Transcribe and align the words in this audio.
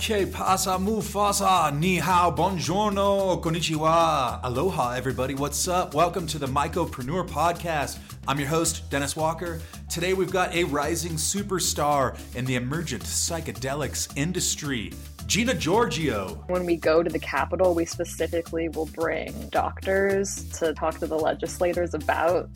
Que 0.00 0.24
pasa, 0.26 0.78
Mufasa? 0.78 1.70
Ni 1.78 1.98
hao, 1.98 2.32
buongiorno, 2.32 3.38
konnichiwa. 3.42 4.40
Aloha, 4.42 4.96
everybody. 4.96 5.34
What's 5.34 5.68
up? 5.68 5.92
Welcome 5.92 6.26
to 6.28 6.38
the 6.38 6.46
Mycopreneur 6.46 7.28
Podcast. 7.28 7.98
I'm 8.26 8.38
your 8.38 8.48
host, 8.48 8.88
Dennis 8.88 9.14
Walker. 9.14 9.60
Today 9.90 10.14
we've 10.14 10.32
got 10.32 10.54
a 10.54 10.64
rising 10.64 11.12
superstar 11.12 12.18
in 12.34 12.46
the 12.46 12.54
emergent 12.54 13.02
psychedelics 13.02 14.10
industry. 14.16 14.90
Gina 15.26 15.52
Giorgio. 15.52 16.42
When 16.46 16.64
we 16.64 16.76
go 16.76 17.02
to 17.02 17.10
the 17.10 17.18
Capitol, 17.18 17.74
we 17.74 17.84
specifically 17.84 18.70
will 18.70 18.86
bring 18.86 19.50
doctors 19.50 20.48
to 20.58 20.72
talk 20.72 20.98
to 21.00 21.06
the 21.06 21.18
legislators 21.18 21.92
about 21.92 22.48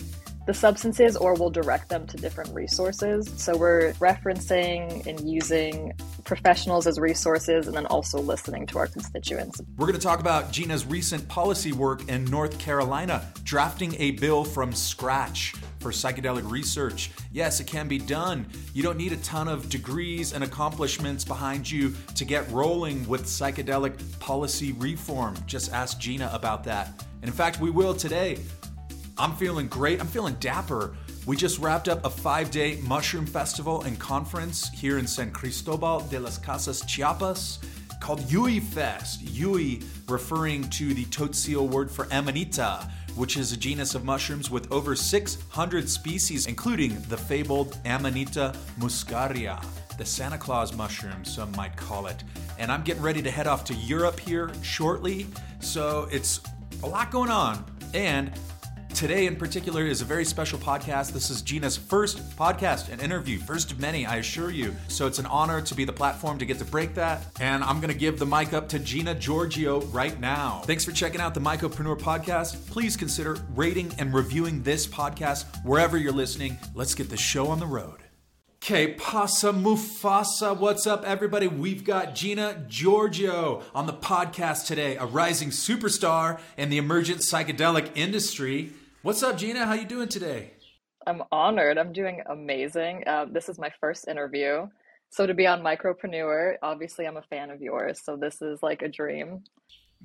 the 0.46 0.54
substances 0.54 1.16
or 1.16 1.34
we'll 1.34 1.50
direct 1.50 1.88
them 1.88 2.06
to 2.06 2.16
different 2.16 2.54
resources. 2.54 3.30
So 3.36 3.56
we're 3.56 3.92
referencing 3.94 5.06
and 5.06 5.20
using 5.28 5.92
professionals 6.24 6.86
as 6.86 6.98
resources 6.98 7.66
and 7.66 7.76
then 7.76 7.86
also 7.86 8.20
listening 8.20 8.66
to 8.68 8.78
our 8.78 8.86
constituents. 8.86 9.60
We're 9.76 9.86
going 9.86 9.98
to 9.98 10.06
talk 10.06 10.20
about 10.20 10.52
Gina's 10.52 10.84
recent 10.84 11.26
policy 11.28 11.72
work 11.72 12.08
in 12.08 12.24
North 12.26 12.58
Carolina, 12.58 13.32
drafting 13.44 13.94
a 13.98 14.12
bill 14.12 14.44
from 14.44 14.72
scratch 14.72 15.54
for 15.80 15.90
psychedelic 15.90 16.50
research. 16.50 17.10
Yes, 17.30 17.60
it 17.60 17.66
can 17.66 17.88
be 17.88 17.98
done. 17.98 18.46
You 18.72 18.82
don't 18.82 18.96
need 18.96 19.12
a 19.12 19.18
ton 19.18 19.48
of 19.48 19.68
degrees 19.68 20.32
and 20.32 20.42
accomplishments 20.42 21.24
behind 21.24 21.70
you 21.70 21.94
to 22.14 22.24
get 22.24 22.50
rolling 22.50 23.06
with 23.06 23.24
psychedelic 23.24 23.94
policy 24.18 24.72
reform. 24.72 25.36
Just 25.46 25.72
ask 25.72 25.98
Gina 25.98 26.30
about 26.32 26.64
that. 26.64 27.04
And 27.20 27.30
in 27.30 27.32
fact, 27.32 27.60
we 27.60 27.70
will 27.70 27.94
today. 27.94 28.38
I'm 29.16 29.36
feeling 29.36 29.68
great. 29.68 30.00
I'm 30.00 30.08
feeling 30.08 30.34
dapper. 30.40 30.96
We 31.24 31.36
just 31.36 31.60
wrapped 31.60 31.88
up 31.88 32.04
a 32.04 32.10
five 32.10 32.50
day 32.50 32.80
mushroom 32.82 33.26
festival 33.26 33.82
and 33.82 33.98
conference 33.98 34.68
here 34.70 34.98
in 34.98 35.06
San 35.06 35.30
Cristobal 35.30 36.00
de 36.00 36.18
las 36.18 36.36
Casas, 36.36 36.82
Chiapas, 36.82 37.60
called 38.00 38.28
Yui 38.30 38.58
Fest. 38.58 39.22
Yui 39.22 39.82
referring 40.08 40.68
to 40.70 40.92
the 40.94 41.04
Tzotzil 41.06 41.68
word 41.68 41.90
for 41.90 42.08
amanita, 42.10 42.90
which 43.14 43.36
is 43.36 43.52
a 43.52 43.56
genus 43.56 43.94
of 43.94 44.04
mushrooms 44.04 44.50
with 44.50 44.70
over 44.72 44.96
600 44.96 45.88
species, 45.88 46.46
including 46.46 47.00
the 47.08 47.16
fabled 47.16 47.78
Amanita 47.84 48.52
muscaria, 48.80 49.64
the 49.96 50.04
Santa 50.04 50.38
Claus 50.38 50.74
mushroom, 50.74 51.24
some 51.24 51.52
might 51.52 51.76
call 51.76 52.06
it. 52.06 52.24
And 52.58 52.72
I'm 52.72 52.82
getting 52.82 53.02
ready 53.02 53.22
to 53.22 53.30
head 53.30 53.46
off 53.46 53.64
to 53.66 53.74
Europe 53.74 54.18
here 54.18 54.50
shortly, 54.62 55.28
so 55.60 56.08
it's 56.10 56.40
a 56.82 56.86
lot 56.86 57.12
going 57.12 57.30
on. 57.30 57.64
And 57.94 58.32
Today, 58.94 59.26
in 59.26 59.34
particular, 59.34 59.84
is 59.84 60.02
a 60.02 60.04
very 60.04 60.24
special 60.24 60.56
podcast. 60.56 61.12
This 61.12 61.28
is 61.28 61.42
Gina's 61.42 61.76
first 61.76 62.18
podcast 62.38 62.90
and 62.90 63.02
interview, 63.02 63.38
first 63.38 63.72
of 63.72 63.80
many, 63.80 64.06
I 64.06 64.16
assure 64.16 64.52
you. 64.52 64.72
So 64.86 65.08
it's 65.08 65.18
an 65.18 65.26
honor 65.26 65.60
to 65.62 65.74
be 65.74 65.84
the 65.84 65.92
platform 65.92 66.38
to 66.38 66.46
get 66.46 66.60
to 66.60 66.64
break 66.64 66.94
that. 66.94 67.26
And 67.40 67.64
I'm 67.64 67.80
going 67.80 67.92
to 67.92 67.98
give 67.98 68.20
the 68.20 68.24
mic 68.24 68.52
up 68.52 68.68
to 68.68 68.78
Gina 68.78 69.16
Giorgio 69.16 69.80
right 69.86 70.18
now. 70.20 70.62
Thanks 70.64 70.84
for 70.84 70.92
checking 70.92 71.20
out 71.20 71.34
the 71.34 71.40
Mycopreneur 71.40 71.98
podcast. 71.98 72.70
Please 72.70 72.96
consider 72.96 73.36
rating 73.56 73.92
and 73.98 74.14
reviewing 74.14 74.62
this 74.62 74.86
podcast 74.86 75.44
wherever 75.64 75.98
you're 75.98 76.12
listening. 76.12 76.56
Let's 76.72 76.94
get 76.94 77.10
the 77.10 77.16
show 77.16 77.48
on 77.48 77.58
the 77.58 77.66
road. 77.66 77.98
Okay, 78.62 78.94
Pasa 78.94 79.52
Mufasa. 79.52 80.56
What's 80.56 80.86
up, 80.86 81.04
everybody? 81.04 81.48
We've 81.48 81.84
got 81.84 82.14
Gina 82.14 82.64
Giorgio 82.68 83.62
on 83.74 83.86
the 83.86 83.92
podcast 83.92 84.66
today, 84.66 84.96
a 84.96 85.04
rising 85.04 85.50
superstar 85.50 86.38
in 86.56 86.70
the 86.70 86.78
emergent 86.78 87.18
psychedelic 87.18 87.90
industry. 87.96 88.72
What's 89.04 89.22
up, 89.22 89.36
Gina? 89.36 89.66
How 89.66 89.74
you 89.74 89.84
doing 89.84 90.08
today? 90.08 90.52
I'm 91.06 91.24
honored. 91.30 91.76
I'm 91.76 91.92
doing 91.92 92.22
amazing. 92.24 93.04
Uh, 93.06 93.26
this 93.30 93.50
is 93.50 93.58
my 93.58 93.70
first 93.78 94.08
interview. 94.08 94.66
So 95.10 95.26
to 95.26 95.34
be 95.34 95.46
on 95.46 95.60
Mycopreneur, 95.60 96.54
obviously 96.62 97.04
I'm 97.04 97.18
a 97.18 97.22
fan 97.28 97.50
of 97.50 97.60
yours. 97.60 98.00
So 98.02 98.16
this 98.16 98.40
is 98.40 98.62
like 98.62 98.80
a 98.80 98.88
dream. 98.88 99.44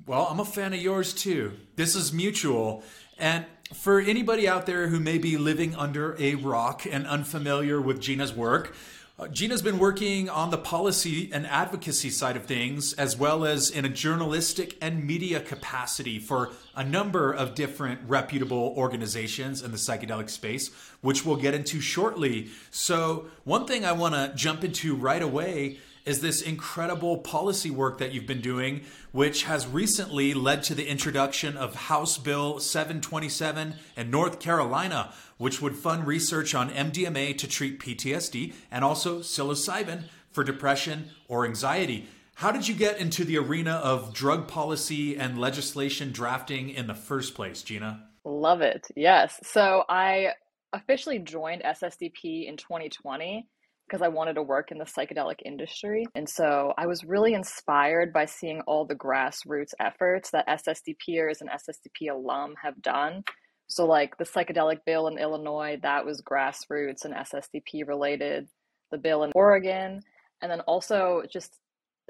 Well, 0.04 0.26
I'm 0.30 0.38
a 0.38 0.44
fan 0.44 0.74
of 0.74 0.82
yours 0.82 1.14
too. 1.14 1.56
This 1.76 1.96
is 1.96 2.12
mutual. 2.12 2.84
And 3.16 3.46
for 3.72 4.00
anybody 4.00 4.46
out 4.46 4.66
there 4.66 4.88
who 4.88 5.00
may 5.00 5.16
be 5.16 5.38
living 5.38 5.74
under 5.74 6.14
a 6.20 6.34
rock 6.34 6.84
and 6.84 7.06
unfamiliar 7.06 7.80
with 7.80 8.02
Gina's 8.02 8.34
work, 8.34 8.76
uh, 9.20 9.28
Gina's 9.28 9.60
been 9.60 9.78
working 9.78 10.30
on 10.30 10.50
the 10.50 10.56
policy 10.56 11.30
and 11.30 11.46
advocacy 11.46 12.08
side 12.08 12.36
of 12.36 12.44
things, 12.46 12.94
as 12.94 13.18
well 13.18 13.44
as 13.44 13.68
in 13.68 13.84
a 13.84 13.88
journalistic 13.88 14.78
and 14.80 15.06
media 15.06 15.40
capacity 15.40 16.18
for 16.18 16.50
a 16.74 16.82
number 16.82 17.30
of 17.30 17.54
different 17.54 18.00
reputable 18.06 18.72
organizations 18.78 19.62
in 19.62 19.72
the 19.72 19.76
psychedelic 19.76 20.30
space, 20.30 20.70
which 21.02 21.26
we'll 21.26 21.36
get 21.36 21.52
into 21.52 21.82
shortly. 21.82 22.48
So, 22.70 23.26
one 23.44 23.66
thing 23.66 23.84
I 23.84 23.92
want 23.92 24.14
to 24.14 24.32
jump 24.34 24.64
into 24.64 24.96
right 24.96 25.22
away 25.22 25.78
is 26.10 26.20
this 26.20 26.42
incredible 26.42 27.18
policy 27.18 27.70
work 27.70 27.98
that 27.98 28.12
you've 28.12 28.26
been 28.26 28.40
doing, 28.40 28.80
which 29.12 29.44
has 29.44 29.68
recently 29.68 30.34
led 30.34 30.60
to 30.60 30.74
the 30.74 30.88
introduction 30.88 31.56
of 31.56 31.76
House 31.86 32.18
Bill 32.18 32.58
727 32.58 33.76
in 33.96 34.10
North 34.10 34.40
Carolina, 34.40 35.12
which 35.38 35.62
would 35.62 35.76
fund 35.76 36.08
research 36.08 36.52
on 36.52 36.68
MDMA 36.70 37.38
to 37.38 37.46
treat 37.46 37.78
PTSD 37.78 38.54
and 38.72 38.84
also 38.84 39.20
psilocybin 39.20 40.02
for 40.32 40.42
depression 40.42 41.10
or 41.28 41.46
anxiety. 41.46 42.08
How 42.34 42.50
did 42.50 42.66
you 42.66 42.74
get 42.74 42.98
into 42.98 43.24
the 43.24 43.38
arena 43.38 43.74
of 43.74 44.12
drug 44.12 44.48
policy 44.48 45.16
and 45.16 45.38
legislation 45.38 46.10
drafting 46.10 46.70
in 46.70 46.88
the 46.88 46.94
first 46.94 47.36
place, 47.36 47.62
Gina? 47.62 48.08
Love 48.24 48.62
it. 48.62 48.88
Yes. 48.96 49.38
So 49.44 49.84
I 49.88 50.32
officially 50.72 51.20
joined 51.20 51.62
SSDP 51.62 52.48
in 52.48 52.56
2020 52.56 53.46
because 53.90 54.02
I 54.02 54.08
wanted 54.08 54.34
to 54.34 54.42
work 54.42 54.70
in 54.70 54.78
the 54.78 54.84
psychedelic 54.84 55.40
industry. 55.44 56.06
And 56.14 56.28
so 56.28 56.72
I 56.78 56.86
was 56.86 57.04
really 57.04 57.34
inspired 57.34 58.12
by 58.12 58.26
seeing 58.26 58.60
all 58.62 58.84
the 58.84 58.94
grassroots 58.94 59.72
efforts 59.80 60.30
that 60.30 60.46
SSDPers 60.46 61.40
and 61.40 61.50
SSDP 61.50 62.12
alum 62.12 62.54
have 62.62 62.80
done. 62.80 63.24
So, 63.68 63.86
like 63.86 64.16
the 64.16 64.24
psychedelic 64.24 64.78
bill 64.86 65.08
in 65.08 65.18
Illinois, 65.18 65.78
that 65.82 66.04
was 66.04 66.22
grassroots 66.22 67.04
and 67.04 67.14
SSDP 67.14 67.86
related. 67.86 68.48
The 68.90 68.98
bill 68.98 69.22
in 69.22 69.30
Oregon, 69.36 70.00
and 70.42 70.50
then 70.50 70.60
also 70.62 71.22
just 71.32 71.60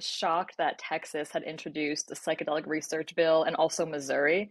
shocked 0.00 0.56
that 0.56 0.78
Texas 0.78 1.30
had 1.30 1.42
introduced 1.42 2.10
a 2.10 2.14
psychedelic 2.14 2.66
research 2.66 3.14
bill 3.14 3.42
and 3.42 3.54
also 3.56 3.84
Missouri. 3.84 4.50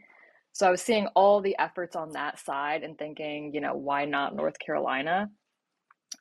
So 0.52 0.68
I 0.68 0.70
was 0.70 0.82
seeing 0.82 1.08
all 1.16 1.42
the 1.42 1.58
efforts 1.58 1.96
on 1.96 2.12
that 2.12 2.38
side 2.38 2.84
and 2.84 2.96
thinking, 3.00 3.52
you 3.54 3.62
know, 3.62 3.74
why 3.74 4.06
not 4.06 4.36
North 4.36 4.60
Carolina? 4.60 5.32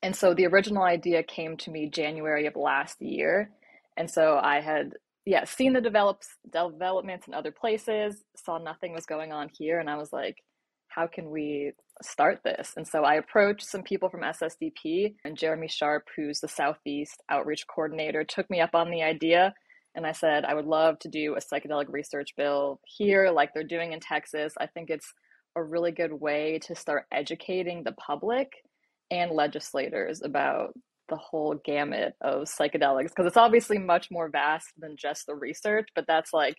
And 0.02 0.14
so 0.14 0.34
the 0.34 0.46
original 0.46 0.82
idea 0.82 1.22
came 1.22 1.56
to 1.58 1.70
me 1.70 1.88
January 1.90 2.46
of 2.46 2.56
last 2.56 3.00
year. 3.00 3.50
And 3.96 4.10
so 4.10 4.38
I 4.42 4.60
had, 4.60 4.94
yeah, 5.24 5.44
seen 5.44 5.72
the 5.72 5.80
develops, 5.80 6.28
developments 6.52 7.26
in 7.26 7.34
other 7.34 7.50
places, 7.50 8.22
saw 8.36 8.58
nothing 8.58 8.92
was 8.92 9.06
going 9.06 9.32
on 9.32 9.50
here. 9.52 9.80
And 9.80 9.90
I 9.90 9.96
was 9.96 10.12
like, 10.12 10.38
how 10.88 11.06
can 11.06 11.30
we 11.30 11.72
start 12.02 12.40
this? 12.44 12.74
And 12.76 12.86
so 12.86 13.04
I 13.04 13.14
approached 13.14 13.66
some 13.66 13.82
people 13.82 14.08
from 14.08 14.22
SSDP, 14.22 15.14
and 15.24 15.36
Jeremy 15.36 15.68
Sharp, 15.68 16.04
who's 16.16 16.40
the 16.40 16.48
Southeast 16.48 17.22
Outreach 17.28 17.66
Coordinator, 17.66 18.24
took 18.24 18.48
me 18.50 18.60
up 18.60 18.74
on 18.74 18.90
the 18.90 19.02
idea. 19.02 19.54
And 19.94 20.06
I 20.06 20.12
said, 20.12 20.44
I 20.44 20.54
would 20.54 20.64
love 20.64 20.98
to 21.00 21.08
do 21.08 21.34
a 21.34 21.40
psychedelic 21.40 21.86
research 21.88 22.30
bill 22.36 22.80
here, 22.84 23.30
like 23.30 23.52
they're 23.52 23.64
doing 23.64 23.92
in 23.92 24.00
Texas. 24.00 24.54
I 24.58 24.66
think 24.66 24.90
it's 24.90 25.12
a 25.56 25.62
really 25.62 25.92
good 25.92 26.12
way 26.12 26.60
to 26.66 26.74
start 26.74 27.06
educating 27.12 27.82
the 27.82 27.92
public 27.92 28.52
and 29.10 29.30
legislators 29.30 30.22
about 30.22 30.74
the 31.08 31.16
whole 31.16 31.54
gamut 31.64 32.14
of 32.20 32.42
psychedelics 32.42 33.08
because 33.08 33.26
it's 33.26 33.36
obviously 33.36 33.78
much 33.78 34.10
more 34.10 34.28
vast 34.28 34.68
than 34.78 34.96
just 34.96 35.26
the 35.26 35.34
research, 35.34 35.88
but 35.94 36.06
that's 36.06 36.32
like 36.32 36.56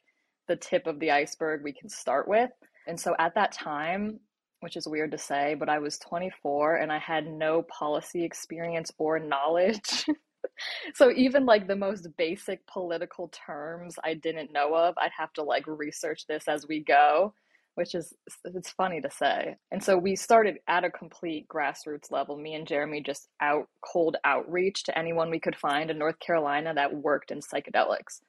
the 0.48 0.56
tip 0.56 0.88
of 0.88 1.00
the 1.00 1.12
iceberg 1.12 1.62
we 1.64 1.74
can 1.74 1.90
start 1.90 2.28
with. 2.28 2.50
And 2.88 3.00
so 3.00 3.16
at 3.20 3.36
that 3.36 3.52
time, 3.52 4.20
which 4.62 4.76
is 4.76 4.88
weird 4.88 5.12
to 5.12 5.18
say, 5.18 5.56
but 5.58 5.70
I 5.70 5.80
was 5.80 5.98
24 6.00 6.78
and 6.78 6.92
I 6.92 6.98
had 6.98 7.28
no 7.28 7.64
policy 7.64 8.26
experience 8.26 8.92
or 8.98 9.20
knowledge. 9.20 10.06
so 10.96 11.12
even 11.12 11.46
like 11.46 11.68
the 11.68 11.76
most 11.76 12.08
basic 12.18 12.66
political 12.68 13.30
terms 13.30 13.96
I 14.03 14.16
didn't 14.16 14.52
know 14.52 14.76
of, 14.76 14.96
I'd 14.97 15.12
have 15.18 15.32
to 15.34 15.44
like 15.44 15.66
research 15.68 16.26
this 16.28 16.47
as 16.47 16.68
we 16.68 16.84
go 16.84 17.34
which 17.79 17.96
is 17.96 18.14
it's 18.43 18.72
funny 18.72 18.99
to 18.99 19.09
say. 19.09 19.55
And 19.72 19.81
so 19.81 19.97
we 19.97 20.17
started 20.17 20.58
at 20.67 20.84
a 20.84 20.91
complete 20.91 21.47
grassroots 21.47 22.11
level. 22.11 22.35
Me 22.35 22.53
and 22.53 22.67
Jeremy 22.67 23.02
just 23.02 23.29
out 23.41 23.70
cold 23.81 24.17
outreach 24.26 24.84
to 24.84 24.97
anyone 24.97 25.31
we 25.31 25.40
could 25.40 25.55
find 25.55 25.90
in 25.90 25.97
North 25.97 26.20
Carolina 26.20 26.73
that 26.73 26.93
worked 26.93 27.31
in 27.31 27.40
psychedelics. 27.40 28.20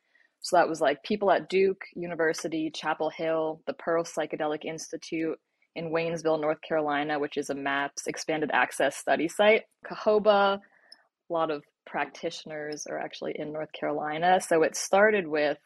So 0.41 0.57
that 0.57 0.69
was 0.69 0.81
like 0.81 1.03
people 1.03 1.33
at 1.33 1.49
Duke 1.49 1.83
University, 1.97 2.71
Chapel 2.73 3.11
Hill, 3.11 3.61
the 3.67 3.73
Pearl 3.73 4.05
Psychedelic 4.05 4.65
Institute 4.65 5.37
in 5.75 5.91
Waynesville, 5.91 6.41
North 6.41 6.61
Carolina, 6.67 7.19
which 7.19 7.37
is 7.37 7.51
a 7.51 7.55
MAPS 7.55 8.07
expanded 8.07 8.51
access 8.53 8.97
study 8.97 9.27
site. 9.27 9.63
Cahoba, 9.85 10.59
a 10.59 11.33
lot 11.33 11.51
of 11.51 11.65
practitioners 11.87 12.87
are 12.89 13.01
actually 13.01 13.33
in 13.35 13.53
North 13.53 13.73
Carolina. 13.73 14.41
So 14.41 14.63
it 14.63 14.77
started 14.77 15.27
with 15.27 15.59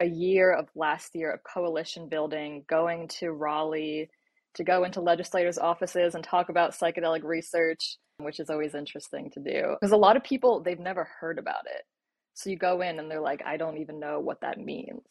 a 0.00 0.06
year 0.06 0.52
of 0.52 0.68
last 0.74 1.14
year 1.14 1.30
of 1.30 1.40
coalition 1.42 2.08
building, 2.08 2.64
going 2.68 3.08
to 3.20 3.32
Raleigh 3.32 4.10
to 4.54 4.64
go 4.64 4.84
into 4.84 5.00
legislators' 5.00 5.58
offices 5.58 6.14
and 6.14 6.24
talk 6.24 6.48
about 6.48 6.72
psychedelic 6.72 7.22
research, 7.22 7.96
which 8.18 8.40
is 8.40 8.50
always 8.50 8.74
interesting 8.74 9.30
to 9.30 9.40
do. 9.40 9.76
Because 9.80 9.92
a 9.92 9.96
lot 9.96 10.16
of 10.16 10.24
people, 10.24 10.62
they've 10.62 10.78
never 10.78 11.08
heard 11.20 11.38
about 11.38 11.66
it. 11.66 11.82
So 12.34 12.50
you 12.50 12.56
go 12.56 12.80
in 12.80 12.98
and 12.98 13.10
they're 13.10 13.20
like, 13.20 13.42
I 13.44 13.56
don't 13.56 13.78
even 13.78 14.00
know 14.00 14.20
what 14.20 14.40
that 14.40 14.58
means. 14.58 15.04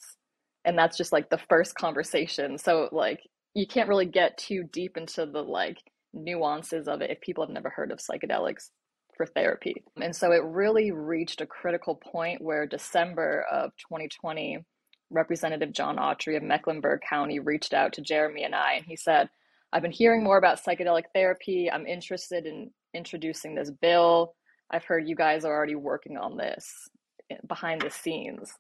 And 0.66 0.78
that's 0.78 0.98
just 0.98 1.14
like 1.14 1.30
the 1.30 1.40
first 1.50 1.76
conversation. 1.76 2.58
So 2.58 2.90
like 2.92 3.22
you 3.54 3.68
can't 3.68 3.90
really 3.90 4.06
get 4.06 4.38
too 4.38 4.64
deep 4.64 4.98
into 4.98 5.26
the 5.26 5.42
like 5.42 5.78
nuances 6.14 6.88
of 6.88 7.02
it 7.02 7.12
if 7.12 7.22
people 7.22 7.46
have 7.46 7.54
never 7.54 7.70
heard 7.70 7.92
of 7.92 8.00
psychedelics 8.00 8.70
for 9.16 9.26
therapy. 9.26 9.84
And 10.02 10.16
so 10.16 10.32
it 10.32 10.44
really 10.44 10.92
reached 10.92 11.42
a 11.42 11.46
critical 11.46 11.96
point 11.96 12.42
where 12.42 12.66
December 12.66 13.46
of 13.52 13.72
2020, 13.90 14.66
Representative 15.10 15.72
John 15.72 15.98
Autry 15.98 16.38
of 16.38 16.44
Mecklenburg 16.44 17.02
County 17.08 17.40
reached 17.40 17.74
out 17.74 17.94
to 17.94 18.02
Jeremy 18.02 18.44
and 18.44 18.56
I, 18.56 18.74
and 18.74 18.86
he 18.86 18.96
said, 18.96 19.30
I've 19.72 19.82
been 19.82 19.92
hearing 19.92 20.24
more 20.24 20.38
about 20.38 20.64
psychedelic 20.64 21.06
therapy. 21.14 21.70
I'm 21.72 21.86
interested 21.86 22.46
in 22.46 22.72
introducing 22.94 23.56
this 23.56 23.70
bill. 23.70 24.36
I've 24.72 24.86
heard 24.86 25.08
you 25.08 25.16
guys 25.16 25.46
are 25.46 25.54
already 25.54 25.76
working 25.76 26.18
on 26.18 26.38
this 26.38 26.90
eh, 27.30 27.38
behind 27.48 27.82
the 27.82 27.90
scenes. 27.90 28.54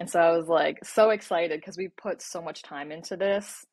And 0.00 0.10
so 0.10 0.20
I 0.20 0.36
was 0.36 0.48
like 0.48 0.84
so 0.84 1.10
excited 1.10 1.60
because 1.60 1.76
we 1.76 1.88
put 1.88 2.20
so 2.20 2.42
much 2.42 2.62
time 2.62 2.92
into 2.92 3.16
this. 3.16 3.64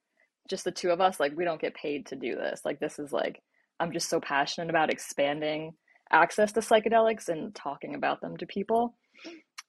Just 0.50 0.66
the 0.66 0.72
two 0.72 0.92
of 0.92 1.02
us, 1.02 1.20
like 1.20 1.36
we 1.36 1.46
don't 1.46 1.62
get 1.62 1.76
paid 1.76 2.06
to 2.08 2.16
do 2.16 2.36
this. 2.36 2.62
Like 2.64 2.80
this 2.80 3.00
is 3.00 3.12
like 3.12 3.42
I'm 3.80 3.92
just 3.92 4.10
so 4.10 4.20
passionate 4.20 4.70
about 4.70 4.92
expanding 4.92 5.74
access 6.12 6.52
to 6.54 6.60
psychedelics 6.60 7.28
and 7.28 7.54
talking 7.56 7.96
about 7.96 8.22
them 8.22 8.38
to 8.38 8.46
people. 8.46 8.96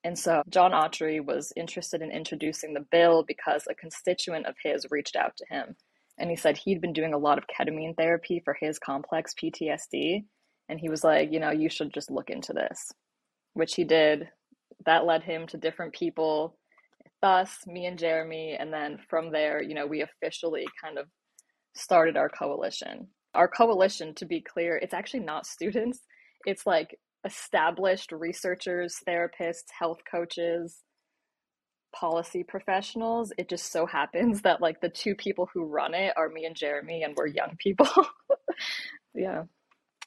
And 0.04 0.18
so 0.18 0.42
John 0.50 0.72
Autry 0.72 1.24
was 1.24 1.52
interested 1.56 2.02
in 2.02 2.12
introducing 2.12 2.74
the 2.74 2.86
bill 2.92 3.24
because 3.26 3.64
a 3.68 3.74
constituent 3.74 4.46
of 4.46 4.54
his 4.62 4.86
reached 4.90 5.16
out 5.16 5.34
to 5.38 5.46
him. 5.48 5.76
And 6.18 6.30
he 6.30 6.36
said 6.36 6.58
he'd 6.58 6.82
been 6.82 6.92
doing 6.92 7.14
a 7.14 7.18
lot 7.18 7.38
of 7.38 7.44
ketamine 7.46 7.96
therapy 7.96 8.40
for 8.44 8.54
his 8.60 8.78
complex 8.78 9.32
PTSD. 9.34 10.24
And 10.68 10.78
he 10.78 10.90
was 10.90 11.02
like, 11.02 11.32
you 11.32 11.40
know, 11.40 11.50
you 11.50 11.70
should 11.70 11.92
just 11.92 12.10
look 12.10 12.28
into 12.28 12.52
this, 12.52 12.92
which 13.54 13.74
he 13.74 13.84
did. 13.84 14.28
That 14.84 15.06
led 15.06 15.22
him 15.22 15.46
to 15.48 15.56
different 15.56 15.94
people, 15.94 16.58
thus, 17.22 17.66
me 17.66 17.86
and 17.86 17.98
Jeremy. 17.98 18.56
And 18.58 18.72
then 18.72 18.98
from 19.08 19.32
there, 19.32 19.62
you 19.62 19.74
know, 19.74 19.86
we 19.86 20.02
officially 20.02 20.66
kind 20.82 20.98
of 20.98 21.06
started 21.74 22.16
our 22.16 22.28
coalition. 22.28 23.08
Our 23.34 23.48
coalition, 23.48 24.14
to 24.16 24.26
be 24.26 24.42
clear, 24.42 24.76
it's 24.76 24.94
actually 24.94 25.20
not 25.20 25.46
students, 25.46 26.00
it's 26.46 26.66
like 26.66 26.98
established 27.24 28.12
researchers, 28.12 28.98
therapists, 29.06 29.70
health 29.78 30.00
coaches, 30.10 30.82
policy 31.94 32.42
professionals. 32.42 33.32
It 33.38 33.48
just 33.48 33.70
so 33.70 33.86
happens 33.86 34.42
that 34.42 34.60
like 34.60 34.80
the 34.80 34.88
two 34.88 35.14
people 35.14 35.48
who 35.52 35.64
run 35.64 35.94
it 35.94 36.12
are 36.16 36.28
me 36.28 36.44
and 36.44 36.56
Jeremy, 36.56 37.02
and 37.02 37.14
we're 37.16 37.26
young 37.26 37.56
people. 37.58 37.88
yeah. 39.14 39.44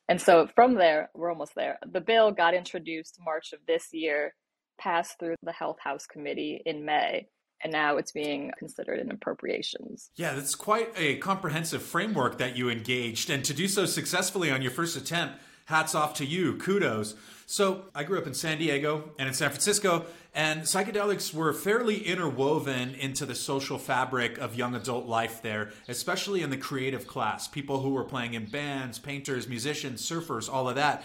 And 0.10 0.22
so 0.22 0.48
from 0.56 0.76
there, 0.76 1.10
we're 1.14 1.30
almost 1.30 1.56
there. 1.56 1.78
The 1.92 2.02
bill 2.02 2.32
got 2.32 2.54
introduced 2.54 3.20
March 3.24 3.54
of 3.54 3.60
this 3.68 3.94
year, 3.94 4.34
passed 4.78 5.20
through 5.20 5.36
the 5.44 5.52
Health 5.52 5.78
House 5.84 6.06
Committee 6.06 6.62
in 6.66 6.86
May, 6.86 7.28
and 7.64 7.74
now 7.74 7.98
it's 7.98 8.12
being 8.12 8.52
considered 8.58 9.00
in 9.00 9.12
appropriations. 9.12 10.12
Yeah, 10.16 10.34
that's 10.34 10.56
quite 10.56 10.94
a 10.96 11.18
comprehensive 11.18 11.82
framework 11.82 12.38
that 12.38 12.56
you 12.56 12.70
engaged, 12.70 13.30
and 13.30 13.44
to 13.46 13.54
do 13.54 13.68
so 13.68 13.86
successfully 13.86 14.52
on 14.52 14.62
your 14.62 14.72
first 14.72 14.96
attempt 14.96 15.40
hats 15.68 15.94
off 15.94 16.14
to 16.16 16.26
you. 16.26 16.56
Kudos. 16.56 17.16
So, 17.46 17.86
I 17.96 18.04
grew 18.04 18.18
up 18.18 18.28
in 18.28 18.34
San 18.34 18.58
Diego 18.58 19.12
and 19.18 19.28
in 19.28 19.34
San 19.34 19.50
Francisco, 19.50 20.06
and 20.34 20.64
psychedelics 20.64 21.34
were 21.34 21.54
fairly 21.54 22.06
interwoven 22.06 22.94
into 22.94 23.26
the 23.26 23.36
social 23.36 23.78
fabric 23.78 24.38
of 24.38 24.56
young 24.56 24.76
adult 24.76 25.06
life 25.06 25.42
there, 25.42 25.72
especially 25.88 26.42
in 26.42 26.50
the 26.50 26.58
creative 26.58 27.08
class. 27.08 27.48
People 27.48 27.82
who 27.82 27.92
were 27.92 28.04
playing 28.04 28.34
in 28.34 28.46
bands, 28.46 29.00
painters, 29.00 29.48
musicians, 29.48 30.02
surfers, 30.02 30.52
all 30.52 30.68
of 30.68 30.76
that. 30.76 31.04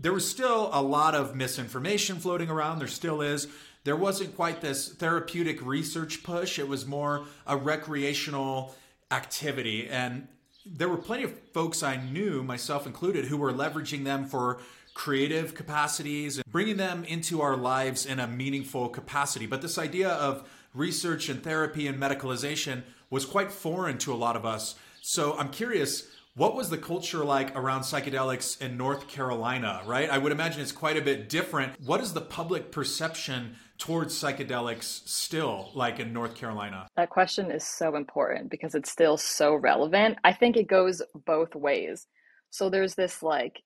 There 0.00 0.12
was 0.12 0.28
still 0.28 0.70
a 0.72 0.82
lot 0.82 1.14
of 1.14 1.36
misinformation 1.36 2.16
floating 2.16 2.50
around. 2.50 2.80
There 2.80 2.88
still 2.88 3.22
is. 3.22 3.46
There 3.84 3.96
wasn't 3.96 4.36
quite 4.36 4.60
this 4.60 4.88
therapeutic 4.88 5.64
research 5.64 6.22
push, 6.22 6.58
it 6.58 6.68
was 6.68 6.84
more 6.84 7.26
a 7.46 7.56
recreational 7.56 8.74
activity. 9.10 9.88
And 9.88 10.28
there 10.66 10.88
were 10.88 10.96
plenty 10.96 11.24
of 11.24 11.38
folks 11.52 11.82
I 11.82 11.96
knew, 11.96 12.42
myself 12.42 12.86
included, 12.86 13.26
who 13.26 13.36
were 13.36 13.52
leveraging 13.52 14.04
them 14.04 14.26
for 14.26 14.60
creative 14.94 15.54
capacities 15.54 16.36
and 16.36 16.44
bringing 16.50 16.76
them 16.76 17.04
into 17.04 17.40
our 17.40 17.56
lives 17.56 18.04
in 18.04 18.20
a 18.20 18.26
meaningful 18.26 18.88
capacity. 18.88 19.46
But 19.46 19.62
this 19.62 19.78
idea 19.78 20.10
of 20.10 20.48
research 20.74 21.28
and 21.28 21.42
therapy 21.42 21.86
and 21.86 22.00
medicalization 22.00 22.82
was 23.08 23.24
quite 23.24 23.50
foreign 23.50 23.98
to 23.98 24.12
a 24.12 24.16
lot 24.16 24.36
of 24.36 24.44
us. 24.44 24.74
So 25.00 25.36
I'm 25.38 25.50
curious, 25.50 26.06
what 26.34 26.54
was 26.54 26.70
the 26.70 26.78
culture 26.78 27.24
like 27.24 27.56
around 27.56 27.82
psychedelics 27.82 28.60
in 28.60 28.76
North 28.76 29.08
Carolina, 29.08 29.82
right? 29.86 30.10
I 30.10 30.18
would 30.18 30.32
imagine 30.32 30.60
it's 30.60 30.72
quite 30.72 30.96
a 30.96 31.02
bit 31.02 31.28
different. 31.28 31.80
What 31.84 32.00
is 32.00 32.12
the 32.12 32.20
public 32.20 32.70
perception 32.70 33.56
towards 33.80 34.14
psychedelics 34.14 35.08
still 35.08 35.70
like 35.74 35.98
in 35.98 36.12
North 36.12 36.36
Carolina? 36.36 36.86
That 36.96 37.10
question 37.10 37.50
is 37.50 37.66
so 37.66 37.96
important 37.96 38.50
because 38.50 38.74
it's 38.74 38.92
still 38.92 39.16
so 39.16 39.54
relevant. 39.54 40.18
I 40.22 40.34
think 40.34 40.56
it 40.56 40.68
goes 40.68 41.02
both 41.26 41.54
ways. 41.56 42.06
So 42.50 42.68
there's 42.68 42.94
this 42.94 43.22
like 43.22 43.60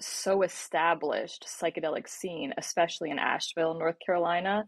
so 0.00 0.42
established 0.42 1.46
psychedelic 1.46 2.08
scene, 2.08 2.52
especially 2.56 3.10
in 3.10 3.18
Asheville, 3.18 3.78
North 3.78 3.96
Carolina. 4.04 4.64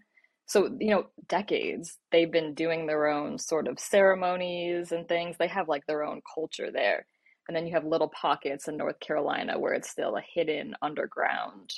So, 0.47 0.69
you 0.79 0.91
know, 0.91 1.05
decades 1.29 1.97
they've 2.13 2.31
been 2.31 2.55
doing 2.55 2.87
their 2.87 3.07
own 3.07 3.39
sort 3.39 3.69
of 3.69 3.81
ceremonies 3.81 4.93
and 4.93 5.09
things. 5.09 5.37
They 5.39 5.49
have 5.49 5.69
like 5.69 5.87
their 5.87 6.05
own 6.05 6.21
culture 6.35 6.71
there. 6.71 7.07
And 7.49 7.57
then 7.57 7.67
you 7.67 7.73
have 7.73 7.85
little 7.85 8.11
pockets 8.11 8.69
in 8.69 8.77
North 8.77 9.01
Carolina 9.01 9.59
where 9.59 9.73
it's 9.73 9.89
still 9.89 10.17
a 10.17 10.23
hidden 10.35 10.75
underground 10.83 11.73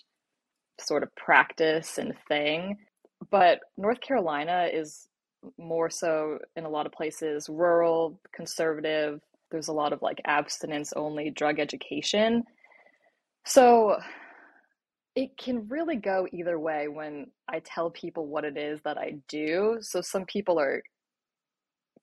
sort 0.80 1.02
of 1.02 1.14
practice 1.14 1.98
and 1.98 2.14
thing. 2.28 2.78
But 3.32 3.60
North 3.78 4.00
Carolina 4.00 4.68
is 4.72 5.08
more 5.58 5.90
so 5.90 6.38
in 6.56 6.66
a 6.66 6.70
lot 6.70 6.86
of 6.86 6.92
places 6.92 7.48
rural, 7.48 8.20
conservative. 8.34 9.20
There's 9.50 9.68
a 9.68 9.72
lot 9.72 9.92
of 9.92 10.02
like 10.02 10.20
abstinence 10.26 10.92
only 10.94 11.30
drug 11.30 11.58
education. 11.58 12.44
So 13.44 13.96
it 15.16 15.36
can 15.36 15.68
really 15.68 15.96
go 15.96 16.28
either 16.32 16.58
way 16.58 16.88
when 16.88 17.26
I 17.48 17.60
tell 17.64 17.90
people 17.90 18.26
what 18.26 18.44
it 18.44 18.56
is 18.56 18.80
that 18.84 18.98
I 18.98 19.16
do. 19.28 19.78
So 19.80 20.02
some 20.02 20.26
people 20.26 20.60
are 20.60 20.82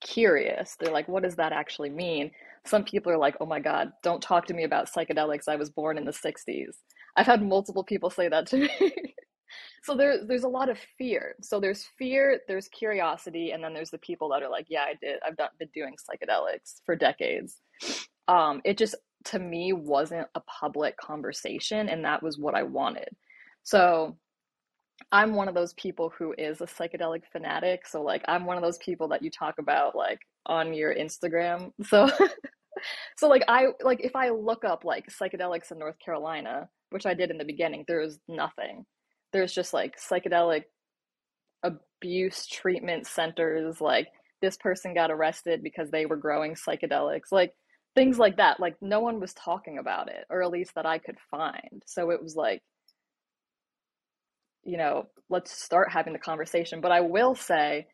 curious. 0.02 0.76
They're 0.80 0.94
like, 0.94 1.08
what 1.08 1.24
does 1.24 1.36
that 1.38 1.54
actually 1.54 1.92
mean? 1.92 2.32
Some 2.66 2.84
people 2.84 3.12
are 3.12 3.18
like, 3.18 3.38
oh 3.40 3.46
my 3.46 3.60
God, 3.60 3.92
don't 4.04 4.22
talk 4.22 4.48
to 4.48 4.54
me 4.54 4.64
about 4.64 4.92
psychedelics. 4.92 5.48
I 5.48 5.56
was 5.56 5.70
born 5.70 5.98
in 5.98 6.06
the 6.06 6.12
60s. 6.12 6.76
I've 7.16 7.26
had 7.28 7.42
multiple 7.42 7.84
people 7.84 8.10
say 8.10 8.30
that 8.30 8.48
to 8.48 8.58
me. 8.58 8.70
so 9.84 9.96
there, 9.96 10.26
there's 10.26 10.44
a 10.44 10.50
lot 10.50 10.70
of 10.70 10.78
fear. 10.98 11.36
So 11.42 11.60
there's 11.60 11.88
fear, 11.98 12.40
there's 12.48 12.68
curiosity, 12.68 13.52
and 13.52 13.64
then 13.64 13.74
there's 13.74 13.92
the 13.92 13.98
people 14.00 14.30
that 14.30 14.44
are 14.44 14.50
like, 14.50 14.68
yeah, 14.70 14.84
I 14.84 14.96
did. 15.02 15.20
I've 15.26 15.38
done, 15.38 15.50
been 15.60 15.70
doing 15.74 15.96
psychedelics 15.96 16.82
for 16.86 16.96
decades. 16.96 17.62
Um, 18.28 18.62
it 18.66 18.78
just, 18.78 18.96
to 19.26 19.40
me, 19.40 19.74
wasn't 19.74 20.28
a 20.36 20.42
public 20.42 20.98
conversation, 20.98 21.90
and 21.90 22.06
that 22.06 22.22
was 22.24 22.38
what 22.38 22.56
I 22.56 22.64
wanted. 22.64 23.10
So 23.64 24.18
I'm 25.12 25.34
one 25.34 25.48
of 25.48 25.56
those 25.56 25.74
people 25.74 26.12
who 26.18 26.34
is 26.38 26.62
a 26.62 26.66
psychedelic 26.66 27.24
fanatic. 27.32 27.88
So 27.88 28.02
like 28.02 28.24
I'm 28.28 28.46
one 28.46 28.58
of 28.58 28.64
those 28.64 28.78
people 28.80 29.08
that 29.10 29.24
you 29.24 29.32
talk 29.32 29.56
about 29.60 29.96
like 29.96 30.20
on 30.46 30.74
your 30.74 30.94
Instagram. 30.94 31.72
So 31.86 32.10
so 33.18 33.28
like 33.28 33.44
I 33.48 33.68
like 33.84 34.00
if 34.02 34.16
I 34.16 34.30
look 34.30 34.64
up 34.64 34.86
like 34.86 35.08
psychedelics 35.10 35.72
in 35.72 35.80
North 35.80 36.00
Carolina, 36.00 36.70
which 36.92 37.06
I 37.06 37.14
did 37.14 37.32
in 37.32 37.38
the 37.38 37.46
beginning, 37.46 37.86
there's 37.88 38.20
nothing. 38.28 38.86
There's 39.32 39.54
just 39.54 39.74
like 39.74 39.98
psychedelic 40.00 40.64
abuse 41.64 42.48
treatment 42.48 43.08
centers 43.08 43.82
like 43.82 44.08
this 44.42 44.58
person 44.58 44.94
got 44.94 45.12
arrested 45.12 45.62
because 45.64 45.92
they 45.92 46.06
were 46.06 46.16
growing 46.18 46.56
psychedelics. 46.56 47.32
Like 47.32 47.54
things 47.96 48.18
like 48.18 48.38
that. 48.38 48.60
Like 48.60 48.76
no 48.82 49.02
one 49.02 49.20
was 49.20 49.34
talking 49.34 49.78
about 49.78 50.10
it 50.10 50.26
or 50.30 50.42
at 50.42 50.52
least 50.52 50.76
that 50.76 50.86
I 50.86 50.98
could 50.98 51.18
find. 51.30 51.84
So 51.86 52.12
it 52.12 52.22
was 52.22 52.36
like 52.36 52.62
you 54.64 54.78
know, 54.78 55.08
let's 55.30 55.52
start 55.52 55.92
having 55.92 56.14
the 56.14 56.20
conversation. 56.20 56.82
But 56.82 56.92
I 56.92 57.02
will 57.02 57.36
say, 57.36 57.88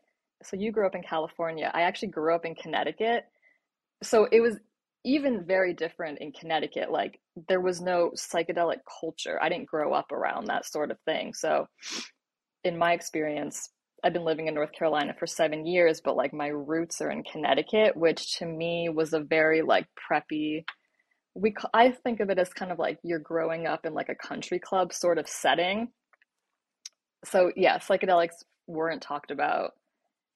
so 0.44 0.58
you 0.58 0.72
grew 0.72 0.86
up 0.86 0.96
in 0.96 1.04
California. 1.04 1.72
I 1.74 1.82
actually 1.82 2.10
grew 2.10 2.36
up 2.36 2.46
in 2.46 2.56
Connecticut. 2.56 3.24
So 4.04 4.28
it 4.32 4.42
was 4.42 4.58
even 5.06 5.46
very 5.46 5.74
different 5.74 6.20
in 6.20 6.32
Connecticut. 6.32 6.92
Like 6.92 7.20
there 7.48 7.62
was 7.62 7.82
no 7.82 8.12
psychedelic 8.16 8.80
culture. 9.00 9.40
I 9.42 9.50
didn't 9.50 9.68
grow 9.68 9.94
up 9.94 10.12
around 10.12 10.48
that 10.48 10.66
sort 10.66 10.92
of 10.92 10.98
thing. 11.06 11.34
So 11.34 11.68
in 12.64 12.78
my 12.78 12.94
experience, 12.94 13.70
I've 14.04 14.14
been 14.14 14.26
living 14.26 14.48
in 14.48 14.54
North 14.56 14.72
Carolina 14.74 15.16
for 15.18 15.28
seven 15.28 15.66
years, 15.66 16.02
but 16.04 16.18
like 16.18 16.34
my 16.34 16.48
roots 16.48 17.02
are 17.02 17.12
in 17.12 17.24
Connecticut, 17.24 17.96
which 17.96 18.38
to 18.40 18.46
me 18.46 18.90
was 18.90 19.14
a 19.14 19.20
very 19.20 19.62
like 19.62 19.88
preppy. 20.12 20.64
We 21.34 21.54
I 21.74 21.92
think 21.92 22.20
of 22.20 22.30
it 22.30 22.40
as 22.40 22.50
kind 22.50 22.72
of 22.72 22.80
like 22.80 23.00
you're 23.04 23.20
growing 23.20 23.68
up 23.68 23.86
in 23.86 23.94
like 23.94 24.10
a 24.10 24.16
country 24.16 24.60
club 24.60 24.94
sort 24.94 25.18
of 25.18 25.28
setting 25.28 25.90
so 27.26 27.52
yeah, 27.56 27.80
psychedelics 27.80 28.44
weren't 28.68 29.02
talked 29.02 29.32
about 29.32 29.72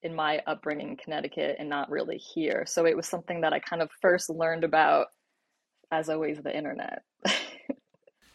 in 0.04 0.16
my 0.16 0.42
upbringing 0.48 0.90
in 0.90 0.98
Connecticut 0.98 1.58
and 1.60 1.70
not 1.70 1.90
really 1.90 2.18
here. 2.18 2.66
So 2.66 2.86
it 2.86 2.96
was 2.96 3.08
something 3.08 3.42
that 3.42 3.54
I 3.54 3.60
kind 3.60 3.82
of 3.82 3.90
first 4.02 4.30
learned 4.30 4.64
about 4.64 5.08
as 5.92 6.10
always 6.10 6.42
the 6.42 6.56
internet. 6.56 7.02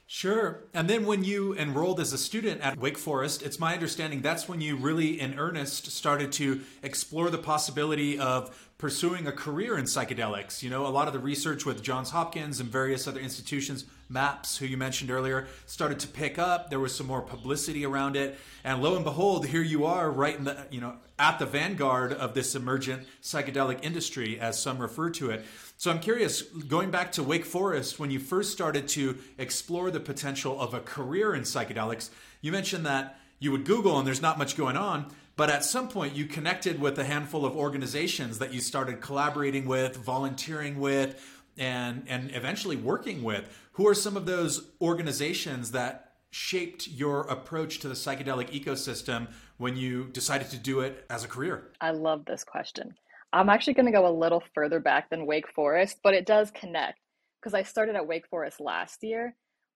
Sure. 0.07 0.65
And 0.75 0.89
then 0.89 1.07
when 1.07 1.25
you 1.25 1.57
enrolled 1.57 1.99
as 1.99 2.13
a 2.13 2.19
student 2.19 2.61
at 2.61 2.79
Wake 2.79 2.99
Forest, 2.99 3.43
it's 3.43 3.59
my 3.59 3.73
understanding 3.73 4.21
that's 4.21 4.49
when 4.49 4.61
you 4.61 4.77
really, 4.77 5.19
in 5.19 5.39
earnest, 5.39 5.91
started 5.91 6.31
to 6.33 6.61
explore 6.83 7.31
the 7.31 7.39
possibility 7.39 8.19
of 8.19 8.71
pursuing 8.77 9.27
a 9.27 9.33
career 9.33 9.79
in 9.79 9.87
psychedelics. 9.87 10.63
You 10.63 10.69
know, 10.69 10.87
a 10.87 10.89
lot 10.89 11.07
of 11.07 11.15
the 11.15 11.21
research 11.21 11.65
with 11.65 11.83
Johns 11.83 12.11
Hopkins 12.11 12.61
and 12.61 12.69
various 12.69 13.09
other 13.09 13.21
institutions, 13.21 13.87
MAPS, 14.11 14.59
who 14.59 14.67
you 14.67 14.77
mentioned 14.77 15.11
earlier, 15.11 15.47
started 15.65 15.99
to 16.01 16.09
pick 16.09 16.39
up. 16.39 16.69
There 16.69 16.81
was 16.81 16.95
some 16.95 17.07
more 17.07 17.23
publicity 17.23 17.87
around 17.87 18.15
it. 18.15 18.39
And 18.63 18.83
lo 18.83 18.97
and 18.97 19.05
behold, 19.05 19.47
here 19.47 19.63
you 19.63 19.87
are 19.87 20.11
right 20.11 20.37
in 20.37 20.45
the, 20.45 20.67
you 20.71 20.83
know, 20.83 20.97
at 21.19 21.39
the 21.39 21.47
vanguard 21.47 22.13
of 22.13 22.35
this 22.35 22.55
emergent 22.55 23.07
psychedelic 23.23 23.83
industry, 23.83 24.39
as 24.39 24.61
some 24.61 24.79
refer 24.79 25.09
to 25.11 25.31
it. 25.31 25.47
So 25.76 25.90
I'm 25.90 26.00
curious, 26.00 26.43
going 26.43 26.90
back 26.90 27.12
to 27.12 27.23
Wake 27.23 27.45
Forest, 27.45 27.99
when 27.99 28.11
you 28.11 28.19
first 28.19 28.52
started 28.52 28.88
to 28.88 29.19
explore 29.38 29.90
the 29.90 30.00
potential 30.00 30.59
of 30.61 30.73
a 30.73 30.81
career 30.81 31.35
in 31.35 31.43
psychedelics, 31.43 32.11
you 32.40 32.52
mentioned 32.52 32.87
that 32.87 33.19
you 33.38 33.50
would 33.52 33.64
Google 33.64 33.99
and 33.99 34.07
there's 34.07 34.23
not 34.23 34.38
much 34.38 34.57
going 34.57 34.76
on. 34.76 35.12
But 35.37 35.50
at 35.50 35.64
some 35.64 35.88
point, 35.88 36.14
you 36.14 36.26
connected 36.26 36.81
with 36.81 36.97
a 36.99 37.04
handful 37.04 37.45
of 37.45 37.57
organizations 37.57 38.38
that 38.38 38.54
you 38.54 38.61
started 38.61 39.00
collaborating 39.00 39.66
with, 39.66 39.97
volunteering 39.97 40.78
with, 40.78 41.21
and, 41.59 42.04
and 42.07 42.31
eventually 42.35 42.76
working 42.76 43.23
with. 43.25 43.49
Who 43.73 43.88
are 43.88 43.95
some 43.95 44.16
of 44.16 44.26
those 44.26 44.71
organizations 44.81 45.73
that 45.73 46.12
shaped 46.31 46.88
your 46.88 47.23
approach 47.23 47.81
to 47.81 47.88
the 47.88 47.95
psychedelic 47.95 48.50
ecosystem 48.50 49.28
when 49.57 49.76
you 49.76 50.04
decided 50.12 50.50
to 50.50 50.57
do 50.57 50.81
it 50.81 51.04
as 51.11 51.25
a 51.25 51.28
career? 51.28 51.73
I 51.81 51.90
love 51.90 52.25
this 52.25 52.45
question. 52.45 52.95
I'm 53.35 53.50
actually 53.50 53.75
going 53.75 53.87
to 53.87 53.93
go 53.93 54.07
a 54.07 54.17
little 54.17 54.43
further 54.55 54.81
back 54.81 55.11
than 55.11 55.26
Wake 55.26 55.49
Forest, 55.55 55.99
but 56.05 56.14
it 56.14 56.25
does 56.25 56.53
connect 56.53 57.00
because 57.43 57.53
I 57.55 57.64
started 57.64 57.97
at 57.97 58.07
Wake 58.07 58.29
Forest 58.31 58.61
last 58.61 59.03
year. 59.03 59.35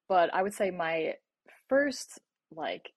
But 0.08 0.32
I 0.32 0.42
would 0.42 0.54
say 0.54 0.70
my 0.70 1.14
first 1.68 2.20
like 2.54 2.90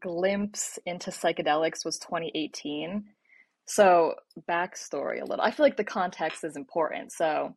glimpse 0.00 0.78
into 0.86 1.10
psychedelics 1.10 1.84
was 1.84 1.98
2018. 1.98 3.04
So, 3.66 4.14
backstory 4.48 5.22
a 5.22 5.24
little. 5.24 5.44
I 5.44 5.50
feel 5.50 5.64
like 5.64 5.76
the 5.76 5.84
context 5.84 6.44
is 6.44 6.56
important. 6.56 7.12
So, 7.12 7.54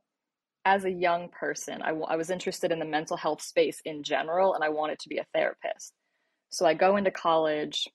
as 0.65 0.85
a 0.85 0.91
young 0.91 1.29
person, 1.29 1.81
I, 1.81 1.89
w- 1.89 2.07
I 2.07 2.17
was 2.17 2.29
interested 2.29 2.71
in 2.71 2.79
the 2.79 2.85
mental 2.85 3.17
health 3.17 3.41
space 3.41 3.81
in 3.85 4.03
general, 4.03 4.53
and 4.53 4.63
I 4.63 4.69
wanted 4.69 4.99
to 4.99 5.09
be 5.09 5.17
a 5.17 5.25
therapist. 5.33 5.93
So, 6.49 6.65
I 6.65 6.75
go 6.75 6.97
into 6.97 7.11
college. 7.11 7.87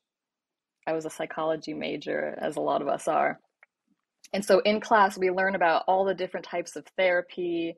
I 0.86 0.92
was 0.92 1.06
a 1.06 1.10
psychology 1.10 1.74
major, 1.74 2.38
as 2.40 2.56
a 2.56 2.60
lot 2.60 2.82
of 2.82 2.88
us 2.88 3.08
are. 3.08 3.38
And 4.32 4.44
so, 4.44 4.60
in 4.60 4.80
class, 4.80 5.18
we 5.18 5.30
learn 5.30 5.54
about 5.54 5.84
all 5.86 6.04
the 6.04 6.14
different 6.14 6.46
types 6.46 6.76
of 6.76 6.86
therapy 6.96 7.76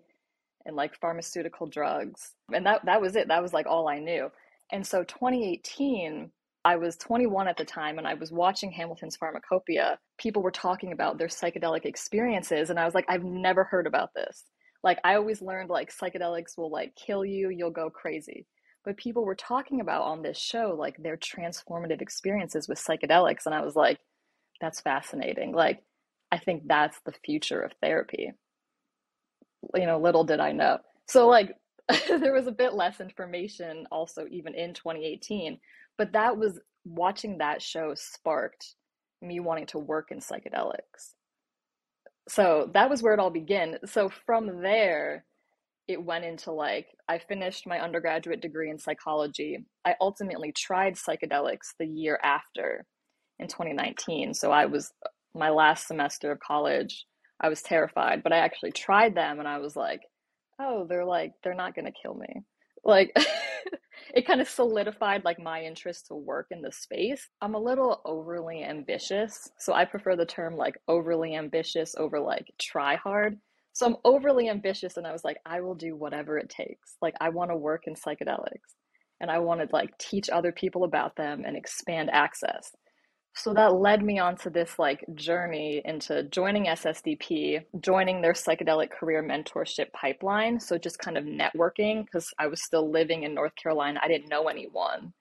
and 0.67 0.77
like 0.77 0.99
pharmaceutical 1.01 1.67
drugs. 1.67 2.33
And 2.53 2.65
that, 2.67 2.85
that 2.85 3.01
was 3.01 3.17
it. 3.17 3.29
That 3.29 3.43
was 3.43 3.53
like 3.53 3.67
all 3.67 3.89
I 3.89 3.99
knew. 3.99 4.31
And 4.73 4.87
so, 4.87 5.05
2018 5.05 6.31
I 6.65 6.77
was 6.77 6.97
21 6.97 7.47
at 7.47 7.59
the 7.59 7.65
time 7.65 7.99
and 7.99 8.07
I 8.07 8.15
was 8.15 8.33
watching 8.33 8.73
Hamilton's 8.73 9.17
Pharmacopeia. 9.19 9.99
People 10.17 10.43
were 10.43 10.51
talking 10.51 10.93
about 10.93 11.19
their 11.19 11.29
psychedelic 11.29 11.85
experiences 11.85 12.71
and 12.71 12.81
I 12.81 12.87
was 12.87 12.95
like 12.95 13.05
I've 13.09 13.25
never 13.25 13.65
heard 13.65 13.87
about 13.87 14.15
this. 14.15 14.45
Like 14.83 14.99
I 15.05 15.17
always 15.17 15.43
learned 15.43 15.69
like 15.69 15.95
psychedelics 15.95 16.57
will 16.57 16.71
like 16.71 16.95
kill 16.97 17.25
you, 17.25 17.51
you'll 17.51 17.71
go 17.71 17.91
crazy. 17.91 18.47
But 18.85 18.97
people 18.97 19.25
were 19.25 19.35
talking 19.35 19.81
about 19.81 20.03
on 20.03 20.23
this 20.23 20.39
show 20.39 20.75
like 20.79 20.97
their 20.97 21.19
transformative 21.19 22.01
experiences 22.01 22.67
with 22.67 22.83
psychedelics 22.83 23.45
and 23.45 23.55
I 23.55 23.61
was 23.61 23.77
like 23.77 23.99
that's 24.61 24.81
fascinating. 24.81 25.53
Like 25.53 25.83
I 26.35 26.39
think 26.39 26.65
that's 26.67 26.99
the 27.07 27.15
future 27.25 27.61
of 27.61 27.73
therapy. 27.83 28.33
You 29.75 29.87
know, 29.87 29.99
little 29.99 30.25
did 30.25 30.41
I 30.41 30.53
know. 30.53 30.79
So 31.09 31.29
like 31.29 31.55
there 32.09 32.33
was 32.33 32.47
a 32.47 32.53
bit 32.53 32.75
less 32.75 33.01
information 33.01 33.87
also 33.93 34.27
even 34.31 34.55
in 34.55 34.73
2018 34.73 35.59
but 35.97 36.13
that 36.13 36.37
was 36.37 36.59
watching 36.85 37.39
that 37.39 37.63
show 37.63 37.95
sparked 37.95 38.75
me 39.23 39.41
wanting 39.41 39.67
to 39.67 39.79
work 39.79 40.11
in 40.11 40.19
psychedelics. 40.19 41.15
So 42.29 42.71
that 42.75 42.91
was 42.91 43.03
where 43.03 43.15
it 43.15 43.21
all 43.21 43.31
began. 43.31 43.79
So 43.87 44.11
from 44.27 44.63
there, 44.63 45.25
it 45.89 46.03
went 46.03 46.25
into 46.25 46.53
like, 46.53 46.87
I 47.09 47.19
finished 47.19 47.67
my 47.67 47.81
undergraduate 47.81 48.41
degree 48.41 48.71
in 48.71 48.79
psychology. 48.79 49.59
I 49.85 49.95
ultimately 50.01 50.53
tried 50.53 50.95
psychedelics 50.95 51.75
the 51.79 51.87
year 51.87 52.19
after 52.23 52.87
in 53.39 53.49
2019. 53.49 54.35
So 54.35 54.51
I 54.51 54.67
was 54.67 54.91
my 55.35 55.51
last 55.51 55.87
semester 55.87 56.33
of 56.33 56.41
college. 56.41 57.07
I 57.41 57.49
was 57.49 57.63
terrified, 57.63 58.23
but 58.23 58.33
I 58.33 58.39
actually 58.39 58.73
tried 58.73 59.15
them 59.15 59.39
and 59.39 59.49
I 59.49 59.59
was 59.59 59.77
like, 59.77 60.01
oh, 60.61 60.87
they're 60.89 61.05
like, 61.05 61.33
they're 61.43 61.55
not 61.55 61.75
going 61.75 61.87
to 61.87 61.93
kill 62.01 62.15
me. 62.15 62.43
Like, 62.85 63.15
it 64.15 64.27
kind 64.27 64.41
of 64.41 64.49
solidified 64.49 65.25
like 65.25 65.39
my 65.39 65.63
interest 65.63 66.07
to 66.07 66.15
work 66.15 66.47
in 66.51 66.63
the 66.63 66.73
space. 66.73 67.29
I'm 67.41 67.55
a 67.55 67.61
little 67.61 68.01
overly 68.05 68.63
ambitious, 68.63 69.51
so 69.59 69.73
I 69.73 69.85
prefer 69.85 70.17
the 70.17 70.27
term 70.27 70.57
like 70.57 70.77
overly 70.89 71.35
ambitious 71.35 71.95
over 71.99 72.21
like 72.21 72.47
try 72.61 72.97
hard. 72.97 73.39
So 73.73 73.87
I'm 73.87 73.97
overly 74.05 74.49
ambitious 74.49 74.97
and 74.97 75.07
I 75.07 75.13
was 75.13 75.25
like 75.25 75.39
I 75.45 75.61
will 75.61 75.75
do 75.75 75.97
whatever 75.97 76.39
it 76.39 76.49
takes. 76.49 76.97
Like 77.03 77.15
I 77.21 77.31
want 77.31 77.51
to 77.51 77.57
work 77.57 77.85
in 77.87 77.95
psychedelics 77.95 78.75
and 79.21 79.31
I 79.31 79.39
want 79.39 79.61
to 79.61 79.69
like 79.73 79.97
teach 79.99 80.31
other 80.31 80.53
people 80.53 80.85
about 80.85 81.17
them 81.17 81.43
and 81.45 81.57
expand 81.57 82.11
access 82.13 82.71
so 83.37 83.53
that 83.53 83.75
led 83.75 84.03
me 84.03 84.21
onto 84.21 84.49
this 84.49 84.79
like 84.79 85.05
journey 85.15 85.83
into 85.85 86.23
joining 86.25 86.67
SSDP, 86.67 87.63
joining 87.81 88.23
their 88.23 88.33
psychedelic 88.33 88.93
career 88.93 89.25
mentorship 89.25 89.91
pipeline. 89.93 90.61
So 90.61 90.79
just 90.79 91.01
kind 91.01 91.19
of 91.19 91.25
networking 91.25 92.05
because 92.05 92.33
I 92.39 92.47
was 92.47 92.63
still 92.63 92.91
living 92.91 93.25
in 93.25 93.35
North 93.35 93.57
Carolina. 93.57 93.99
I 94.03 94.09
didn't 94.09 94.29
know 94.29 94.45
anyone 94.45 95.13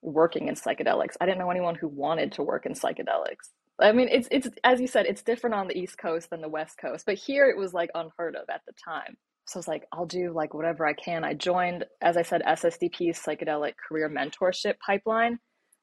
working 0.00 0.48
in 0.48 0.54
psychedelics. 0.54 1.16
I 1.20 1.26
didn't 1.26 1.38
know 1.38 1.50
anyone 1.50 1.74
who 1.74 1.88
wanted 1.88 2.32
to 2.32 2.42
work 2.42 2.64
in 2.64 2.72
psychedelics. 2.72 3.50
I 3.78 3.92
mean, 3.92 4.08
it's 4.10 4.28
it's 4.30 4.48
as 4.64 4.80
you 4.80 4.86
said, 4.86 5.04
it's 5.04 5.22
different 5.22 5.54
on 5.54 5.68
the 5.68 5.78
East 5.78 5.98
Coast 5.98 6.30
than 6.30 6.40
the 6.40 6.48
West 6.48 6.78
Coast, 6.78 7.04
but 7.04 7.16
here 7.16 7.50
it 7.50 7.56
was 7.56 7.74
like 7.74 7.90
unheard 7.94 8.34
of 8.34 8.48
at 8.48 8.62
the 8.66 8.72
time. 8.82 9.16
So 9.46 9.58
I 9.58 9.60
was 9.60 9.68
like, 9.68 9.86
I'll 9.92 10.06
do 10.06 10.32
like 10.32 10.54
whatever 10.54 10.86
I 10.86 10.94
can. 10.94 11.22
I 11.22 11.34
joined, 11.34 11.84
as 12.00 12.16
I 12.16 12.22
said, 12.22 12.42
SSDP's 12.46 13.22
psychedelic 13.22 13.74
career 13.76 14.08
mentorship 14.08 14.78
pipeline 14.78 15.38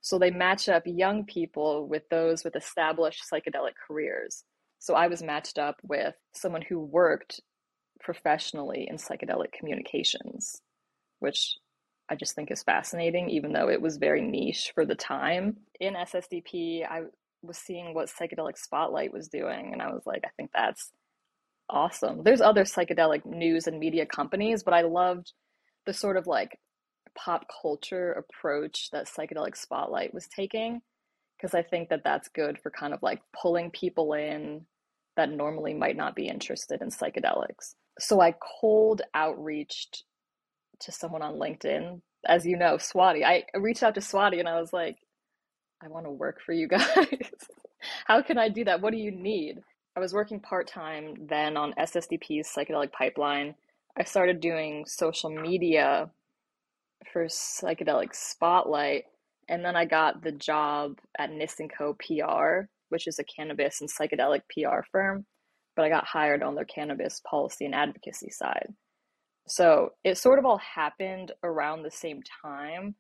so 0.06 0.20
they 0.20 0.30
match 0.30 0.70
up 0.70 0.84
young 0.86 1.26
people 1.26 1.88
with 1.88 2.08
those 2.12 2.44
with 2.44 2.56
established 2.56 3.24
psychedelic 3.24 3.72
careers. 3.88 4.44
So 4.78 4.94
I 4.94 5.08
was 5.08 5.24
matched 5.24 5.58
up 5.58 5.78
with 5.82 6.14
someone 6.32 6.62
who 6.62 6.80
worked 6.80 7.42
professionally 8.02 8.86
in 8.88 8.98
psychedelic 8.98 9.52
communications, 9.52 10.62
which 11.22 11.56
I 12.08 12.14
just 12.14 12.36
think 12.36 12.52
is 12.52 12.62
fascinating, 12.62 13.32
even 13.32 13.52
though 13.52 13.68
it 13.68 13.82
was 13.82 13.98
very 13.98 14.22
niche 14.22 14.74
for 14.76 14.86
the 14.86 14.94
time. 14.94 15.58
In 15.80 15.96
SSDP, 15.96 16.86
I 16.88 17.06
was 17.42 17.58
seeing 17.58 17.96
what 17.96 18.12
Psychedelic 18.12 18.60
Spotlight 18.60 19.12
was 19.12 19.28
doing, 19.28 19.72
and 19.74 19.82
I 19.82 19.92
was 19.92 20.04
like, 20.06 20.22
I 20.24 20.30
think 20.38 20.52
that's 20.54 20.92
awesome. 21.68 22.22
There's 22.22 22.42
other 22.42 22.64
psychedelic 22.64 23.26
news 23.26 23.66
and 23.66 23.80
media 23.80 24.06
companies, 24.06 24.62
but 24.62 24.76
I 24.76 24.82
loved 24.82 25.34
the 25.88 25.94
sort 25.94 26.18
of 26.18 26.28
like 26.28 26.60
pop 27.16 27.46
culture 27.62 28.12
approach 28.14 28.90
that 28.92 29.08
psychedelic 29.08 29.56
spotlight 29.58 30.14
was 30.14 30.28
taking 30.28 30.82
because 31.38 31.54
i 31.56 31.62
think 31.62 31.90
that 31.90 32.04
that's 32.04 32.28
good 32.30 32.60
for 32.60 32.70
kind 32.72 32.94
of 32.94 33.02
like 33.02 33.22
pulling 33.40 33.72
people 33.72 34.14
in 34.14 34.66
that 35.16 35.32
normally 35.32 35.74
might 35.74 35.96
not 35.96 36.16
be 36.16 36.28
interested 36.28 36.82
in 36.82 36.90
psychedelics. 36.90 37.76
So 38.00 38.22
i 38.22 38.34
cold 38.62 39.02
outreached 39.16 40.04
to 40.82 40.92
someone 40.92 41.22
on 41.22 41.36
linkedin. 41.36 42.02
As 42.28 42.46
you 42.46 42.58
know 42.58 42.76
swati 42.76 43.24
i 43.24 43.44
reached 43.58 43.84
out 43.84 43.96
to 43.96 44.02
swati 44.02 44.40
and 44.40 44.50
i 44.50 44.60
was 44.60 44.74
like 44.74 44.98
i 45.84 45.88
want 45.88 46.06
to 46.06 46.12
work 46.12 46.40
for 46.46 46.54
you 46.54 46.68
guys. 46.70 46.86
How 48.06 48.22
can 48.22 48.38
i 48.38 48.50
do 48.50 48.66
that? 48.66 48.82
What 48.82 48.92
do 48.92 48.98
you 48.98 49.12
need? 49.12 49.60
I 49.96 50.02
was 50.02 50.14
working 50.14 50.42
part-time 50.42 51.16
then 51.30 51.56
on 51.56 51.74
ssdp's 51.80 52.52
psychedelic 52.54 52.92
pipeline. 52.92 53.56
I 53.98 54.04
started 54.04 54.42
doing 54.42 54.86
social 54.86 55.30
media 55.30 56.10
for 57.12 57.26
psychedelic 57.26 58.14
spotlight 58.14 59.04
and 59.50 59.64
then 59.64 59.76
i 59.76 59.86
got 59.86 60.24
the 60.24 60.32
job 60.32 60.98
at 61.18 61.32
NisonCo 61.32 61.98
pr 62.00 62.68
which 62.90 63.08
is 63.08 63.20
a 63.20 63.24
cannabis 63.24 63.82
and 63.82 63.90
psychedelic 63.90 64.42
pr 64.50 64.84
firm 64.92 65.26
but 65.76 65.86
i 65.86 65.90
got 65.90 66.06
hired 66.06 66.44
on 66.44 66.56
their 66.56 66.66
cannabis 66.66 67.22
policy 67.30 67.66
and 67.66 67.76
advocacy 67.76 68.30
side. 68.30 68.74
So 69.48 69.92
it 70.04 70.18
sort 70.18 70.40
of 70.40 70.46
all 70.46 70.58
happened 70.58 71.32
around 71.44 71.84
the 71.84 71.92
same 71.92 72.22
time 72.44 72.96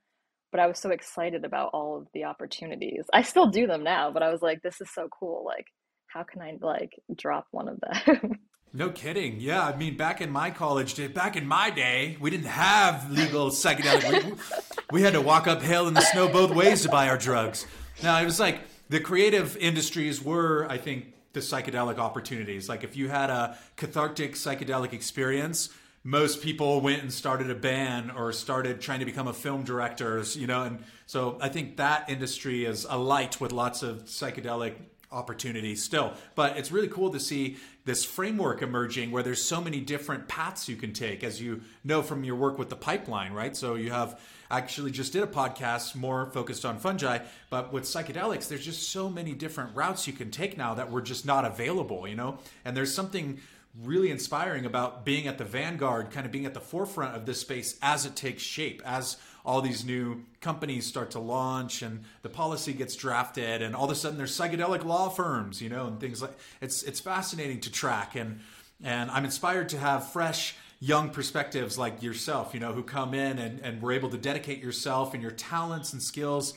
but 0.51 0.59
i 0.61 0.67
was 0.67 0.79
so 0.79 0.91
excited 0.91 1.43
about 1.43 1.71
all 1.73 1.97
of 1.97 2.07
the 2.13 2.23
opportunities. 2.25 3.05
I 3.13 3.23
still 3.23 3.47
do 3.47 3.67
them 3.67 3.83
now 3.83 4.11
but 4.11 4.23
i 4.23 4.31
was 4.31 4.41
like 4.41 4.61
this 4.61 4.81
is 4.81 4.89
so 4.93 5.09
cool 5.19 5.43
like 5.45 5.67
how 6.07 6.23
can 6.23 6.41
i 6.41 6.53
like 6.61 6.93
drop 7.15 7.47
one 7.51 7.67
of 7.67 7.79
them 7.81 8.39
No 8.73 8.89
kidding. 8.89 9.39
Yeah, 9.39 9.65
I 9.65 9.75
mean, 9.75 9.95
back 9.95 10.19
in 10.19 10.29
my 10.29 10.51
college 10.51 10.95
day, 10.95 11.07
back 11.07 11.37
in 11.37 11.47
my 11.47 11.69
day, 11.69 12.17
we 12.19 12.29
didn't 12.29 12.47
have 12.47 13.09
legal 13.09 13.49
psychedelic. 13.49 14.23
we, 14.23 14.33
we 14.91 15.01
had 15.01 15.13
to 15.13 15.21
walk 15.21 15.47
uphill 15.47 15.87
in 15.87 15.93
the 15.93 16.01
snow 16.01 16.27
both 16.27 16.51
ways 16.53 16.81
to 16.81 16.89
buy 16.89 17.07
our 17.07 17.17
drugs. 17.17 17.65
Now 18.03 18.19
it 18.19 18.25
was 18.25 18.39
like 18.39 18.59
the 18.89 18.99
creative 18.99 19.55
industries 19.57 20.21
were, 20.21 20.67
I 20.69 20.77
think, 20.77 21.13
the 21.33 21.39
psychedelic 21.39 21.97
opportunities. 21.97 22.67
Like 22.67 22.83
if 22.83 22.95
you 22.95 23.09
had 23.09 23.29
a 23.29 23.57
cathartic 23.77 24.33
psychedelic 24.33 24.93
experience, 24.93 25.69
most 26.03 26.41
people 26.41 26.81
went 26.81 27.01
and 27.01 27.11
started 27.11 27.49
a 27.49 27.55
band 27.55 28.11
or 28.11 28.31
started 28.31 28.79
trying 28.79 28.99
to 28.99 29.05
become 29.05 29.27
a 29.27 29.33
film 29.33 29.63
director, 29.63 30.23
you 30.33 30.47
know, 30.47 30.63
and 30.63 30.83
so 31.07 31.37
I 31.41 31.49
think 31.49 31.77
that 31.77 32.09
industry 32.09 32.65
is 32.65 32.85
alight 32.87 33.41
with 33.41 33.51
lots 33.51 33.83
of 33.83 34.05
psychedelic 34.05 34.75
opportunities 35.11 35.83
still. 35.83 36.13
But 36.35 36.57
it's 36.57 36.71
really 36.71 36.87
cool 36.87 37.09
to 37.11 37.19
see 37.19 37.57
this 37.85 38.03
framework 38.03 38.61
emerging 38.61 39.11
where 39.11 39.23
there's 39.23 39.43
so 39.43 39.61
many 39.61 39.79
different 39.79 40.27
paths 40.27 40.67
you 40.67 40.75
can 40.75 40.91
take, 40.91 41.23
as 41.23 41.39
you 41.41 41.61
know 41.83 42.01
from 42.01 42.23
your 42.23 42.35
work 42.35 42.57
with 42.57 42.69
the 42.69 42.75
pipeline, 42.75 43.31
right? 43.31 43.55
So 43.55 43.75
you 43.75 43.91
have 43.91 44.19
actually 44.49 44.91
just 44.91 45.13
did 45.13 45.23
a 45.23 45.27
podcast 45.27 45.95
more 45.95 46.25
focused 46.27 46.65
on 46.65 46.79
fungi, 46.79 47.19
but 47.49 47.71
with 47.71 47.83
psychedelics, 47.83 48.47
there's 48.47 48.65
just 48.65 48.89
so 48.91 49.09
many 49.09 49.33
different 49.33 49.75
routes 49.75 50.07
you 50.07 50.13
can 50.13 50.31
take 50.31 50.57
now 50.57 50.73
that 50.73 50.91
were 50.91 51.01
just 51.01 51.25
not 51.25 51.45
available, 51.45 52.07
you 52.07 52.15
know? 52.15 52.39
And 52.63 52.75
there's 52.75 52.93
something 52.93 53.39
really 53.83 54.09
inspiring 54.09 54.65
about 54.65 55.05
being 55.05 55.27
at 55.27 55.37
the 55.37 55.43
vanguard, 55.43 56.11
kind 56.11 56.25
of 56.25 56.31
being 56.31 56.45
at 56.45 56.53
the 56.53 56.59
forefront 56.59 57.15
of 57.15 57.25
this 57.25 57.41
space 57.41 57.77
as 57.81 58.05
it 58.05 58.15
takes 58.15 58.41
shape, 58.41 58.81
as 58.85 59.17
all 59.45 59.61
these 59.61 59.85
new 59.85 60.23
companies 60.41 60.85
start 60.85 61.11
to 61.11 61.19
launch 61.19 61.81
and 61.81 62.03
the 62.23 62.29
policy 62.29 62.73
gets 62.73 62.95
drafted 62.95 63.61
and 63.61 63.75
all 63.75 63.85
of 63.85 63.91
a 63.91 63.95
sudden 63.95 64.17
there's 64.17 64.37
psychedelic 64.37 64.83
law 64.83 65.07
firms, 65.09 65.61
you 65.61 65.69
know, 65.69 65.87
and 65.87 65.99
things 65.99 66.21
like 66.21 66.37
it's 66.61 66.83
it's 66.83 66.99
fascinating 66.99 67.59
to 67.61 67.71
track 67.71 68.15
and 68.15 68.39
and 68.83 69.09
I'm 69.11 69.23
inspired 69.23 69.69
to 69.69 69.77
have 69.77 70.11
fresh 70.11 70.55
young 70.79 71.09
perspectives 71.09 71.77
like 71.77 72.03
yourself, 72.03 72.53
you 72.53 72.59
know, 72.59 72.73
who 72.73 72.83
come 72.83 73.13
in 73.13 73.39
and, 73.39 73.59
and 73.61 73.81
were 73.81 73.93
able 73.93 74.09
to 74.09 74.17
dedicate 74.17 74.61
yourself 74.61 75.13
and 75.13 75.21
your 75.21 75.31
talents 75.31 75.93
and 75.93 76.01
skills 76.01 76.53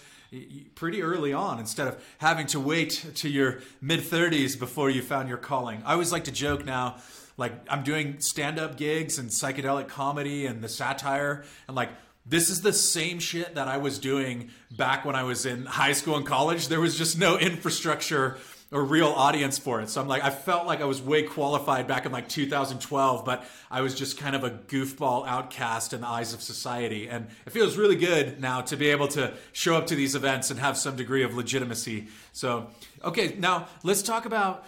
pretty 0.75 1.03
early 1.03 1.33
on 1.33 1.59
instead 1.59 1.89
of 1.89 2.05
having 2.19 2.47
to 2.47 2.61
wait 2.61 3.07
to 3.15 3.29
your 3.29 3.61
mid 3.81 4.01
30s 4.01 4.59
before 4.59 4.91
you 4.91 5.03
found 5.03 5.29
your 5.29 5.39
calling. 5.39 5.83
I 5.85 5.93
always 5.93 6.13
like 6.13 6.25
to 6.25 6.33
joke 6.33 6.65
now, 6.65 6.97
like 7.37 7.53
I'm 7.71 7.83
doing 7.83 8.21
stand 8.21 8.59
up 8.59 8.77
gigs 8.77 9.19
and 9.19 9.31
psychedelic 9.31 9.89
comedy 9.89 10.47
and 10.47 10.63
the 10.63 10.69
satire, 10.69 11.45
and 11.67 11.77
like 11.77 11.91
this 12.29 12.51
is 12.51 12.61
the 12.61 12.73
same 12.73 13.19
shit 13.19 13.55
that 13.55 13.69
I 13.69 13.79
was 13.79 13.99
doing 13.99 14.51
back 14.71 15.05
when 15.05 15.17
I 15.17 15.23
was 15.23 15.47
in 15.47 15.65
high 15.65 15.95
school 15.95 16.17
and 16.17 16.27
college. 16.27 16.69
There 16.69 16.81
was 16.81 16.97
just 16.97 17.19
no 17.19 17.39
infrastructure 17.39 18.37
or 18.71 18.85
real 18.85 19.09
audience 19.09 19.57
for 19.57 19.81
it. 19.81 19.89
So 19.89 19.99
I'm 19.99 20.09
like, 20.09 20.23
I 20.23 20.29
felt 20.29 20.67
like 20.67 20.83
I 20.83 20.85
was 20.85 21.01
way 21.01 21.23
qualified 21.23 21.87
back 21.87 22.05
in 22.05 22.13
like 22.13 22.29
2012, 22.29 23.25
but 23.25 23.47
I 23.71 23.81
was 23.81 23.95
just 23.95 24.19
kind 24.19 24.37
of 24.37 24.45
a 24.45 24.51
goofball 24.51 25.27
outcast 25.27 25.95
in 25.95 26.03
the 26.03 26.07
eyes 26.07 26.35
of 26.35 26.43
society. 26.43 27.09
And 27.09 27.29
it 27.47 27.51
feels 27.51 27.79
really 27.79 27.97
good 27.97 28.41
now 28.41 28.61
to 28.63 28.77
be 28.77 28.89
able 28.89 29.09
to 29.09 29.33
show 29.53 29.75
up 29.77 29.87
to 29.87 29.95
these 29.95 30.15
events 30.15 30.51
and 30.51 30.61
have 30.61 30.77
some 30.77 30.97
degree 30.97 31.23
of 31.23 31.35
legitimacy. 31.35 32.09
So, 32.35 32.69
okay, 33.03 33.37
now 33.39 33.69
let's 33.85 34.03
talk 34.03 34.27
about 34.27 34.67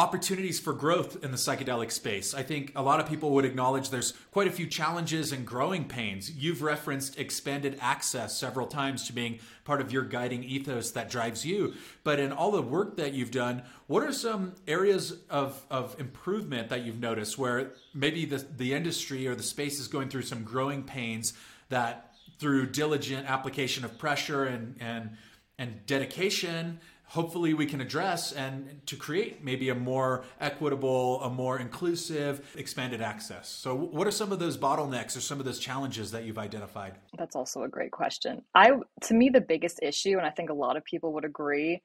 opportunities 0.00 0.58
for 0.58 0.72
growth 0.72 1.22
in 1.22 1.30
the 1.30 1.36
psychedelic 1.36 1.92
space. 1.92 2.32
I 2.32 2.42
think 2.42 2.72
a 2.74 2.80
lot 2.80 3.00
of 3.00 3.06
people 3.06 3.32
would 3.32 3.44
acknowledge 3.44 3.90
there's 3.90 4.12
quite 4.32 4.48
a 4.48 4.50
few 4.50 4.66
challenges 4.66 5.30
and 5.30 5.46
growing 5.46 5.84
pains. 5.84 6.30
You've 6.30 6.62
referenced 6.62 7.18
expanded 7.18 7.76
access 7.82 8.34
several 8.34 8.66
times 8.66 9.06
to 9.06 9.12
being 9.12 9.40
part 9.64 9.82
of 9.82 9.92
your 9.92 10.02
guiding 10.02 10.42
ethos 10.42 10.92
that 10.92 11.10
drives 11.10 11.44
you. 11.44 11.74
But 12.02 12.18
in 12.18 12.32
all 12.32 12.50
the 12.50 12.62
work 12.62 12.96
that 12.96 13.12
you've 13.12 13.30
done, 13.30 13.62
what 13.88 14.02
are 14.02 14.12
some 14.12 14.54
areas 14.66 15.18
of, 15.28 15.62
of 15.70 15.94
improvement 16.00 16.70
that 16.70 16.82
you've 16.86 16.98
noticed 16.98 17.36
where 17.36 17.72
maybe 17.92 18.24
the, 18.24 18.38
the 18.56 18.72
industry 18.72 19.28
or 19.28 19.34
the 19.34 19.42
space 19.42 19.78
is 19.78 19.86
going 19.86 20.08
through 20.08 20.22
some 20.22 20.44
growing 20.44 20.82
pains 20.82 21.34
that 21.68 22.14
through 22.38 22.70
diligent 22.70 23.28
application 23.28 23.84
of 23.84 23.98
pressure 23.98 24.46
and, 24.46 24.76
and, 24.80 25.10
and 25.58 25.84
dedication 25.84 26.80
hopefully 27.10 27.54
we 27.54 27.66
can 27.66 27.80
address 27.80 28.30
and 28.30 28.80
to 28.86 28.94
create 28.94 29.42
maybe 29.42 29.68
a 29.68 29.74
more 29.74 30.24
equitable, 30.40 31.20
a 31.22 31.28
more 31.28 31.58
inclusive, 31.58 32.54
expanded 32.56 33.02
access. 33.02 33.48
So 33.48 33.74
what 33.74 34.06
are 34.06 34.12
some 34.12 34.30
of 34.30 34.38
those 34.38 34.56
bottlenecks 34.56 35.16
or 35.16 35.20
some 35.20 35.40
of 35.40 35.44
those 35.44 35.58
challenges 35.58 36.12
that 36.12 36.24
you've 36.24 36.38
identified? 36.38 36.94
That's 37.18 37.34
also 37.34 37.64
a 37.64 37.68
great 37.68 37.90
question. 37.90 38.42
I 38.54 38.70
to 39.02 39.14
me 39.14 39.28
the 39.28 39.40
biggest 39.40 39.80
issue 39.82 40.18
and 40.18 40.26
I 40.26 40.30
think 40.30 40.50
a 40.50 40.54
lot 40.54 40.76
of 40.76 40.84
people 40.84 41.12
would 41.14 41.24
agree 41.24 41.82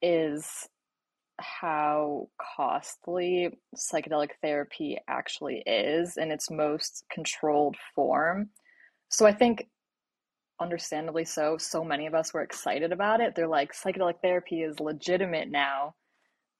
is 0.00 0.66
how 1.38 2.28
costly 2.56 3.50
psychedelic 3.76 4.30
therapy 4.40 4.96
actually 5.06 5.62
is 5.66 6.16
in 6.16 6.30
its 6.30 6.50
most 6.50 7.04
controlled 7.12 7.76
form. 7.94 8.48
So 9.10 9.26
I 9.26 9.32
think 9.32 9.68
understandably 10.60 11.24
so, 11.24 11.56
so 11.58 11.84
many 11.84 12.06
of 12.06 12.14
us 12.14 12.32
were 12.32 12.42
excited 12.42 12.92
about 12.92 13.20
it. 13.20 13.34
They're 13.34 13.48
like, 13.48 13.72
psychedelic 13.72 14.20
therapy 14.22 14.62
is 14.62 14.80
legitimate 14.80 15.50
now. 15.50 15.94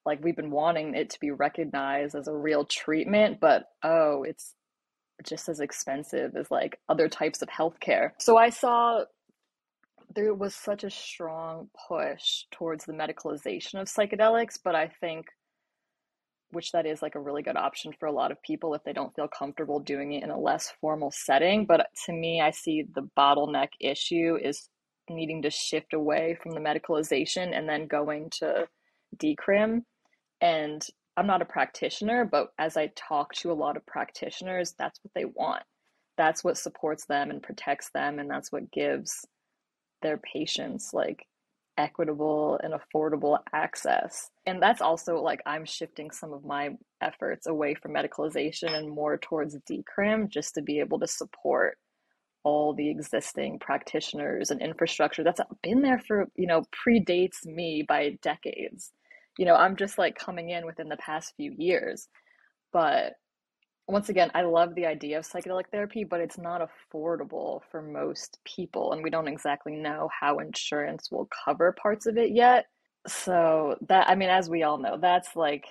Like, 0.05 0.23
we've 0.23 0.37
been 0.37 0.51
wanting 0.51 0.95
it 0.95 1.11
to 1.11 1.21
be 1.21 1.31
recognized 1.31 2.15
as 2.15 2.29
a 2.29 2.35
real 2.35 2.65
treatment, 2.65 3.41
but 3.41 3.65
oh, 3.83 4.23
it's 4.23 4.55
just 5.25 5.49
as 5.49 5.61
expensive 5.61 6.37
as 6.37 6.51
like 6.51 6.79
other 6.89 7.09
types 7.09 7.43
of 7.43 7.49
healthcare. 7.49 8.11
So 8.19 8.37
I 8.37 8.51
saw 8.51 9.05
there 10.15 10.35
was 10.35 10.55
such 10.55 10.85
a 10.85 10.91
strong 10.91 11.69
push 11.89 12.45
towards 12.51 12.85
the 12.85 12.93
medicalization 12.93 13.81
of 13.81 13.89
psychedelics, 13.89 14.59
but 14.63 14.75
I 14.75 14.89
think 15.01 15.27
which 16.51 16.73
that 16.73 16.87
is 16.87 17.03
like 17.03 17.15
a 17.15 17.21
really 17.21 17.43
good 17.43 17.57
option 17.57 17.93
for 17.99 18.07
a 18.07 18.13
lot 18.13 18.31
of 18.31 18.43
people 18.43 18.75
if 18.75 18.83
they 18.85 18.93
don't 18.93 19.15
feel 19.15 19.29
comfortable 19.29 19.81
doing 19.81 20.13
it 20.13 20.23
in 20.23 20.31
a 20.31 20.39
less 20.39 20.73
formal 20.81 21.11
setting. 21.11 21.67
But 21.67 21.89
to 22.07 22.13
me, 22.13 22.41
I 22.41 22.51
see 22.51 22.85
the 22.95 23.09
bottleneck 23.19 23.69
issue 23.81 24.39
is 24.43 24.69
needing 25.11 25.43
to 25.43 25.51
shift 25.51 25.93
away 25.93 26.39
from 26.43 26.53
the 26.53 26.61
medicalization 26.61 27.57
and 27.57 27.69
then 27.69 27.87
going 27.87 28.31
to 28.39 28.67
decrim. 29.17 29.83
And 30.41 30.85
I'm 31.17 31.27
not 31.27 31.43
a 31.43 31.47
practitioner, 31.47 32.25
but 32.25 32.49
as 32.59 32.77
I 32.77 32.93
talk 32.95 33.33
to 33.37 33.51
a 33.51 33.55
lot 33.55 33.77
of 33.77 33.87
practitioners, 33.87 34.75
that's 34.79 35.01
what 35.03 35.13
they 35.15 35.25
want. 35.25 35.63
That's 36.19 36.45
what 36.45 36.59
supports 36.59 37.07
them 37.07 37.31
and 37.31 37.43
protects 37.43 37.91
them, 37.93 38.19
and 38.19 38.31
that's 38.31 38.51
what 38.53 38.71
gives 38.71 39.27
their 40.03 40.19
patients 40.19 40.91
like 40.93 41.27
equitable 41.79 42.59
and 42.63 42.75
affordable 42.75 43.39
access. 43.53 44.31
And 44.47 44.63
that's 44.63 44.81
also 44.81 45.21
like 45.21 45.41
I'm 45.47 45.65
shifting 45.65 46.11
some 46.11 46.33
of 46.33 46.45
my 46.45 46.71
efforts 47.01 47.47
away 47.47 47.75
from 47.75 47.93
medicalization 47.93 48.73
and 48.73 48.91
more 48.91 49.19
towards 49.19 49.57
decrim 49.71 50.29
just 50.29 50.55
to 50.55 50.63
be 50.63 50.81
able 50.81 50.99
to 51.01 51.07
support 51.07 51.79
all 52.45 52.75
the 52.75 52.89
existing 52.89 53.59
practitioners 53.59 54.51
and 54.51 54.63
infrastructure 54.63 55.25
that's 55.25 55.41
been 55.63 55.83
there 55.83 55.99
for, 55.99 56.29
you 56.37 56.47
know, 56.47 56.63
predates 56.87 57.45
me 57.45 57.85
by 57.87 58.17
decades. 58.23 58.93
You 59.37 59.47
know, 59.47 59.57
I'm 59.57 59.77
just 59.77 59.99
like 59.99 60.17
coming 60.17 60.51
in 60.51 60.65
within 60.65 60.89
the 60.89 60.97
past 60.97 61.35
few 61.37 61.53
years. 61.57 62.09
But 62.73 63.15
once 63.89 64.09
again, 64.09 64.31
I 64.35 64.43
love 64.43 64.75
the 64.75 64.87
idea 64.87 65.19
of 65.19 65.27
psychedelic 65.27 65.69
therapy, 65.71 66.03
but 66.03 66.21
it's 66.21 66.39
not 66.39 66.61
affordable 66.61 67.61
for 67.71 67.81
most 67.81 68.41
people. 68.45 68.93
And 68.93 69.03
we 69.03 69.11
don't 69.11 69.29
exactly 69.29 69.77
know 69.77 70.09
how 70.19 70.39
insurance 70.41 71.11
will 71.11 71.29
cover 71.45 71.73
parts 71.73 72.07
of 72.07 72.19
it 72.19 72.33
yet. 72.33 72.67
So, 73.07 73.77
that, 73.89 74.09
I 74.09 74.17
mean, 74.17 74.31
as 74.31 74.51
we 74.51 74.65
all 74.65 74.79
know, 74.79 74.99
that's 74.99 75.37
like, 75.37 75.67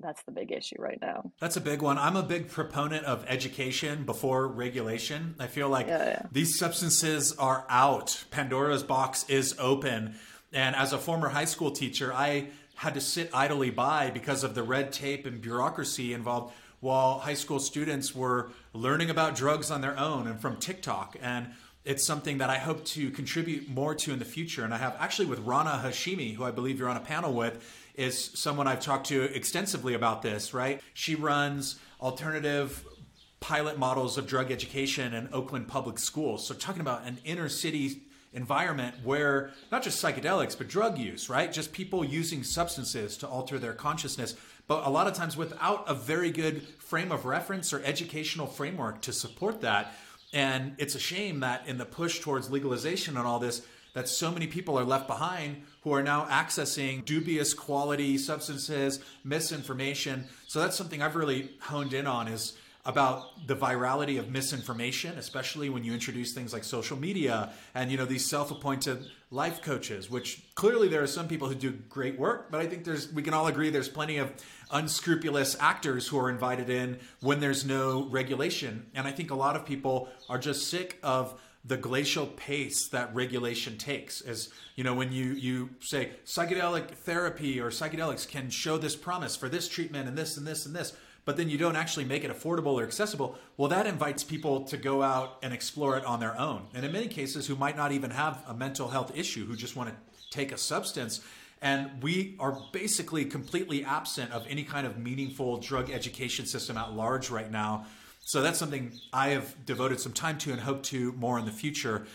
that's 0.00 0.22
the 0.24 0.32
big 0.32 0.50
issue 0.50 0.76
right 0.80 0.98
now. 1.00 1.30
That's 1.40 1.56
a 1.56 1.60
big 1.60 1.82
one. 1.82 1.98
I'm 1.98 2.16
a 2.16 2.22
big 2.22 2.48
proponent 2.48 3.04
of 3.04 3.24
education 3.28 4.04
before 4.04 4.48
regulation. 4.48 5.36
I 5.38 5.46
feel 5.46 5.68
like 5.68 5.86
yeah, 5.86 6.04
yeah. 6.04 6.22
these 6.32 6.58
substances 6.58 7.32
are 7.38 7.64
out. 7.68 8.24
Pandora's 8.32 8.82
box 8.82 9.24
is 9.28 9.54
open. 9.58 10.16
And 10.52 10.74
as 10.74 10.92
a 10.92 10.98
former 10.98 11.28
high 11.28 11.44
school 11.44 11.70
teacher, 11.70 12.12
I 12.12 12.48
had 12.74 12.94
to 12.94 13.00
sit 13.00 13.30
idly 13.32 13.70
by 13.70 14.10
because 14.10 14.44
of 14.44 14.54
the 14.54 14.62
red 14.62 14.92
tape 14.92 15.24
and 15.24 15.40
bureaucracy 15.40 16.12
involved 16.12 16.52
while 16.80 17.18
high 17.18 17.34
school 17.34 17.58
students 17.58 18.14
were 18.14 18.50
learning 18.72 19.10
about 19.10 19.34
drugs 19.34 19.70
on 19.70 19.80
their 19.80 19.98
own 19.98 20.26
and 20.26 20.40
from 20.40 20.56
TikTok. 20.56 21.16
And 21.20 21.48
it's 21.84 22.04
something 22.04 22.38
that 22.38 22.50
I 22.50 22.58
hope 22.58 22.84
to 22.86 23.10
contribute 23.10 23.68
more 23.68 23.94
to 23.94 24.12
in 24.12 24.18
the 24.18 24.24
future. 24.24 24.64
And 24.64 24.74
I 24.74 24.78
have 24.78 24.96
actually 24.98 25.26
with 25.26 25.38
Rana 25.40 25.80
Hashimi, 25.84 26.34
who 26.34 26.44
I 26.44 26.50
believe 26.50 26.78
you're 26.78 26.88
on 26.88 26.96
a 26.96 27.00
panel 27.00 27.32
with, 27.32 27.64
is 27.94 28.32
someone 28.34 28.66
I've 28.66 28.80
talked 28.80 29.06
to 29.06 29.22
extensively 29.22 29.94
about 29.94 30.20
this, 30.22 30.52
right? 30.52 30.82
She 30.94 31.14
runs 31.14 31.78
alternative 32.00 32.84
pilot 33.40 33.78
models 33.78 34.18
of 34.18 34.26
drug 34.26 34.50
education 34.50 35.14
in 35.14 35.28
Oakland 35.32 35.68
public 35.68 35.98
schools. 35.98 36.46
So 36.46 36.54
talking 36.54 36.80
about 36.80 37.06
an 37.06 37.18
inner 37.24 37.48
city 37.48 38.02
environment 38.32 38.94
where 39.02 39.52
not 39.72 39.82
just 39.82 40.02
psychedelics, 40.02 40.58
but 40.58 40.68
drug 40.68 40.98
use, 40.98 41.30
right? 41.30 41.52
Just 41.52 41.72
people 41.72 42.04
using 42.04 42.42
substances 42.42 43.16
to 43.18 43.28
alter 43.28 43.58
their 43.58 43.72
consciousness 43.72 44.34
but 44.68 44.86
a 44.86 44.90
lot 44.90 45.06
of 45.06 45.14
times 45.14 45.36
without 45.36 45.84
a 45.88 45.94
very 45.94 46.30
good 46.30 46.62
frame 46.78 47.12
of 47.12 47.24
reference 47.24 47.72
or 47.72 47.82
educational 47.84 48.46
framework 48.46 49.00
to 49.02 49.12
support 49.12 49.60
that. 49.60 49.94
And 50.32 50.74
it's 50.78 50.94
a 50.94 51.00
shame 51.00 51.40
that 51.40 51.66
in 51.66 51.78
the 51.78 51.84
push 51.84 52.20
towards 52.20 52.50
legalization 52.50 53.16
and 53.16 53.26
all 53.26 53.38
this, 53.38 53.62
that 53.94 54.08
so 54.08 54.30
many 54.30 54.46
people 54.46 54.78
are 54.78 54.84
left 54.84 55.06
behind 55.06 55.62
who 55.82 55.92
are 55.92 56.02
now 56.02 56.26
accessing 56.26 57.04
dubious 57.04 57.54
quality 57.54 58.18
substances, 58.18 59.00
misinformation. 59.24 60.26
So 60.46 60.60
that's 60.60 60.76
something 60.76 61.00
I've 61.00 61.16
really 61.16 61.50
honed 61.60 61.94
in 61.94 62.06
on 62.06 62.28
is 62.28 62.58
about 62.84 63.46
the 63.46 63.56
virality 63.56 64.18
of 64.18 64.30
misinformation, 64.30 65.16
especially 65.18 65.68
when 65.70 65.82
you 65.82 65.92
introduce 65.92 66.32
things 66.32 66.52
like 66.52 66.62
social 66.62 66.96
media 66.96 67.52
and 67.74 67.90
you 67.90 67.96
know 67.96 68.04
these 68.04 68.24
self-appointed 68.24 69.06
life 69.30 69.60
coaches, 69.60 70.08
which 70.08 70.42
clearly 70.54 70.88
there 70.88 71.02
are 71.02 71.08
some 71.08 71.26
people 71.26 71.48
who 71.48 71.54
do 71.54 71.72
great 71.88 72.18
work, 72.18 72.50
but 72.50 72.60
I 72.60 72.66
think 72.66 72.84
there's 72.84 73.12
we 73.12 73.22
can 73.22 73.34
all 73.34 73.48
agree 73.48 73.70
there's 73.70 73.88
plenty 73.88 74.18
of 74.18 74.32
unscrupulous 74.70 75.56
actors 75.58 76.06
who 76.06 76.18
are 76.18 76.30
invited 76.30 76.70
in 76.70 76.98
when 77.20 77.40
there's 77.40 77.64
no 77.64 78.04
regulation. 78.08 78.86
And 78.94 79.06
I 79.06 79.10
think 79.10 79.30
a 79.30 79.34
lot 79.34 79.56
of 79.56 79.66
people 79.66 80.08
are 80.28 80.38
just 80.38 80.70
sick 80.70 80.98
of 81.02 81.40
the 81.64 81.76
glacial 81.76 82.26
pace 82.26 82.88
that 82.88 83.12
regulation 83.12 83.76
takes 83.76 84.20
as 84.20 84.50
you 84.76 84.84
know 84.84 84.94
when 84.94 85.10
you 85.10 85.32
you 85.32 85.68
say 85.80 86.10
psychedelic 86.24 86.90
therapy 86.90 87.60
or 87.60 87.70
psychedelics 87.70 88.28
can 88.28 88.48
show 88.50 88.78
this 88.78 88.94
promise 88.94 89.34
for 89.34 89.48
this 89.48 89.68
treatment 89.68 90.08
and 90.08 90.16
this 90.16 90.36
and 90.36 90.46
this 90.46 90.64
and 90.64 90.76
this 90.76 90.96
but 91.26 91.36
then 91.36 91.50
you 91.50 91.58
don't 91.58 91.76
actually 91.76 92.06
make 92.06 92.24
it 92.24 92.30
affordable 92.30 92.80
or 92.80 92.84
accessible 92.84 93.36
well 93.58 93.68
that 93.68 93.86
invites 93.86 94.24
people 94.24 94.62
to 94.62 94.78
go 94.78 95.02
out 95.02 95.36
and 95.42 95.52
explore 95.52 95.98
it 95.98 96.04
on 96.06 96.20
their 96.20 96.38
own. 96.40 96.62
And 96.72 96.86
in 96.86 96.92
many 96.92 97.08
cases 97.08 97.46
who 97.46 97.56
might 97.56 97.76
not 97.76 97.92
even 97.92 98.10
have 98.10 98.42
a 98.48 98.54
mental 98.54 98.88
health 98.88 99.12
issue 99.14 99.44
who 99.44 99.54
just 99.54 99.76
want 99.76 99.90
to 99.90 99.96
take 100.30 100.52
a 100.52 100.58
substance. 100.58 101.20
And 101.62 102.02
we 102.02 102.36
are 102.38 102.58
basically 102.72 103.24
completely 103.24 103.84
absent 103.84 104.32
of 104.32 104.46
any 104.48 104.62
kind 104.62 104.86
of 104.86 104.98
meaningful 104.98 105.58
drug 105.58 105.90
education 105.90 106.46
system 106.46 106.76
at 106.76 106.92
large 106.92 107.30
right 107.30 107.50
now. 107.50 107.86
So 108.20 108.42
that's 108.42 108.58
something 108.58 108.92
I 109.12 109.28
have 109.28 109.64
devoted 109.64 110.00
some 110.00 110.12
time 110.12 110.38
to 110.38 110.52
and 110.52 110.60
hope 110.60 110.82
to 110.84 111.12
more 111.12 111.38
in 111.38 111.44
the 111.44 111.52
future. 111.52 112.06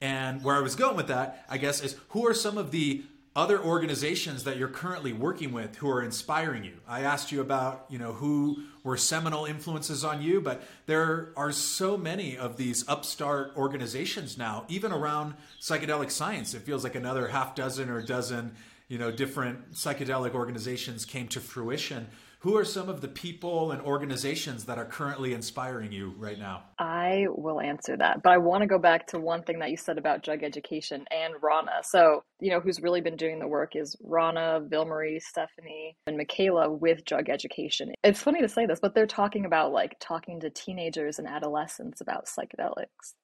And 0.00 0.42
where 0.42 0.56
I 0.56 0.60
was 0.60 0.76
going 0.76 0.96
with 0.96 1.08
that, 1.08 1.44
I 1.48 1.58
guess, 1.58 1.82
is 1.82 1.96
who 2.10 2.26
are 2.26 2.34
some 2.34 2.56
of 2.58 2.70
the 2.70 3.02
other 3.36 3.62
organizations 3.62 4.44
that 4.44 4.56
you're 4.56 4.66
currently 4.66 5.12
working 5.12 5.52
with 5.52 5.76
who 5.76 5.90
are 5.90 6.02
inspiring 6.02 6.64
you? 6.64 6.72
I 6.88 7.02
asked 7.02 7.30
you 7.30 7.42
about, 7.42 7.84
you 7.90 7.98
know, 7.98 8.14
who 8.14 8.64
were 8.82 8.96
seminal 8.96 9.44
influences 9.44 10.04
on 10.04 10.22
you, 10.22 10.40
but 10.40 10.62
there 10.86 11.28
are 11.36 11.52
so 11.52 11.98
many 11.98 12.38
of 12.38 12.56
these 12.56 12.88
upstart 12.88 13.52
organizations 13.54 14.38
now, 14.38 14.64
even 14.68 14.90
around 14.90 15.34
psychedelic 15.60 16.10
science. 16.10 16.54
It 16.54 16.62
feels 16.62 16.82
like 16.82 16.94
another 16.94 17.28
half 17.28 17.54
dozen 17.54 17.90
or 17.90 18.00
dozen, 18.00 18.56
you 18.88 18.96
know, 18.96 19.10
different 19.10 19.72
psychedelic 19.72 20.32
organizations 20.32 21.04
came 21.04 21.28
to 21.28 21.40
fruition 21.40 22.06
who 22.40 22.56
are 22.56 22.64
some 22.64 22.88
of 22.88 23.00
the 23.00 23.08
people 23.08 23.72
and 23.72 23.80
organizations 23.80 24.66
that 24.66 24.78
are 24.78 24.84
currently 24.84 25.32
inspiring 25.32 25.90
you 25.90 26.14
right 26.18 26.38
now? 26.38 26.64
I 26.78 27.26
will 27.30 27.60
answer 27.60 27.96
that, 27.96 28.22
but 28.22 28.32
I 28.32 28.38
want 28.38 28.60
to 28.60 28.66
go 28.66 28.78
back 28.78 29.06
to 29.08 29.18
one 29.18 29.42
thing 29.42 29.58
that 29.60 29.70
you 29.70 29.76
said 29.76 29.96
about 29.96 30.22
drug 30.22 30.42
education 30.42 31.06
and 31.10 31.34
Rana. 31.42 31.82
So, 31.82 32.24
you 32.38 32.50
know, 32.50 32.60
who's 32.60 32.80
really 32.80 33.00
been 33.00 33.16
doing 33.16 33.38
the 33.38 33.48
work 33.48 33.74
is 33.74 33.96
Rana, 34.02 34.60
Vilmarie, 34.68 35.20
Stephanie, 35.20 35.96
and 36.06 36.16
Michaela 36.16 36.70
with 36.70 37.04
drug 37.04 37.30
education. 37.30 37.92
It's 38.04 38.22
funny 38.22 38.42
to 38.42 38.48
say 38.48 38.66
this, 38.66 38.80
but 38.80 38.94
they're 38.94 39.06
talking 39.06 39.46
about 39.46 39.72
like 39.72 39.96
talking 39.98 40.40
to 40.40 40.50
teenagers 40.50 41.18
and 41.18 41.26
adolescents 41.26 42.00
about 42.00 42.26
psychedelics. 42.26 43.14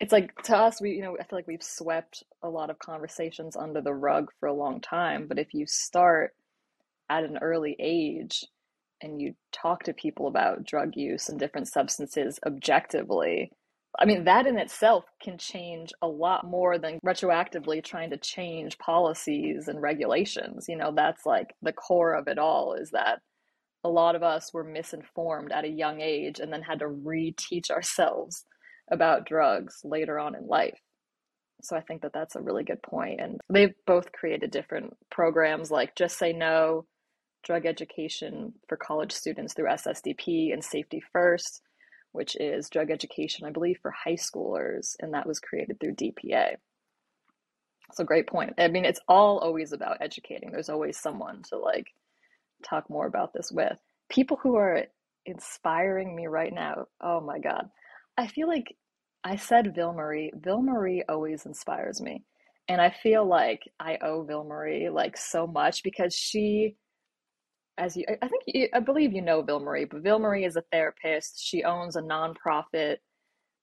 It's 0.00 0.12
like 0.12 0.34
to 0.44 0.56
us, 0.56 0.80
we, 0.80 0.92
you 0.92 1.02
know, 1.02 1.16
I 1.20 1.24
feel 1.24 1.38
like 1.38 1.46
we've 1.46 1.62
swept 1.62 2.24
a 2.42 2.48
lot 2.48 2.70
of 2.70 2.78
conversations 2.78 3.56
under 3.56 3.80
the 3.80 3.94
rug 3.94 4.30
for 4.40 4.48
a 4.48 4.54
long 4.54 4.80
time. 4.80 5.26
But 5.28 5.38
if 5.38 5.54
you 5.54 5.64
start 5.66 6.34
at 7.08 7.24
an 7.24 7.38
early 7.42 7.76
age 7.78 8.44
and 9.00 9.20
you 9.20 9.34
talk 9.52 9.82
to 9.84 9.92
people 9.92 10.28
about 10.28 10.64
drug 10.64 10.92
use 10.94 11.28
and 11.28 11.38
different 11.38 11.68
substances 11.68 12.38
objectively, 12.46 13.50
I 13.98 14.06
mean, 14.06 14.24
that 14.24 14.46
in 14.46 14.58
itself 14.58 15.04
can 15.22 15.36
change 15.36 15.92
a 16.00 16.08
lot 16.08 16.46
more 16.46 16.78
than 16.78 16.98
retroactively 17.04 17.84
trying 17.84 18.10
to 18.10 18.16
change 18.16 18.78
policies 18.78 19.68
and 19.68 19.82
regulations. 19.82 20.66
You 20.68 20.76
know, 20.76 20.92
that's 20.94 21.26
like 21.26 21.54
the 21.60 21.72
core 21.72 22.14
of 22.14 22.26
it 22.28 22.38
all 22.38 22.74
is 22.74 22.90
that 22.92 23.20
a 23.84 23.88
lot 23.88 24.14
of 24.14 24.22
us 24.22 24.54
were 24.54 24.64
misinformed 24.64 25.52
at 25.52 25.64
a 25.64 25.68
young 25.68 26.00
age 26.00 26.38
and 26.38 26.52
then 26.52 26.62
had 26.62 26.78
to 26.78 26.86
reteach 26.86 27.70
ourselves 27.70 28.44
about 28.90 29.26
drugs 29.26 29.80
later 29.84 30.18
on 30.18 30.34
in 30.34 30.46
life. 30.46 30.78
So 31.62 31.76
I 31.76 31.80
think 31.80 32.02
that 32.02 32.12
that's 32.12 32.36
a 32.36 32.40
really 32.40 32.64
good 32.64 32.82
point. 32.82 33.20
And 33.20 33.40
they've 33.52 33.74
both 33.86 34.10
created 34.12 34.50
different 34.50 34.94
programs 35.10 35.70
like 35.70 35.94
Just 35.96 36.18
Say 36.18 36.32
Know, 36.32 36.86
drug 37.42 37.66
education 37.66 38.54
for 38.68 38.76
college 38.76 39.12
students 39.12 39.54
through 39.54 39.68
SSDP 39.68 40.52
and 40.52 40.62
Safety 40.62 41.02
First, 41.12 41.62
which 42.12 42.36
is 42.36 42.68
drug 42.68 42.90
education, 42.90 43.46
I 43.46 43.50
believe, 43.50 43.78
for 43.82 43.90
high 43.90 44.16
schoolers, 44.16 44.96
and 45.00 45.14
that 45.14 45.26
was 45.26 45.40
created 45.40 45.80
through 45.80 45.94
DPA. 45.94 46.56
So 47.92 48.04
great 48.04 48.26
point. 48.26 48.54
I 48.58 48.68
mean, 48.68 48.84
it's 48.84 49.00
all 49.08 49.38
always 49.38 49.72
about 49.72 49.98
educating. 50.00 50.50
There's 50.50 50.70
always 50.70 50.98
someone 50.98 51.42
to 51.50 51.58
like 51.58 51.86
talk 52.64 52.88
more 52.88 53.06
about 53.06 53.32
this 53.34 53.50
with. 53.52 53.76
People 54.08 54.38
who 54.42 54.56
are 54.56 54.84
inspiring 55.26 56.14
me 56.14 56.26
right 56.26 56.52
now. 56.52 56.86
Oh 57.00 57.20
my 57.20 57.38
God. 57.38 57.68
I 58.16 58.26
feel 58.26 58.48
like 58.48 58.76
I 59.24 59.36
said 59.36 59.74
Vilmarie. 59.76 60.30
Ville 60.34 60.62
Marie 60.62 61.04
always 61.08 61.46
inspires 61.46 62.00
me. 62.00 62.24
And 62.68 62.80
I 62.80 62.90
feel 62.90 63.26
like 63.26 63.62
I 63.78 63.98
owe 64.00 64.24
Vilmarie 64.24 64.92
like 64.92 65.16
so 65.16 65.46
much 65.46 65.82
because 65.82 66.14
she 66.14 66.76
as 67.78 67.96
you, 67.96 68.04
I 68.08 68.28
think, 68.28 68.42
you, 68.46 68.68
I 68.72 68.80
believe 68.80 69.12
you 69.12 69.22
know 69.22 69.42
Vilmarie, 69.42 69.88
but 69.88 70.02
Vilmarie 70.02 70.46
is 70.46 70.56
a 70.56 70.64
therapist. 70.72 71.42
She 71.42 71.64
owns 71.64 71.96
a 71.96 72.02
nonprofit, 72.02 72.98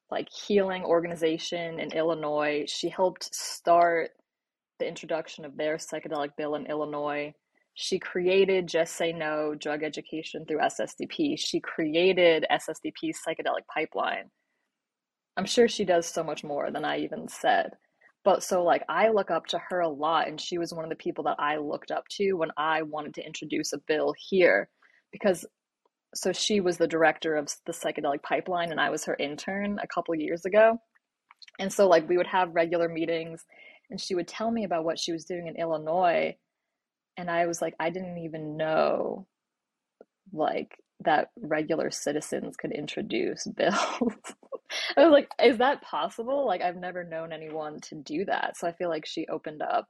like 0.09 0.27
healing 0.29 0.83
organization 0.83 1.79
in 1.79 1.91
Illinois. 1.91 2.65
She 2.67 2.89
helped 2.89 3.33
start 3.33 4.11
the 4.79 4.87
introduction 4.87 5.45
of 5.45 5.57
their 5.57 5.77
psychedelic 5.77 6.29
bill 6.37 6.55
in 6.55 6.65
Illinois. 6.65 7.33
She 7.75 7.99
created 7.99 8.67
Just 8.67 8.95
Say 8.95 9.11
Know 9.11 9.55
drug 9.55 9.83
education 9.83 10.45
through 10.45 10.59
SSDP. 10.59 11.39
She 11.39 11.59
created 11.59 12.45
SSDP's 12.51 13.19
psychedelic 13.25 13.65
pipeline. 13.73 14.31
I'm 15.37 15.45
sure 15.45 15.67
she 15.67 15.85
does 15.85 16.05
so 16.05 16.23
much 16.23 16.43
more 16.43 16.71
than 16.71 16.83
I 16.83 16.99
even 16.99 17.27
said. 17.29 17.71
But 18.23 18.43
so 18.43 18.63
like 18.63 18.83
I 18.89 19.09
look 19.09 19.31
up 19.31 19.45
to 19.47 19.61
her 19.69 19.79
a 19.79 19.89
lot 19.89 20.27
and 20.27 20.39
she 20.39 20.57
was 20.57 20.73
one 20.73 20.83
of 20.83 20.89
the 20.89 20.95
people 20.95 21.23
that 21.25 21.37
I 21.39 21.57
looked 21.57 21.91
up 21.91 22.03
to 22.17 22.33
when 22.33 22.51
I 22.57 22.81
wanted 22.81 23.13
to 23.15 23.25
introduce 23.25 23.71
a 23.73 23.79
bill 23.87 24.13
here 24.17 24.69
because 25.11 25.45
so 26.13 26.33
she 26.33 26.59
was 26.59 26.77
the 26.77 26.87
director 26.87 27.35
of 27.35 27.49
the 27.65 27.71
psychedelic 27.71 28.23
pipeline 28.23 28.71
and 28.71 28.81
I 28.81 28.89
was 28.89 29.05
her 29.05 29.15
intern 29.19 29.79
a 29.81 29.87
couple 29.87 30.15
years 30.15 30.43
ago. 30.45 30.79
And 31.59 31.71
so 31.71 31.87
like 31.87 32.09
we 32.09 32.17
would 32.17 32.27
have 32.27 32.53
regular 32.53 32.89
meetings 32.89 33.45
and 33.89 33.99
she 33.99 34.15
would 34.15 34.27
tell 34.27 34.51
me 34.51 34.65
about 34.65 34.83
what 34.83 34.99
she 34.99 35.11
was 35.11 35.25
doing 35.25 35.47
in 35.47 35.55
Illinois 35.55 36.35
and 37.17 37.29
I 37.29 37.45
was 37.45 37.61
like 37.61 37.75
I 37.79 37.89
didn't 37.89 38.17
even 38.19 38.57
know 38.57 39.27
like 40.33 40.75
that 41.01 41.29
regular 41.39 41.91
citizens 41.91 42.55
could 42.57 42.71
introduce 42.71 43.47
bills. 43.55 44.13
I 44.97 45.03
was 45.03 45.11
like, 45.11 45.29
is 45.43 45.57
that 45.57 45.81
possible? 45.81 46.45
Like, 46.45 46.61
I've 46.61 46.75
never 46.75 47.03
known 47.03 47.31
anyone 47.31 47.79
to 47.81 47.95
do 47.95 48.25
that. 48.25 48.57
So 48.57 48.67
I 48.67 48.73
feel 48.73 48.89
like 48.89 49.05
she 49.05 49.27
opened 49.27 49.61
up 49.61 49.87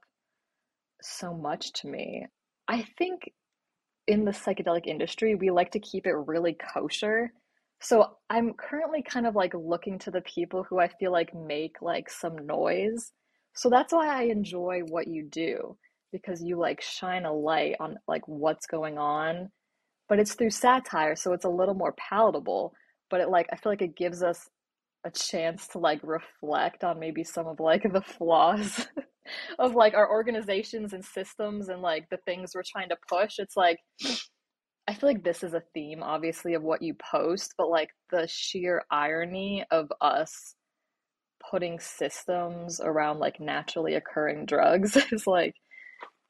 so 1.02 1.34
much 1.34 1.72
to 1.74 1.88
me. 1.88 2.26
I 2.68 2.86
think 2.98 3.30
in 4.06 4.24
the 4.24 4.32
psychedelic 4.32 4.86
industry, 4.86 5.34
we 5.34 5.50
like 5.50 5.72
to 5.72 5.80
keep 5.80 6.06
it 6.06 6.14
really 6.14 6.56
kosher. 6.74 7.32
So 7.80 8.16
I'm 8.28 8.52
currently 8.54 9.02
kind 9.02 9.26
of 9.26 9.34
like 9.34 9.54
looking 9.54 9.98
to 10.00 10.10
the 10.10 10.20
people 10.22 10.64
who 10.64 10.78
I 10.78 10.88
feel 10.88 11.12
like 11.12 11.34
make 11.34 11.76
like 11.80 12.10
some 12.10 12.46
noise. 12.46 13.12
So 13.54 13.70
that's 13.70 13.92
why 13.92 14.08
I 14.08 14.24
enjoy 14.24 14.80
what 14.88 15.08
you 15.08 15.24
do 15.24 15.76
because 16.12 16.42
you 16.42 16.58
like 16.58 16.80
shine 16.80 17.24
a 17.24 17.32
light 17.32 17.76
on 17.80 17.96
like 18.08 18.26
what's 18.26 18.66
going 18.66 18.98
on, 18.98 19.50
but 20.08 20.18
it's 20.18 20.34
through 20.34 20.50
satire, 20.50 21.14
so 21.16 21.32
it's 21.32 21.44
a 21.44 21.48
little 21.48 21.74
more 21.74 21.92
palatable. 21.92 22.74
But 23.08 23.20
it 23.20 23.28
like 23.28 23.48
I 23.52 23.56
feel 23.56 23.72
like 23.72 23.82
it 23.82 23.96
gives 23.96 24.22
us 24.22 24.48
a 25.04 25.10
chance 25.10 25.68
to 25.68 25.78
like 25.78 26.00
reflect 26.02 26.84
on 26.84 26.98
maybe 26.98 27.24
some 27.24 27.46
of 27.46 27.60
like 27.60 27.82
the 27.92 28.02
flaws 28.02 28.86
of 29.58 29.74
like 29.74 29.94
our 29.94 30.10
organizations 30.10 30.92
and 30.92 31.04
systems 31.04 31.68
and 31.68 31.82
like 31.82 32.08
the 32.10 32.18
things 32.26 32.52
we're 32.54 32.62
trying 32.70 32.88
to 32.88 32.96
push. 33.08 33.34
It's 33.38 33.56
like 33.56 33.78
i 34.88 34.94
feel 34.94 35.10
like 35.10 35.22
this 35.22 35.44
is 35.44 35.52
a 35.52 35.62
theme 35.74 36.02
obviously 36.02 36.54
of 36.54 36.62
what 36.62 36.80
you 36.80 36.94
post 37.12 37.54
but 37.58 37.68
like 37.68 37.90
the 38.10 38.26
sheer 38.26 38.82
irony 38.90 39.62
of 39.70 39.92
us 40.00 40.54
putting 41.50 41.78
systems 41.80 42.80
around 42.82 43.18
like 43.18 43.40
naturally 43.40 43.94
occurring 43.94 44.46
drugs 44.46 44.96
is 45.12 45.26
like 45.26 45.54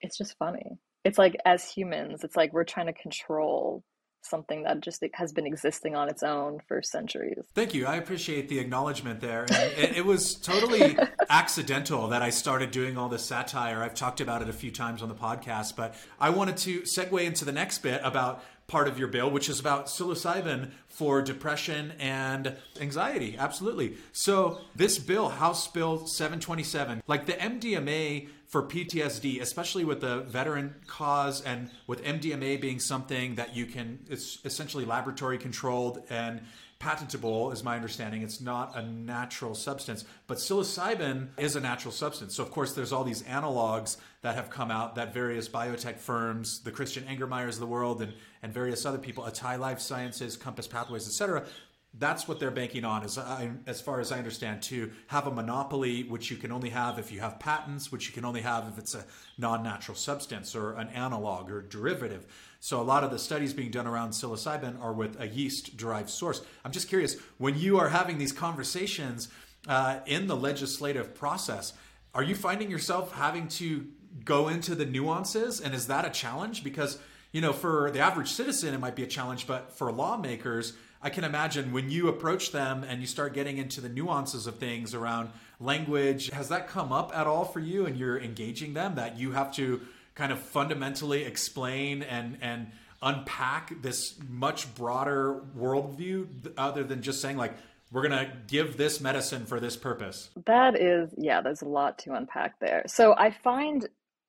it's 0.03 0.17
just 0.17 0.37
funny. 0.39 0.79
It's 1.05 1.19
like 1.19 1.37
as 1.45 1.71
humans 1.71 2.25
it's 2.25 2.37
like 2.37 2.53
we're 2.53 2.65
trying 2.65 2.87
to 2.87 2.93
control 2.93 3.83
something 4.23 4.63
that 4.65 4.81
just 4.81 5.05
has 5.15 5.33
been 5.33 5.47
existing 5.47 5.97
on 5.97 6.09
its 6.09 6.23
own 6.23 6.61
for 6.67 6.83
centuries. 6.83 7.45
Thank 7.55 7.75
you. 7.75 7.87
I 7.87 7.97
appreciate 7.97 8.49
the 8.49 8.59
acknowledgement 8.59 9.21
there. 9.21 9.47
It, 9.51 9.97
it, 9.99 10.05
was 10.05 10.35
totally 10.35 10.97
accidental 11.31 12.09
that 12.09 12.23
I 12.23 12.31
started 12.31 12.71
doing 12.71 12.97
all 12.97 13.09
this 13.09 13.25
satire. 13.25 13.83
I've 13.83 13.95
talked 13.95 14.21
about 14.21 14.43
it 14.43 14.49
a 14.49 14.53
few 14.53 14.71
times 14.71 15.03
on 15.03 15.09
the 15.09 15.15
podcast, 15.15 15.77
but 15.77 15.95
I 16.21 16.31
wanted 16.31 16.57
to 16.59 16.83
segue 16.83 17.23
into 17.23 17.45
the 17.45 17.53
next 17.53 17.79
bit 17.79 18.01
about 18.05 18.45
part 18.71 18.87
of 18.87 18.99
your 18.99 19.09
bill, 19.09 19.29
which 19.29 19.49
is 19.49 19.59
about 19.59 19.87
psilocybin 19.87 20.71
for 20.89 21.21
depression 21.21 21.93
and 21.99 22.57
anxiety. 22.81 23.37
Absolutely. 23.37 23.97
So, 24.13 24.61
this 24.77 24.99
bill, 24.99 25.29
House 25.29 25.67
Bill 25.67 26.07
727, 26.07 27.03
like 27.09 27.27
the 27.27 27.33
MDMA 27.33 28.29
for 28.51 28.65
PTSD, 28.65 29.41
especially 29.41 29.85
with 29.85 30.01
the 30.01 30.23
veteran 30.23 30.75
cause 30.89 31.41
and 31.41 31.71
with 31.87 32.03
MDMA 32.03 32.61
being 32.61 32.81
something 32.81 33.37
that 33.37 33.55
you 33.55 33.65
can, 33.65 34.01
it's 34.11 34.39
essentially 34.45 34.85
laboratory 34.85 35.39
controlled 35.39 36.03
and 36.11 36.41
patentable, 36.81 37.53
is 37.53 37.63
my 37.63 37.77
understanding. 37.77 38.23
It's 38.23 38.41
not 38.41 38.77
a 38.77 38.83
natural 38.83 39.55
substance, 39.55 40.05
but 40.27 40.39
psilocybin 40.39 41.29
is 41.39 41.55
a 41.55 41.61
natural 41.61 41.93
substance. 41.93 42.35
So, 42.35 42.43
of 42.43 42.51
course, 42.51 42.73
there's 42.73 42.91
all 42.91 43.05
these 43.05 43.23
analogs 43.23 43.99
that 44.23 44.35
have 44.35 44.51
come 44.51 44.73
out 44.73 44.97
that 44.97 45.15
various 45.15 45.49
biotech 45.49 45.99
firms, 45.99 46.61
the 46.61 46.73
Christian 46.73 47.05
Angermayers 47.05 47.51
of 47.51 47.61
the 47.61 47.67
world, 47.67 48.03
and, 48.03 48.15
and 48.43 48.53
various 48.53 48.85
other 48.85 48.99
people, 48.99 49.23
Atai 49.25 49.61
Life 49.61 49.79
Sciences, 49.79 50.37
Compass 50.37 50.67
Pathways, 50.67 51.07
etc., 51.07 51.47
that's 51.95 52.29
what 52.29 52.39
they're 52.39 52.53
banking 52.53 52.85
on, 52.85 53.03
as, 53.03 53.19
I, 53.19 53.51
as 53.67 53.81
far 53.81 53.99
as 54.01 54.13
I 54.13 54.19
understand, 54.19 54.63
to 54.65 54.93
have 55.09 55.27
a 55.27 55.31
monopoly, 55.31 56.05
which 56.05 56.31
you 56.31 56.37
can 56.37 56.53
only 56.53 56.71
have 56.71 56.99
if 56.99 57.11
you 57.11 57.19
have 57.21 57.41
patents, 57.41 57.91
which 57.91 58.07
you 58.07 58.13
can 58.13 58.25
only 58.25 58.43
have 58.43 58.69
if 58.69 58.79
it's 58.79 58.95
a 58.95 59.05
non 59.39 59.65
natural 59.65 59.97
substance 59.97 60.55
or 60.55 60.75
an 60.75 60.89
analog 60.89 61.51
or 61.51 61.63
derivative. 61.63 62.27
So 62.61 62.81
a 62.81 62.85
lot 62.85 63.03
of 63.03 63.11
the 63.11 63.19
studies 63.19 63.53
being 63.53 63.71
done 63.73 63.89
around 63.89 64.11
psilocybin 64.11 64.81
are 64.81 64.93
with 64.93 65.21
a 65.21 65.27
yeast 65.27 65.77
derived 65.77 66.11
source. 66.11 66.43
I'm 66.65 66.73
just 66.73 66.89
curious, 66.89 67.17
when 67.39 67.59
you 67.59 67.79
are 67.79 67.89
having 67.89 68.19
these 68.19 68.33
conversations 68.33 69.29
uh, 69.67 70.01
in 70.07 70.29
the 70.29 70.37
legislative 70.37 71.15
process, 71.15 71.73
are 72.15 72.23
you 72.23 72.35
finding 72.37 72.71
yourself 72.71 73.13
having 73.13 73.49
to 73.49 73.87
go 74.25 74.49
into 74.49 74.75
the 74.75 74.87
nuances? 74.87 75.61
And 75.61 75.75
is 75.75 75.89
that 75.89 76.05
a 76.05 76.11
challenge? 76.11 76.63
Because, 76.63 76.99
you 77.33 77.41
know, 77.41 77.53
for 77.53 77.91
the 77.91 78.01
average 78.01 78.31
citizen, 78.31 78.75
it 78.75 78.79
might 78.79 78.97
be 78.97 79.03
a 79.03 79.09
challenge, 79.09 79.47
but 79.47 79.73
for 79.73 79.91
lawmakers, 79.91 80.75
I 81.03 81.09
can 81.09 81.25
imagine 81.25 81.73
when 81.73 81.91
you 81.91 82.09
approach 82.09 82.53
them 82.53 82.85
and 82.85 83.01
you 83.01 83.07
start 83.07 83.33
getting 83.33 83.57
into 83.57 83.81
the 83.81 83.89
nuances 83.89 84.47
of 84.47 84.59
things 84.59 84.95
around 84.95 85.31
language, 85.59 86.31
has 86.31 86.51
that 86.51 86.69
come 86.69 86.93
up 86.93 87.11
at 87.17 87.27
all 87.27 87.45
for 87.45 87.61
you 87.61 87.87
and 87.87 87.97
you're 87.97 88.19
engaging 88.19 88.75
them 88.75 88.97
that 88.97 89.19
you 89.19 89.33
have 89.33 89.53
to 89.55 89.81
kind 90.15 90.33
of 90.33 90.39
fundamentally 90.39 91.25
explain 91.25 92.03
and 92.03 92.37
and 92.43 92.71
unpack 93.03 93.81
this 93.81 94.17
much 94.29 94.75
broader 94.75 95.41
worldview 95.59 96.27
other 96.59 96.85
than 96.85 97.01
just 97.01 97.23
saying 97.23 97.39
like 97.39 97.55
we're 97.93 98.07
going 98.07 98.27
to 98.27 98.31
give 98.47 98.77
this 98.77 99.01
medicine 99.01 99.47
for 99.47 99.59
this 99.59 99.77
purpose? 99.77 100.29
That 100.45 100.79
is 100.79 101.15
yeah 101.17 101.41
there's 101.41 101.63
a 101.63 101.69
lot 101.69 101.99
to 102.01 102.13
unpack 102.13 102.61
there. 102.61 102.83
So 102.87 103.15
i 103.17 103.31
find 103.31 103.89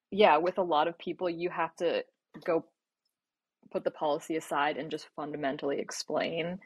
yeah 0.10 0.38
with 0.38 0.58
a 0.58 0.64
lot 0.64 0.88
of 0.88 0.98
people 0.98 1.30
you 1.30 1.50
have 1.50 1.76
to 1.78 2.06
go 2.46 2.64
put 3.72 3.84
the 3.84 3.92
policy 3.92 4.36
aside 4.36 4.78
and 4.78 4.92
just 4.92 5.08
fundamentally 5.16 5.80
explain 5.80 6.60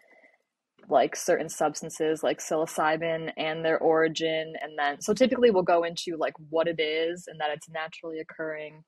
like 0.90 1.16
certain 1.16 1.50
substances 1.50 2.22
like 2.22 2.40
psilocybin 2.40 3.32
and 3.38 3.64
their 3.66 3.80
origin 3.80 4.54
and 4.62 4.78
then 4.78 5.02
so 5.02 5.14
typically 5.14 5.50
we'll 5.50 5.64
go 5.64 5.84
into 5.84 6.16
like 6.18 6.34
what 6.50 6.68
it 6.68 6.80
is 6.80 7.26
and 7.28 7.40
that 7.40 7.50
it's 7.52 7.70
naturally 7.70 8.20
occurring 8.20 8.84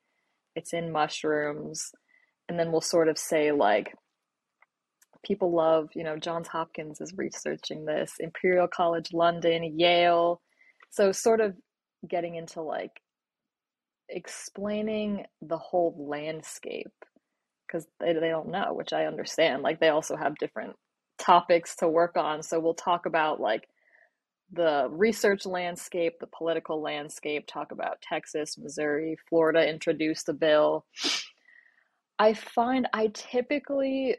it's 0.56 0.74
in 0.74 0.92
mushrooms 0.92 1.92
and 2.50 2.60
then 2.60 2.72
we'll 2.72 2.82
sort 2.82 3.08
of 3.08 3.18
say 3.18 3.52
like 3.52 3.94
people 5.26 5.52
love 5.52 5.90
you 5.96 6.04
know 6.04 6.18
johns 6.18 6.48
hopkins 6.48 7.02
is 7.02 7.14
researching 7.18 7.86
this 7.86 8.14
imperial 8.20 8.68
college 8.68 9.12
london 9.14 9.78
yale. 9.80 10.42
So 10.90 11.12
sort 11.12 11.42
of 11.42 11.56
getting 12.08 12.36
into 12.36 12.62
like 12.62 13.02
explaining 14.10 15.26
the 15.42 15.58
whole 15.58 15.96
landscape 16.10 16.94
because 17.68 17.88
they, 18.00 18.14
they 18.14 18.30
don't 18.30 18.50
know, 18.50 18.74
which 18.74 18.94
I 18.94 19.06
understand. 19.06 19.64
Like 19.64 19.80
they 19.80 19.90
also 19.90 20.16
have 20.16 20.38
different 20.38 20.76
topics 21.18 21.76
to 21.78 21.88
work 21.88 22.16
on. 22.16 22.44
So 22.44 22.60
we'll 22.60 22.74
talk 22.74 23.06
about 23.06 23.40
like 23.40 23.68
the 24.52 24.88
research 24.90 25.46
landscape, 25.46 26.14
the 26.20 26.28
political 26.28 26.82
landscape, 26.82 27.48
talk 27.48 27.72
about 27.72 28.02
Texas, 28.02 28.58
Missouri, 28.58 29.18
Florida 29.30 29.68
introduced 29.68 30.30
a 30.30 30.34
bill. 30.34 30.86
I 32.20 32.34
find 32.34 32.88
I 32.94 33.08
typically 33.14 34.16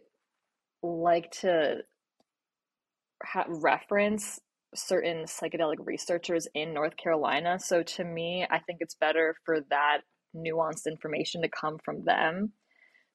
like 0.83 1.31
to 1.41 1.79
ha- 3.25 3.47
reference 3.49 4.41
certain 4.75 5.25
psychedelic 5.25 5.79
researchers 5.81 6.47
in 6.55 6.75
North 6.75 6.97
Carolina. 6.97 7.59
So 7.59 7.83
to 7.83 8.05
me, 8.05 8.47
I 8.51 8.59
think 8.59 8.79
it's 8.81 8.95
better 8.95 9.35
for 9.45 9.61
that 9.71 10.03
nuanced 10.37 10.87
information 10.87 11.43
to 11.43 11.49
come 11.49 11.79
from 11.85 12.05
them 12.05 12.53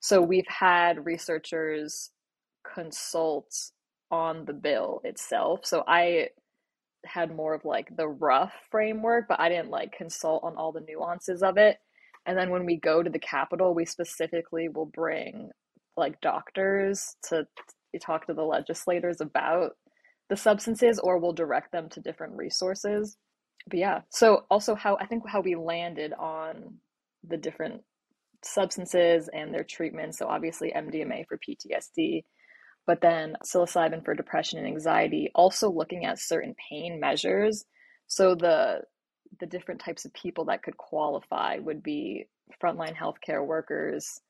so 0.04 0.22
we've 0.22 0.48
had 0.50 1.06
researchers 1.06 2.12
consult 2.76 3.56
on 4.12 4.44
the 4.44 4.52
bill 4.52 5.00
itself. 5.06 5.62
So 5.64 5.82
I 5.88 6.28
had 7.06 7.34
more 7.34 7.54
of 7.54 7.64
like 7.64 7.88
the 7.96 8.10
rough 8.10 8.52
framework, 8.70 9.30
but 9.30 9.40
I 9.40 9.48
didn't 9.48 9.70
like 9.70 9.94
consult 9.94 10.44
on 10.44 10.58
all 10.58 10.74
the 10.74 10.84
nuances 10.86 11.42
of 11.42 11.56
it. 11.56 11.78
And 12.26 12.38
then 12.38 12.50
when 12.50 12.66
we 12.66 12.76
go 12.76 13.02
to 13.02 13.10
the 13.10 13.18
Capitol, 13.18 13.74
we 13.74 13.86
specifically 13.86 14.68
will 14.68 14.88
bring 14.88 15.52
like 15.96 16.20
doctors 16.20 17.16
to 17.30 17.48
talk 18.02 18.28
to 18.28 18.34
the 18.34 18.44
legislators 18.44 19.22
about 19.22 19.72
the 20.30 20.36
substances 20.36 21.00
or 21.00 21.18
we'll 21.18 21.32
direct 21.32 21.72
them 21.72 21.88
to 21.92 22.02
different 22.02 22.36
resources. 22.36 23.16
But 23.68 23.80
yeah, 23.80 24.02
so 24.10 24.44
also 24.52 24.76
how 24.76 24.98
I 25.00 25.06
think 25.06 25.24
how 25.30 25.40
we 25.40 25.56
landed 25.56 26.12
on 26.12 26.80
the 27.26 27.38
different 27.38 27.84
substances 28.46 29.30
and 29.34 29.54
their 29.54 29.64
treatment. 29.64 30.16
So, 30.16 30.28
obviously, 30.28 30.74
MDMA 30.76 31.26
for 31.28 31.38
PTSD, 31.38 32.24
but 32.86 33.02
then 33.02 33.36
psilocybin 33.44 34.04
for 34.04 34.14
depression 34.14 34.60
and 34.60 34.68
anxiety, 34.68 35.32
also 35.36 35.72
looking 35.72 36.06
at 36.06 36.20
certain 36.20 36.56
pain 36.70 37.00
measures. 37.00 37.66
So, 38.08 38.36
the 38.36 38.82
the 39.40 39.46
different 39.48 39.82
types 39.82 40.06
of 40.06 40.14
people 40.14 40.46
that 40.46 40.62
could 40.64 40.78
qualify 40.78 41.58
would 41.58 41.82
be 41.82 42.28
frontline 42.62 42.96
healthcare 42.96 43.46
workers, 43.46 44.22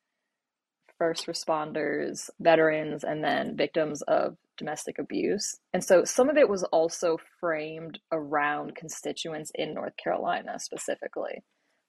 first 0.97 1.27
responders, 1.27 2.29
veterans, 2.39 3.03
and 3.03 3.23
then 3.23 3.57
victims 3.57 4.01
of 4.03 4.37
domestic 4.57 4.99
abuse. 4.99 5.57
And 5.73 5.83
so 5.83 6.03
some 6.05 6.29
of 6.29 6.37
it 6.37 6.47
was 6.47 6.63
also 6.63 7.17
framed 7.39 7.99
around 8.11 8.75
constituents 8.75 9.51
in 9.55 9.73
North 9.73 9.97
Carolina 10.01 10.59
specifically 10.59 11.43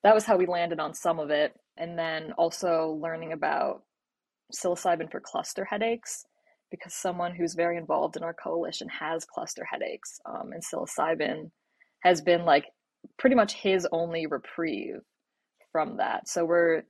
that 0.04 0.14
was 0.14 0.24
how 0.24 0.36
we 0.36 0.46
landed 0.46 0.78
on 0.78 0.94
some 0.94 1.18
of 1.18 1.30
it. 1.30 1.58
And 1.76 1.98
then 1.98 2.32
also 2.38 2.98
learning 3.02 3.32
about 3.32 3.82
psilocybin 4.54 5.10
for 5.10 5.18
cluster 5.18 5.64
headaches 5.64 6.24
because 6.70 6.94
someone 6.94 7.34
who's 7.34 7.54
very 7.54 7.76
involved 7.76 8.16
in 8.16 8.22
our 8.22 8.34
coalition 8.34 8.88
has 8.88 9.24
cluster 9.24 9.64
headaches. 9.64 10.20
Um, 10.26 10.52
and 10.52 10.62
psilocybin 10.62 11.50
has 12.00 12.20
been 12.20 12.44
like 12.44 12.66
pretty 13.18 13.34
much 13.34 13.54
his 13.54 13.88
only 13.90 14.26
reprieve 14.26 15.00
from 15.72 15.96
that. 15.96 16.28
So 16.28 16.44
we're, 16.44 16.82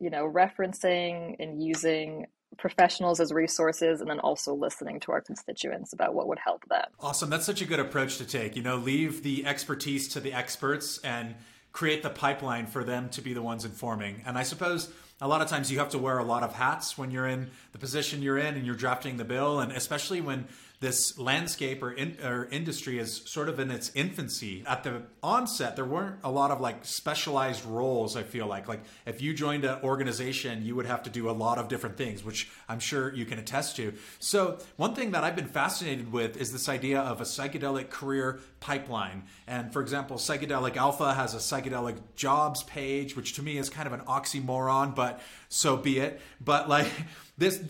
you 0.00 0.10
know, 0.10 0.24
referencing 0.28 1.36
and 1.38 1.62
using 1.62 2.26
professionals 2.58 3.20
as 3.20 3.32
resources 3.32 4.00
and 4.00 4.08
then 4.08 4.20
also 4.20 4.54
listening 4.54 5.00
to 5.00 5.12
our 5.12 5.20
constituents 5.20 5.92
about 5.92 6.14
what 6.14 6.28
would 6.28 6.38
help 6.42 6.62
them. 6.68 6.84
Awesome. 7.00 7.30
That's 7.30 7.46
such 7.46 7.62
a 7.62 7.66
good 7.66 7.80
approach 7.80 8.18
to 8.18 8.24
take. 8.24 8.56
You 8.56 8.62
know, 8.62 8.76
leave 8.76 9.22
the 9.22 9.46
expertise 9.46 10.08
to 10.08 10.20
the 10.20 10.32
experts 10.32 10.98
and 10.98 11.34
create 11.72 12.02
the 12.02 12.10
pipeline 12.10 12.66
for 12.66 12.84
them 12.84 13.08
to 13.10 13.22
be 13.22 13.32
the 13.32 13.42
ones 13.42 13.64
informing. 13.64 14.22
And 14.26 14.36
I 14.36 14.42
suppose 14.42 14.92
a 15.20 15.28
lot 15.28 15.40
of 15.40 15.48
times 15.48 15.70
you 15.70 15.78
have 15.78 15.90
to 15.90 15.98
wear 15.98 16.18
a 16.18 16.24
lot 16.24 16.42
of 16.42 16.52
hats 16.52 16.98
when 16.98 17.10
you're 17.10 17.26
in 17.26 17.50
the 17.72 17.78
position 17.78 18.22
you're 18.22 18.38
in 18.38 18.54
and 18.54 18.66
you're 18.66 18.74
drafting 18.74 19.16
the 19.16 19.24
bill, 19.24 19.60
and 19.60 19.72
especially 19.72 20.20
when 20.20 20.46
this 20.82 21.16
landscape 21.16 21.80
or, 21.80 21.92
in, 21.92 22.18
or 22.24 22.48
industry 22.50 22.98
is 22.98 23.22
sort 23.24 23.48
of 23.48 23.60
in 23.60 23.70
its 23.70 23.92
infancy. 23.94 24.64
At 24.66 24.82
the 24.82 25.02
onset, 25.22 25.76
there 25.76 25.84
weren't 25.84 26.16
a 26.24 26.30
lot 26.30 26.50
of 26.50 26.60
like 26.60 26.84
specialized 26.84 27.64
roles. 27.64 28.16
I 28.16 28.24
feel 28.24 28.48
like 28.48 28.66
like 28.66 28.80
if 29.06 29.22
you 29.22 29.32
joined 29.32 29.64
an 29.64 29.78
organization, 29.84 30.64
you 30.64 30.74
would 30.74 30.86
have 30.86 31.04
to 31.04 31.10
do 31.10 31.30
a 31.30 31.32
lot 31.32 31.58
of 31.58 31.68
different 31.68 31.96
things, 31.96 32.24
which 32.24 32.50
I'm 32.68 32.80
sure 32.80 33.14
you 33.14 33.24
can 33.24 33.38
attest 33.38 33.76
to. 33.76 33.94
So 34.18 34.58
one 34.76 34.94
thing 34.94 35.12
that 35.12 35.22
I've 35.22 35.36
been 35.36 35.46
fascinated 35.46 36.10
with 36.10 36.36
is 36.36 36.50
this 36.50 36.68
idea 36.68 37.00
of 37.00 37.20
a 37.20 37.24
psychedelic 37.24 37.88
career 37.88 38.40
pipeline. 38.58 39.22
And 39.46 39.72
for 39.72 39.82
example, 39.82 40.16
Psychedelic 40.16 40.76
Alpha 40.76 41.14
has 41.14 41.32
a 41.34 41.38
psychedelic 41.38 41.98
jobs 42.16 42.64
page, 42.64 43.14
which 43.14 43.34
to 43.34 43.42
me 43.42 43.56
is 43.56 43.70
kind 43.70 43.86
of 43.86 43.92
an 43.92 44.00
oxymoron, 44.00 44.96
but 44.96 45.20
so 45.48 45.76
be 45.76 46.00
it. 46.00 46.20
But 46.40 46.68
like 46.68 46.90
this, 47.38 47.62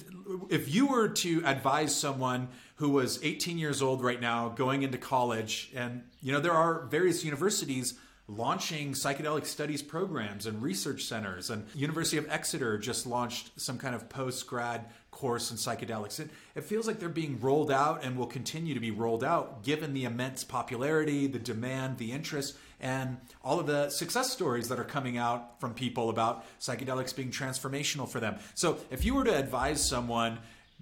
if 0.49 0.75
you 0.75 0.87
were 0.87 1.09
to 1.09 1.43
advise 1.45 1.95
someone 1.95 2.49
who 2.83 2.89
was 2.89 3.23
18 3.23 3.59
years 3.59 3.81
old 3.81 4.03
right 4.03 4.21
now, 4.21 4.49
going 4.49 4.83
into 4.83 4.99
college. 4.99 5.71
And, 5.73 6.03
you 6.21 6.33
know, 6.33 6.41
there 6.41 6.53
are 6.53 6.85
various 6.87 7.25
universities 7.25 7.95
launching 8.27 8.91
psychedelic 8.91 9.47
studies 9.47 9.81
programs 9.81 10.47
and 10.47 10.61
research 10.61 11.05
centers. 11.05 11.49
And 11.49 11.65
University 11.77 12.17
of 12.17 12.29
Exeter 12.29 12.79
just 12.79 13.07
launched 13.07 13.53
some 13.55 13.79
kind 13.79 13.95
of 13.95 14.09
post 14.09 14.49
grad 14.49 14.87
course 15.13 15.53
in 15.53 15.59
psychedelics. 15.59 16.19
It, 16.19 16.31
it 16.57 16.65
feels 16.65 16.89
like 16.89 16.99
they're 16.99 17.09
being 17.09 17.39
rolled 17.39 17.71
out 17.71 18.03
and 18.03 18.17
will 18.17 18.27
continue 18.27 18.75
to 18.75 18.81
be 18.81 18.91
rolled 18.91 19.23
out 19.23 19.63
given 19.63 19.95
the 19.95 20.03
immense 20.03 20.43
popularity, 20.43 21.29
the 21.29 21.39
demand, 21.39 21.99
the 21.99 22.11
interest, 22.11 22.57
and 22.81 23.17
all 23.45 23.61
of 23.61 23.69
the 23.69 23.91
success 23.91 24.33
stories 24.33 24.69
that 24.71 24.81
are 24.81 24.85
coming 24.85 25.19
out 25.19 25.61
from 25.61 25.73
people 25.73 26.11
about 26.11 26.45
psychedelics 26.59 27.15
being 27.15 27.31
transformational 27.31 28.09
for 28.09 28.19
them. 28.19 28.41
So 28.55 28.79
if 28.91 29.05
you 29.05 29.15
were 29.15 29.23
to 29.23 29.39
advise 29.39 29.89
someone 29.89 30.41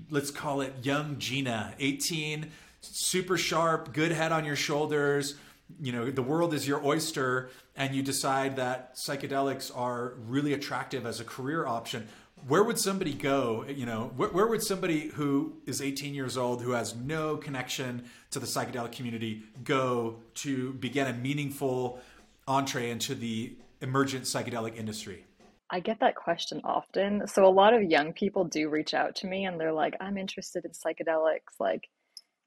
let's 0.09 0.31
call 0.31 0.61
it 0.61 0.75
young 0.83 1.19
Gina, 1.19 1.75
18, 1.79 2.51
super 2.81 3.37
sharp, 3.37 3.93
good 3.93 4.13
head 4.13 4.33
on 4.33 4.45
your 4.45 4.57
shoulders. 4.57 5.35
You 5.81 5.93
know, 5.93 6.11
the 6.11 6.23
world 6.23 6.55
is 6.55 6.67
your 6.67 6.85
oyster, 6.85 7.51
and 7.77 7.95
you 7.95 8.03
decide 8.03 8.57
that 8.57 8.97
psychedelics 8.97 9.71
are 9.77 10.15
really 10.27 10.53
attractive 10.53 11.07
as 11.07 11.21
a 11.21 11.25
career 11.25 11.67
option. 11.67 12.09
where 12.49 12.65
would 12.65 12.79
somebody 12.79 13.13
go? 13.13 13.67
You 13.69 13.85
know, 13.85 14.13
where, 14.17 14.31
where, 14.31 14.47
would 14.47 14.63
somebody 14.63 15.09
who 15.09 15.57
is 15.67 15.83
18 15.83 16.15
years 16.15 16.39
old, 16.39 16.63
who 16.63 16.71
has 16.71 16.97
no 16.97 17.37
connection 17.37 18.05
to 18.31 18.39
the 18.39 18.47
psychedelic 18.47 18.93
community, 18.93 19.43
go 19.63 20.21
to 20.37 20.73
begin 20.75 21.07
a 21.07 21.13
meaningful 21.13 22.01
entree 22.49 22.91
into 22.91 23.15
the 23.15 23.57
emergent 23.83 24.25
psychedelic 24.25 24.77
industry? 24.77 25.27
I 25.71 25.81
get 25.81 26.01
that 26.01 26.17
question 26.17 26.61
often. 26.65 27.27
So 27.29 27.47
a 27.47 27.49
lot 27.49 27.75
of 27.75 27.83
young 27.83 28.13
people 28.13 28.45
do 28.45 28.69
reach 28.69 28.93
out 28.93 29.15
to 29.17 29.27
me 29.29 29.45
and 29.45 29.61
they're 29.61 29.73
like, 29.73 29.95
I'm 30.01 30.19
interested 30.19 30.65
in 30.65 30.73
psychedelics. 30.73 31.61
Like, 31.61 31.89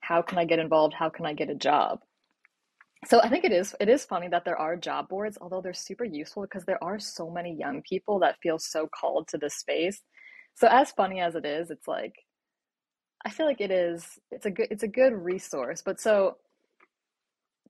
how 0.01 0.21
can 0.21 0.37
I 0.37 0.45
get 0.45 0.59
involved? 0.59 0.93
How 0.93 1.09
can 1.09 1.25
I 1.25 1.33
get 1.33 1.49
a 1.49 1.55
job? 1.55 1.99
So 3.07 3.21
I 3.21 3.29
think 3.29 3.43
it 3.45 3.51
is 3.51 3.75
it 3.79 3.89
is 3.89 4.05
funny 4.05 4.27
that 4.29 4.45
there 4.45 4.57
are 4.57 4.75
job 4.75 5.09
boards, 5.09 5.37
although 5.41 5.61
they're 5.61 5.73
super 5.73 6.05
useful 6.05 6.43
because 6.43 6.65
there 6.65 6.83
are 6.83 6.99
so 6.99 7.29
many 7.29 7.53
young 7.53 7.81
people 7.81 8.19
that 8.19 8.37
feel 8.41 8.59
so 8.59 8.87
called 8.87 9.27
to 9.29 9.37
this 9.37 9.55
space. 9.55 10.01
So 10.55 10.67
as 10.67 10.91
funny 10.91 11.19
as 11.19 11.35
it 11.35 11.45
is, 11.45 11.69
it's 11.71 11.87
like 11.87 12.13
I 13.25 13.29
feel 13.29 13.45
like 13.45 13.61
it 13.61 13.71
is 13.71 14.05
it's 14.31 14.45
a 14.45 14.51
good 14.51 14.67
it's 14.71 14.83
a 14.83 14.87
good 14.87 15.13
resource. 15.13 15.81
But 15.81 15.99
so 15.99 16.37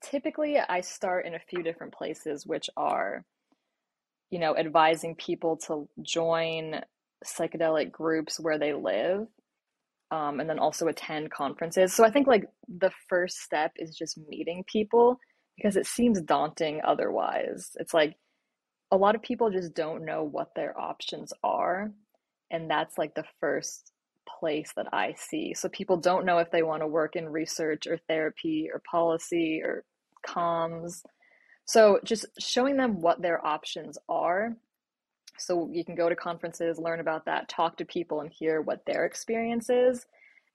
typically 0.04 0.58
I 0.60 0.82
start 0.82 1.26
in 1.26 1.34
a 1.36 1.40
few 1.40 1.64
different 1.64 1.94
places 1.94 2.46
which 2.46 2.70
are 2.78 3.26
you 4.34 4.40
know 4.40 4.58
advising 4.58 5.14
people 5.16 5.58
to 5.68 5.88
join 6.02 6.82
psychedelic 7.24 7.92
groups 7.92 8.40
where 8.40 8.58
they 8.58 8.74
live 8.74 9.28
um, 10.10 10.40
and 10.40 10.50
then 10.50 10.58
also 10.58 10.88
attend 10.88 11.30
conferences. 11.30 11.94
So 11.94 12.04
I 12.04 12.10
think 12.10 12.26
like 12.26 12.46
the 12.68 12.90
first 13.08 13.38
step 13.42 13.74
is 13.76 13.96
just 13.96 14.18
meeting 14.28 14.64
people 14.72 15.20
because 15.56 15.76
it 15.76 15.86
seems 15.86 16.20
daunting 16.20 16.82
otherwise. 16.84 17.70
It's 17.76 17.94
like 17.94 18.16
a 18.92 18.98
lot 18.98 19.14
of 19.14 19.22
people 19.22 19.52
just 19.52 19.76
don't 19.76 20.04
know 20.04 20.24
what 20.24 20.56
their 20.56 20.80
options 20.80 21.32
are. 21.44 21.92
And 22.50 22.70
that's 22.70 22.98
like 22.98 23.14
the 23.14 23.26
first 23.40 23.92
place 24.40 24.72
that 24.76 24.88
I 24.92 25.14
see. 25.16 25.54
So 25.54 25.70
people 25.70 25.98
don't 25.98 26.26
know 26.26 26.40
if 26.40 26.50
they 26.50 26.64
want 26.64 26.82
to 26.82 26.88
work 26.88 27.16
in 27.16 27.30
research 27.30 27.86
or 27.86 28.00
therapy 28.08 28.70
or 28.74 28.82
policy 28.90 29.62
or 29.64 29.84
comms. 30.28 31.04
So 31.66 32.00
just 32.04 32.26
showing 32.40 32.78
them 32.78 33.02
what 33.02 33.22
their 33.22 33.46
options 33.46 33.98
are 34.10 34.56
so 35.38 35.70
you 35.72 35.84
can 35.84 35.96
go 35.96 36.10
to 36.10 36.16
conferences, 36.16 36.78
learn 36.78 37.00
about 37.00 37.26
that, 37.26 37.50
talk 37.50 37.78
to 37.78 37.86
people, 37.86 38.22
and 38.22 38.32
hear 38.32 38.62
what 38.62 38.86
their 38.86 39.06
experience 39.06 39.70
is. 39.70 40.06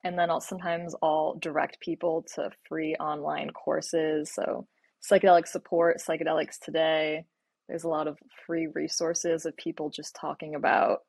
And 0.05 0.18
then 0.18 0.31
I'll 0.31 0.40
sometimes 0.40 0.94
I'll 1.03 1.35
direct 1.35 1.81
people 1.81 2.25
to 2.35 2.51
free 2.68 2.94
online 2.97 3.51
courses. 3.51 4.33
So 4.33 4.66
psychedelic 5.09 5.49
support, 5.49 5.99
psychedelics 5.99 6.59
today. 6.59 7.25
There's 7.68 7.85
a 7.85 7.88
lot 7.88 8.07
of 8.07 8.18
free 8.47 8.68
resources 8.68 9.44
of 9.44 9.57
people 9.57 9.90
just 9.90 10.14
talking 10.14 10.55
about 10.55 11.01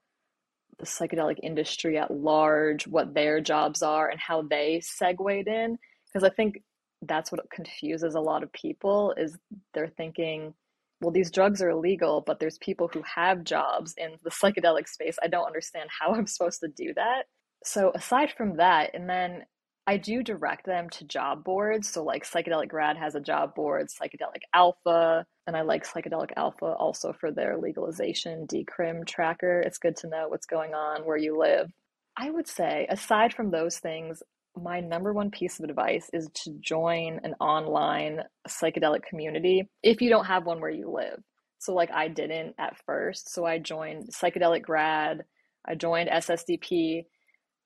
the 0.79 0.85
psychedelic 0.85 1.39
industry 1.43 1.97
at 1.97 2.11
large, 2.11 2.87
what 2.87 3.13
their 3.13 3.39
jobs 3.41 3.83
are, 3.83 4.09
and 4.09 4.19
how 4.19 4.41
they 4.41 4.81
segued 4.81 5.47
in. 5.47 5.77
Because 6.07 6.23
I 6.23 6.33
think 6.33 6.63
that's 7.01 7.31
what 7.31 7.49
confuses 7.49 8.15
a 8.15 8.19
lot 8.19 8.43
of 8.43 8.51
people 8.51 9.13
is 9.17 9.37
they're 9.73 9.87
thinking 9.87 10.53
well, 11.01 11.11
these 11.11 11.31
drugs 11.31 11.61
are 11.61 11.69
illegal, 11.69 12.21
but 12.25 12.39
there's 12.39 12.57
people 12.57 12.89
who 12.91 13.01
have 13.03 13.43
jobs 13.43 13.93
in 13.97 14.11
the 14.23 14.29
psychedelic 14.29 14.87
space. 14.87 15.17
I 15.21 15.27
don't 15.27 15.45
understand 15.47 15.89
how 15.97 16.13
I'm 16.13 16.27
supposed 16.27 16.59
to 16.61 16.67
do 16.67 16.93
that. 16.95 17.23
So, 17.63 17.91
aside 17.93 18.31
from 18.37 18.57
that, 18.57 18.91
and 18.93 19.09
then 19.09 19.45
I 19.87 19.97
do 19.97 20.23
direct 20.23 20.65
them 20.65 20.89
to 20.91 21.05
job 21.05 21.43
boards. 21.43 21.89
So, 21.89 22.03
like 22.03 22.23
Psychedelic 22.23 22.69
Grad 22.69 22.95
has 22.97 23.15
a 23.15 23.19
job 23.19 23.55
board, 23.55 23.87
Psychedelic 23.87 24.43
Alpha, 24.53 25.25
and 25.47 25.57
I 25.57 25.61
like 25.61 25.85
Psychedelic 25.85 26.31
Alpha 26.37 26.67
also 26.67 27.11
for 27.11 27.31
their 27.31 27.57
legalization 27.57 28.45
decrim 28.47 29.05
tracker. 29.05 29.61
It's 29.61 29.77
good 29.77 29.97
to 29.97 30.07
know 30.07 30.27
what's 30.29 30.45
going 30.45 30.73
on 30.73 31.01
where 31.01 31.17
you 31.17 31.37
live. 31.37 31.71
I 32.15 32.29
would 32.29 32.47
say, 32.47 32.85
aside 32.89 33.33
from 33.33 33.51
those 33.51 33.79
things, 33.79 34.21
my 34.55 34.79
number 34.79 35.13
one 35.13 35.31
piece 35.31 35.59
of 35.59 35.69
advice 35.69 36.09
is 36.13 36.29
to 36.33 36.51
join 36.59 37.19
an 37.23 37.35
online 37.39 38.23
psychedelic 38.47 39.03
community 39.03 39.69
if 39.83 40.01
you 40.01 40.09
don't 40.09 40.25
have 40.25 40.45
one 40.45 40.59
where 40.59 40.69
you 40.69 40.89
live. 40.89 41.21
So, 41.59 41.73
like, 41.73 41.91
I 41.91 42.07
didn't 42.07 42.55
at 42.57 42.77
first. 42.85 43.33
So, 43.33 43.45
I 43.45 43.59
joined 43.59 44.09
Psychedelic 44.13 44.61
Grad, 44.61 45.23
I 45.65 45.75
joined 45.75 46.09
SSDP. 46.09 47.05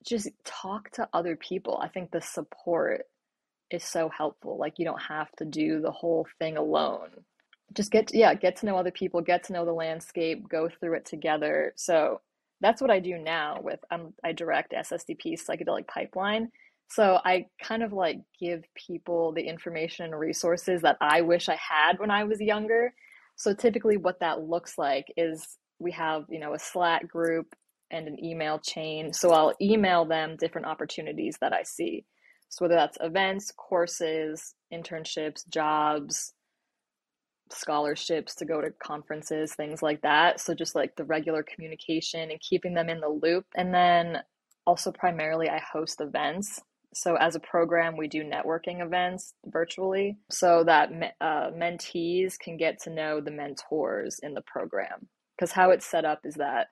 Just 0.04 0.28
talk 0.44 0.90
to 0.92 1.08
other 1.12 1.36
people. 1.36 1.78
I 1.82 1.88
think 1.88 2.10
the 2.10 2.20
support 2.20 3.04
is 3.70 3.84
so 3.84 4.10
helpful. 4.10 4.58
Like, 4.58 4.74
you 4.78 4.84
don't 4.84 5.00
have 5.02 5.30
to 5.38 5.44
do 5.44 5.80
the 5.80 5.92
whole 5.92 6.26
thing 6.38 6.56
alone. 6.56 7.10
Just 7.72 7.90
get, 7.90 8.08
to, 8.08 8.18
yeah, 8.18 8.34
get 8.34 8.56
to 8.56 8.66
know 8.66 8.76
other 8.76 8.90
people, 8.90 9.22
get 9.22 9.44
to 9.44 9.52
know 9.52 9.64
the 9.64 9.72
landscape, 9.72 10.48
go 10.48 10.68
through 10.68 10.96
it 10.96 11.06
together. 11.06 11.72
So, 11.76 12.20
that's 12.60 12.80
what 12.80 12.90
I 12.90 12.98
do 12.98 13.18
now 13.18 13.58
with 13.62 13.80
um, 13.90 14.14
I 14.24 14.32
direct 14.32 14.72
SSDP 14.72 15.38
psychedelic 15.38 15.86
pipeline 15.86 16.50
so 16.88 17.18
I 17.24 17.46
kind 17.62 17.82
of 17.82 17.92
like 17.92 18.18
give 18.38 18.62
people 18.74 19.32
the 19.32 19.42
information 19.42 20.06
and 20.06 20.18
resources 20.18 20.82
that 20.82 20.96
I 21.00 21.22
wish 21.22 21.48
I 21.48 21.56
had 21.56 21.98
when 21.98 22.10
I 22.10 22.24
was 22.24 22.40
younger. 22.40 22.94
So 23.36 23.54
typically 23.54 23.96
what 23.96 24.20
that 24.20 24.42
looks 24.42 24.78
like 24.78 25.06
is 25.16 25.58
we 25.78 25.92
have, 25.92 26.24
you 26.28 26.38
know, 26.38 26.54
a 26.54 26.58
Slack 26.58 27.08
group 27.08 27.54
and 27.90 28.06
an 28.06 28.22
email 28.24 28.58
chain. 28.58 29.12
So 29.12 29.30
I'll 29.30 29.54
email 29.60 30.04
them 30.04 30.36
different 30.38 30.66
opportunities 30.66 31.36
that 31.40 31.52
I 31.52 31.62
see. 31.64 32.04
So 32.48 32.64
whether 32.64 32.76
that's 32.76 32.98
events, 33.00 33.52
courses, 33.56 34.54
internships, 34.72 35.48
jobs, 35.48 36.32
scholarships 37.50 38.34
to 38.36 38.44
go 38.44 38.60
to 38.60 38.70
conferences, 38.82 39.54
things 39.54 39.82
like 39.82 40.02
that. 40.02 40.40
So 40.40 40.54
just 40.54 40.74
like 40.74 40.94
the 40.96 41.04
regular 41.04 41.42
communication 41.42 42.30
and 42.30 42.40
keeping 42.40 42.74
them 42.74 42.88
in 42.88 43.00
the 43.00 43.08
loop. 43.08 43.46
And 43.56 43.74
then 43.74 44.18
also 44.66 44.92
primarily 44.92 45.48
I 45.48 45.60
host 45.60 46.00
events 46.00 46.60
so, 46.94 47.16
as 47.16 47.34
a 47.34 47.40
program, 47.40 47.96
we 47.96 48.08
do 48.08 48.22
networking 48.22 48.80
events 48.84 49.34
virtually 49.46 50.16
so 50.30 50.62
that 50.64 50.90
uh, 51.20 51.50
mentees 51.50 52.38
can 52.38 52.56
get 52.56 52.80
to 52.82 52.90
know 52.90 53.20
the 53.20 53.30
mentors 53.30 54.20
in 54.22 54.34
the 54.34 54.42
program. 54.42 55.08
Because 55.36 55.52
how 55.52 55.70
it's 55.70 55.86
set 55.86 56.04
up 56.04 56.20
is 56.24 56.34
that 56.34 56.68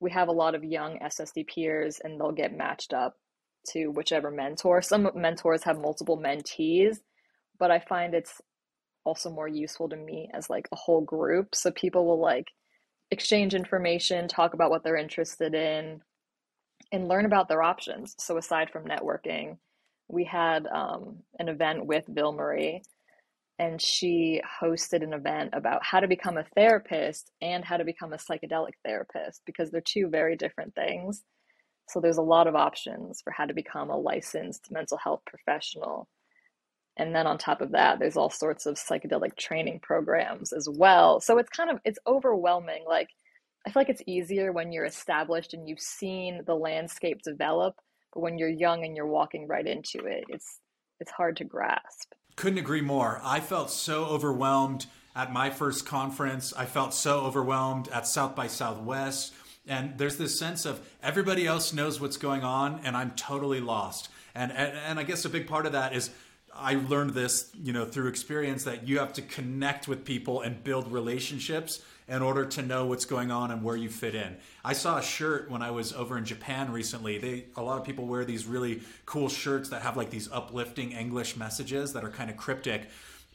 we 0.00 0.10
have 0.10 0.28
a 0.28 0.32
lot 0.32 0.54
of 0.54 0.62
young 0.62 0.98
SSD 0.98 1.46
peers 1.48 1.98
and 2.04 2.20
they'll 2.20 2.32
get 2.32 2.56
matched 2.56 2.92
up 2.92 3.16
to 3.70 3.88
whichever 3.88 4.30
mentor. 4.30 4.82
Some 4.82 5.10
mentors 5.14 5.64
have 5.64 5.78
multiple 5.78 6.18
mentees, 6.18 6.98
but 7.58 7.70
I 7.70 7.78
find 7.78 8.14
it's 8.14 8.40
also 9.04 9.30
more 9.30 9.48
useful 9.48 9.88
to 9.88 9.96
me 9.96 10.28
as 10.34 10.50
like 10.50 10.68
a 10.72 10.76
whole 10.76 11.00
group. 11.00 11.54
So 11.54 11.70
people 11.70 12.06
will 12.06 12.20
like 12.20 12.48
exchange 13.10 13.54
information, 13.54 14.28
talk 14.28 14.52
about 14.52 14.70
what 14.70 14.84
they're 14.84 14.96
interested 14.96 15.54
in, 15.54 16.00
and 16.92 17.08
learn 17.08 17.26
about 17.26 17.48
their 17.48 17.62
options. 17.62 18.14
So 18.18 18.36
aside 18.36 18.70
from 18.70 18.84
networking, 18.84 19.58
we 20.08 20.24
had 20.24 20.66
um, 20.66 21.18
an 21.38 21.48
event 21.48 21.86
with 21.86 22.04
Vilmarie, 22.06 22.82
and 23.58 23.80
she 23.80 24.40
hosted 24.60 25.02
an 25.02 25.12
event 25.12 25.50
about 25.52 25.84
how 25.84 26.00
to 26.00 26.08
become 26.08 26.36
a 26.36 26.46
therapist 26.56 27.30
and 27.40 27.64
how 27.64 27.76
to 27.76 27.84
become 27.84 28.12
a 28.12 28.16
psychedelic 28.16 28.72
therapist 28.84 29.42
because 29.46 29.70
they're 29.70 29.80
two 29.80 30.08
very 30.08 30.36
different 30.36 30.74
things. 30.74 31.22
So 31.88 32.00
there's 32.00 32.18
a 32.18 32.22
lot 32.22 32.46
of 32.46 32.56
options 32.56 33.20
for 33.22 33.30
how 33.30 33.44
to 33.44 33.54
become 33.54 33.90
a 33.90 33.96
licensed 33.96 34.70
mental 34.70 34.98
health 34.98 35.20
professional. 35.26 36.08
And 36.96 37.14
then 37.14 37.26
on 37.26 37.38
top 37.38 37.60
of 37.60 37.72
that, 37.72 37.98
there's 37.98 38.16
all 38.16 38.30
sorts 38.30 38.66
of 38.66 38.76
psychedelic 38.76 39.36
training 39.36 39.80
programs 39.82 40.52
as 40.52 40.68
well. 40.68 41.20
So 41.20 41.38
it's 41.38 41.50
kind 41.50 41.70
of 41.70 41.78
it's 41.84 41.98
overwhelming. 42.06 42.84
Like 42.88 43.08
I 43.66 43.70
feel 43.70 43.80
like 43.80 43.88
it's 43.88 44.02
easier 44.06 44.52
when 44.52 44.72
you're 44.72 44.84
established 44.84 45.54
and 45.54 45.68
you've 45.68 45.80
seen 45.80 46.42
the 46.46 46.54
landscape 46.54 47.22
develop, 47.22 47.76
but 48.12 48.20
when 48.20 48.38
you're 48.38 48.48
young 48.48 48.84
and 48.84 48.96
you're 48.96 49.06
walking 49.06 49.46
right 49.48 49.66
into 49.66 50.06
it, 50.06 50.24
it's 50.28 50.60
it's 51.00 51.10
hard 51.10 51.36
to 51.38 51.44
grasp. 51.44 52.12
Couldn't 52.36 52.58
agree 52.58 52.80
more. 52.80 53.20
I 53.22 53.40
felt 53.40 53.70
so 53.70 54.04
overwhelmed 54.06 54.86
at 55.14 55.32
my 55.32 55.50
first 55.50 55.86
conference. 55.86 56.52
I 56.52 56.66
felt 56.66 56.94
so 56.94 57.20
overwhelmed 57.20 57.88
at 57.88 58.06
South 58.06 58.34
by 58.34 58.46
Southwest. 58.46 59.32
And 59.66 59.96
there's 59.98 60.18
this 60.18 60.38
sense 60.38 60.66
of 60.66 60.80
everybody 61.02 61.46
else 61.46 61.72
knows 61.72 62.00
what's 62.00 62.16
going 62.16 62.42
on 62.42 62.80
and 62.84 62.96
I'm 62.96 63.12
totally 63.12 63.60
lost. 63.60 64.08
And, 64.34 64.52
and, 64.52 64.76
and 64.76 64.98
I 64.98 65.04
guess 65.04 65.24
a 65.24 65.30
big 65.30 65.46
part 65.46 65.66
of 65.66 65.72
that 65.72 65.94
is 65.94 66.10
I 66.56 66.74
learned 66.74 67.10
this, 67.10 67.50
you 67.62 67.72
know, 67.72 67.84
through 67.84 68.08
experience 68.08 68.64
that 68.64 68.86
you 68.86 68.98
have 68.98 69.12
to 69.14 69.22
connect 69.22 69.88
with 69.88 70.04
people 70.04 70.42
and 70.42 70.62
build 70.62 70.90
relationships 70.92 71.82
in 72.06 72.22
order 72.22 72.44
to 72.44 72.62
know 72.62 72.86
what's 72.86 73.06
going 73.06 73.30
on 73.30 73.50
and 73.50 73.62
where 73.62 73.76
you 73.76 73.88
fit 73.88 74.14
in. 74.14 74.36
I 74.64 74.74
saw 74.74 74.98
a 74.98 75.02
shirt 75.02 75.50
when 75.50 75.62
I 75.62 75.70
was 75.70 75.92
over 75.92 76.18
in 76.18 76.24
Japan 76.24 76.70
recently. 76.70 77.18
They 77.18 77.46
a 77.56 77.62
lot 77.62 77.78
of 77.78 77.84
people 77.84 78.06
wear 78.06 78.24
these 78.24 78.46
really 78.46 78.82
cool 79.06 79.28
shirts 79.28 79.70
that 79.70 79.82
have 79.82 79.96
like 79.96 80.10
these 80.10 80.30
uplifting 80.30 80.92
English 80.92 81.36
messages 81.36 81.92
that 81.94 82.04
are 82.04 82.10
kind 82.10 82.30
of 82.30 82.36
cryptic. 82.36 82.88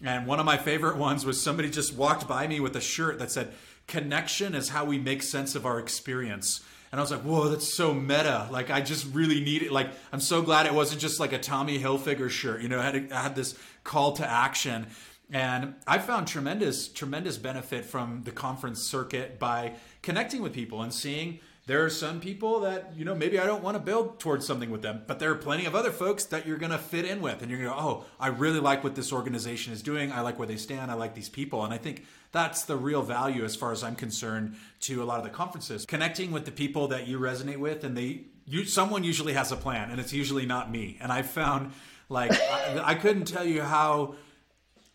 And 0.03 0.27
one 0.27 0.39
of 0.39 0.45
my 0.45 0.57
favorite 0.57 0.97
ones 1.09 1.25
was 1.25 1.41
somebody 1.41 1.69
just 1.69 1.95
walked 1.95 2.27
by 2.27 2.47
me 2.47 2.59
with 2.59 2.75
a 2.75 2.81
shirt 2.81 3.19
that 3.19 3.31
said, 3.31 3.53
"Connection 3.87 4.53
is 4.53 4.69
how 4.69 4.85
we 4.85 4.97
make 4.97 5.23
sense 5.23 5.55
of 5.55 5.65
our 5.65 5.79
experience." 5.79 6.61
And 6.91 6.99
I 6.99 7.03
was 7.03 7.11
like, 7.11 7.21
whoa, 7.21 7.49
that's 7.49 7.71
so 7.71 7.93
meta. 7.93 8.47
Like, 8.51 8.69
I 8.71 8.81
just 8.81 9.13
really 9.13 9.41
need 9.41 9.61
it. 9.61 9.71
Like, 9.71 9.91
I'm 10.11 10.19
so 10.19 10.41
glad 10.41 10.65
it 10.65 10.73
wasn't 10.73 11.01
just 11.01 11.19
like 11.19 11.33
a 11.33 11.37
Tommy 11.37 11.79
Hilfiger 11.79 12.29
shirt. 12.29 12.61
You 12.61 12.69
know, 12.69 12.79
I 12.79 12.83
had, 12.83 13.11
I 13.11 13.21
had 13.21 13.35
this 13.35 13.57
call 13.83 14.13
to 14.13 14.27
action. 14.27 14.87
And 15.31 15.75
I 15.85 15.99
found 15.99 16.27
tremendous, 16.27 16.87
tremendous 16.87 17.37
benefit 17.37 17.85
from 17.85 18.23
the 18.23 18.31
conference 18.31 18.81
circuit 18.81 19.37
by 19.37 19.73
connecting 20.01 20.41
with 20.41 20.53
people 20.53 20.81
and 20.81 20.91
seeing 20.91 21.39
there 21.69 21.85
are 21.85 21.89
some 21.91 22.19
people 22.19 22.61
that, 22.61 22.93
you 22.97 23.05
know, 23.05 23.13
maybe 23.13 23.37
I 23.37 23.45
don't 23.45 23.61
want 23.61 23.75
to 23.75 23.79
build 23.79 24.19
towards 24.19 24.43
something 24.43 24.71
with 24.71 24.81
them, 24.81 25.03
but 25.05 25.19
there 25.19 25.29
are 25.29 25.35
plenty 25.35 25.67
of 25.67 25.75
other 25.75 25.91
folks 25.91 26.25
that 26.25 26.47
you're 26.47 26.57
going 26.57 26.71
to 26.71 26.79
fit 26.79 27.05
in 27.05 27.21
with. 27.21 27.43
And 27.43 27.51
you're 27.51 27.59
going 27.59 27.69
to 27.69 27.75
go, 27.75 27.79
oh, 27.79 28.05
I 28.19 28.29
really 28.29 28.59
like 28.59 28.83
what 28.83 28.95
this 28.95 29.13
organization 29.13 29.71
is 29.71 29.83
doing. 29.83 30.11
I 30.11 30.21
like 30.21 30.39
where 30.39 30.47
they 30.47 30.55
stand. 30.55 30.89
I 30.89 30.95
like 30.95 31.13
these 31.13 31.29
people. 31.29 31.63
And 31.63 31.71
I 31.71 31.77
think 31.77 32.07
that's 32.31 32.63
the 32.63 32.75
real 32.75 33.03
value, 33.03 33.45
as 33.45 33.55
far 33.55 33.71
as 33.71 33.83
I'm 33.83 33.95
concerned, 33.95 34.55
to 34.81 35.03
a 35.03 35.05
lot 35.05 35.19
of 35.19 35.23
the 35.23 35.29
conferences. 35.29 35.85
Connecting 35.85 36.31
with 36.31 36.45
the 36.45 36.51
people 36.51 36.87
that 36.87 37.05
you 37.05 37.19
resonate 37.19 37.57
with, 37.57 37.83
and 37.83 37.95
they, 37.95 38.21
you, 38.47 38.65
someone 38.65 39.03
usually 39.03 39.33
has 39.33 39.51
a 39.51 39.55
plan, 39.55 39.91
and 39.91 39.99
it's 39.99 40.11
usually 40.11 40.47
not 40.47 40.71
me. 40.71 40.97
And 40.99 41.11
I've 41.11 41.29
found, 41.29 41.73
like, 42.09 42.31
I, 42.31 42.81
I 42.83 42.95
couldn't 42.95 43.25
tell 43.25 43.45
you 43.45 43.61
how 43.61 44.15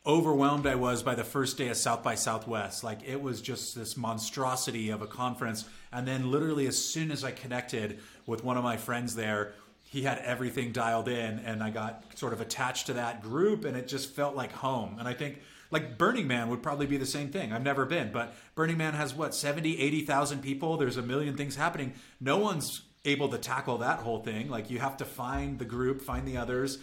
overwhelmed 0.07 0.67
I 0.67 0.75
was 0.75 1.03
by 1.03 1.15
the 1.15 1.25
first 1.25 1.57
day 1.57 1.69
of 1.69 1.77
South 1.77 2.03
by 2.03 2.15
Southwest. 2.15 2.85
Like 2.85 3.01
it 3.07 3.23
was 3.23 3.41
just 3.41 3.75
this 3.75 3.97
monstrosity 3.97 4.91
of 4.91 5.01
a 5.01 5.07
conference. 5.07 5.65
And 5.93 6.07
then 6.07 6.31
literally 6.31 6.67
as 6.67 6.83
soon 6.83 7.11
as 7.11 7.25
I 7.25 7.31
connected 7.31 8.01
with 8.27 8.45
one 8.45 8.57
of 8.57 8.65
my 8.65 8.77
friends 8.77 9.15
there, 9.15 9.55
he 9.83 10.03
had 10.03 10.19
everything 10.19 10.73
dialed 10.73 11.09
in 11.09 11.39
and 11.39 11.63
I 11.63 11.71
got 11.71 12.05
sort 12.17 12.33
of 12.33 12.41
attached 12.41 12.87
to 12.87 12.95
that 12.95 13.23
group 13.23 13.65
and 13.65 13.77
it 13.77 13.89
just 13.89 14.11
felt 14.11 14.37
like 14.37 14.53
home. 14.53 14.97
And 14.99 15.09
I 15.09 15.15
think 15.15 15.41
like 15.71 15.97
Burning 15.97 16.27
Man 16.27 16.51
would 16.51 16.63
probably 16.63 16.87
be 16.87 16.99
the 16.99 17.07
same 17.07 17.31
thing. 17.31 17.53
I've 17.53 17.63
never 17.63 17.87
been, 17.87 18.13
but 18.13 18.35
Burning 18.55 18.77
Man 18.77 18.93
has 18.95 19.15
what, 19.15 19.35
70, 19.35 19.81
80,000 19.81 20.43
people. 20.43 20.77
There's 20.77 20.99
a 20.99 21.03
million 21.03 21.37
things 21.37 21.57
happening. 21.57 21.95
No 22.21 22.37
one's 22.37 22.83
able 23.07 23.29
to 23.29 23.39
tackle 23.39 23.79
that 23.79 24.01
whole 24.01 24.21
thing. 24.21 24.51
Like 24.51 24.71
you 24.71 24.81
have 24.81 24.99
to 24.99 25.05
find 25.05 25.59
the 25.59 25.65
group, 25.65 26.03
find 26.03 26.29
the 26.29 26.37
others, 26.37 26.79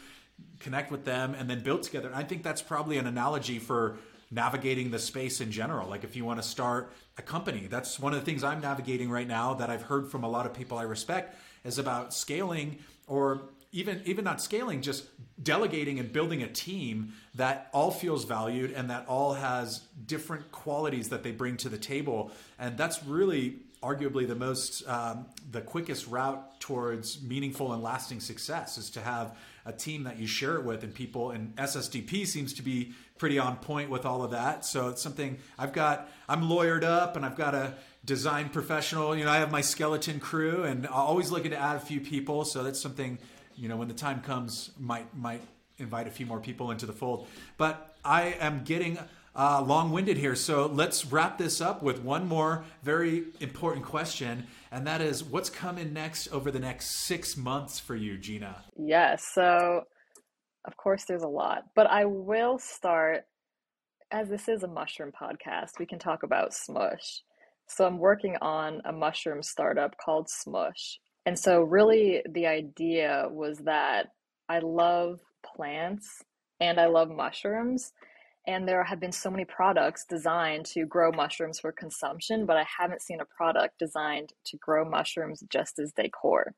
connect 0.59 0.91
with 0.91 1.05
them, 1.05 1.33
and 1.33 1.49
then 1.49 1.61
build 1.61 1.83
together. 1.83 2.07
And 2.07 2.15
I 2.15 2.23
think 2.23 2.43
that's 2.43 2.61
probably 2.61 2.97
an 2.97 3.07
analogy 3.07 3.59
for 3.59 3.97
navigating 4.31 4.91
the 4.91 4.99
space 4.99 5.41
in 5.41 5.51
general. 5.51 5.89
Like 5.89 6.03
if 6.03 6.15
you 6.15 6.23
want 6.23 6.41
to 6.41 6.47
start 6.47 6.93
a 7.17 7.21
company, 7.21 7.67
that's 7.69 7.99
one 7.99 8.13
of 8.13 8.19
the 8.19 8.25
things 8.25 8.43
I'm 8.43 8.61
navigating 8.61 9.09
right 9.09 9.27
now 9.27 9.53
that 9.55 9.69
I've 9.69 9.83
heard 9.83 10.09
from 10.09 10.23
a 10.23 10.29
lot 10.29 10.45
of 10.45 10.53
people 10.53 10.77
I 10.77 10.83
respect 10.83 11.35
is 11.65 11.77
about 11.77 12.13
scaling 12.13 12.79
or 13.07 13.41
even 13.73 14.01
even 14.05 14.25
not 14.25 14.41
scaling 14.41 14.81
just 14.81 15.05
delegating 15.41 15.99
and 15.99 16.11
building 16.11 16.43
a 16.43 16.47
team 16.47 17.13
that 17.35 17.69
all 17.73 17.91
feels 17.91 18.25
valued 18.25 18.71
and 18.71 18.89
that 18.89 19.05
all 19.07 19.33
has 19.33 19.81
different 20.05 20.51
qualities 20.51 21.09
that 21.09 21.23
they 21.23 21.31
bring 21.31 21.55
to 21.57 21.69
the 21.69 21.77
table 21.77 22.31
and 22.59 22.77
that's 22.77 23.03
really 23.03 23.59
arguably 23.81 24.27
the 24.27 24.35
most 24.35 24.87
um, 24.87 25.25
the 25.51 25.61
quickest 25.61 26.07
route 26.07 26.59
towards 26.59 27.21
meaningful 27.23 27.73
and 27.73 27.81
lasting 27.81 28.19
success 28.19 28.77
is 28.77 28.91
to 28.91 29.01
have 29.01 29.35
a 29.65 29.73
team 29.73 30.03
that 30.03 30.19
you 30.19 30.27
share 30.27 30.55
it 30.55 30.63
with 30.63 30.83
and 30.83 30.93
people 30.93 31.31
and 31.31 31.55
ssdp 31.55 32.25
seems 32.27 32.53
to 32.53 32.61
be 32.61 32.93
pretty 33.17 33.37
on 33.37 33.55
point 33.57 33.89
with 33.89 34.05
all 34.05 34.23
of 34.23 34.31
that. 34.31 34.65
So 34.65 34.89
it's 34.89 35.01
something 35.01 35.37
i've 35.57 35.73
got 35.73 36.09
i'm 36.29 36.43
lawyered 36.43 36.83
up 36.83 37.15
and 37.15 37.25
i've 37.25 37.37
got 37.37 37.55
a 37.55 37.73
design 38.03 38.49
professional 38.49 39.15
you 39.15 39.23
know 39.23 39.31
i 39.31 39.37
have 39.37 39.51
my 39.51 39.61
skeleton 39.61 40.19
crew 40.19 40.63
and 40.63 40.87
I'm 40.87 40.93
always 40.93 41.31
looking 41.31 41.51
to 41.51 41.57
add 41.57 41.75
a 41.75 41.79
few 41.79 42.01
people. 42.01 42.45
So 42.45 42.63
that's 42.63 42.81
something 42.81 43.17
you 43.55 43.67
know 43.67 43.77
when 43.77 43.87
the 43.87 43.93
time 43.93 44.21
comes 44.21 44.71
might 44.79 45.15
might 45.15 45.41
invite 45.77 46.07
a 46.07 46.11
few 46.11 46.25
more 46.25 46.39
people 46.39 46.71
into 46.71 46.85
the 46.85 46.93
fold. 46.93 47.27
But 47.57 47.95
i 48.03 48.35
am 48.39 48.63
getting 48.63 48.97
uh, 49.35 49.63
long-winded 49.65 50.17
here 50.17 50.35
so 50.35 50.65
let's 50.65 51.05
wrap 51.05 51.37
this 51.37 51.61
up 51.61 51.81
with 51.81 52.01
one 52.03 52.27
more 52.27 52.65
very 52.83 53.23
important 53.39 53.85
question 53.85 54.45
and 54.71 54.87
that 54.87 55.01
is 55.01 55.23
what's 55.23 55.49
coming 55.49 55.91
next 55.91 56.29
over 56.31 56.49
the 56.49 56.59
next 56.59 57.05
six 57.05 57.35
months 57.35 57.77
for 57.77 57.93
you, 57.93 58.17
Gina? 58.17 58.63
Yes. 58.77 59.29
So, 59.33 59.83
of 60.65 60.77
course, 60.77 61.03
there's 61.05 61.23
a 61.23 61.27
lot, 61.27 61.63
but 61.75 61.87
I 61.87 62.05
will 62.05 62.57
start 62.57 63.25
as 64.11 64.29
this 64.29 64.49
is 64.49 64.63
a 64.63 64.67
mushroom 64.67 65.11
podcast, 65.11 65.79
we 65.79 65.85
can 65.85 65.99
talk 65.99 66.23
about 66.23 66.53
Smush. 66.53 67.21
So, 67.67 67.85
I'm 67.85 67.97
working 67.97 68.37
on 68.41 68.81
a 68.85 68.93
mushroom 68.93 69.43
startup 69.43 69.95
called 69.97 70.29
Smush. 70.29 70.99
And 71.25 71.37
so, 71.37 71.61
really, 71.61 72.21
the 72.29 72.47
idea 72.47 73.27
was 73.29 73.57
that 73.59 74.07
I 74.47 74.59
love 74.59 75.19
plants 75.45 76.23
and 76.61 76.79
I 76.79 76.85
love 76.85 77.09
mushrooms. 77.09 77.91
And 78.47 78.67
there 78.67 78.83
have 78.83 78.99
been 78.99 79.11
so 79.11 79.29
many 79.29 79.45
products 79.45 80.05
designed 80.09 80.65
to 80.67 80.85
grow 80.85 81.11
mushrooms 81.11 81.59
for 81.59 81.71
consumption, 81.71 82.45
but 82.45 82.57
I 82.57 82.65
haven't 82.79 83.03
seen 83.03 83.21
a 83.21 83.25
product 83.25 83.77
designed 83.77 84.33
to 84.45 84.57
grow 84.57 84.83
mushrooms 84.83 85.43
just 85.49 85.77
as 85.77 85.93
decor. 85.93 86.55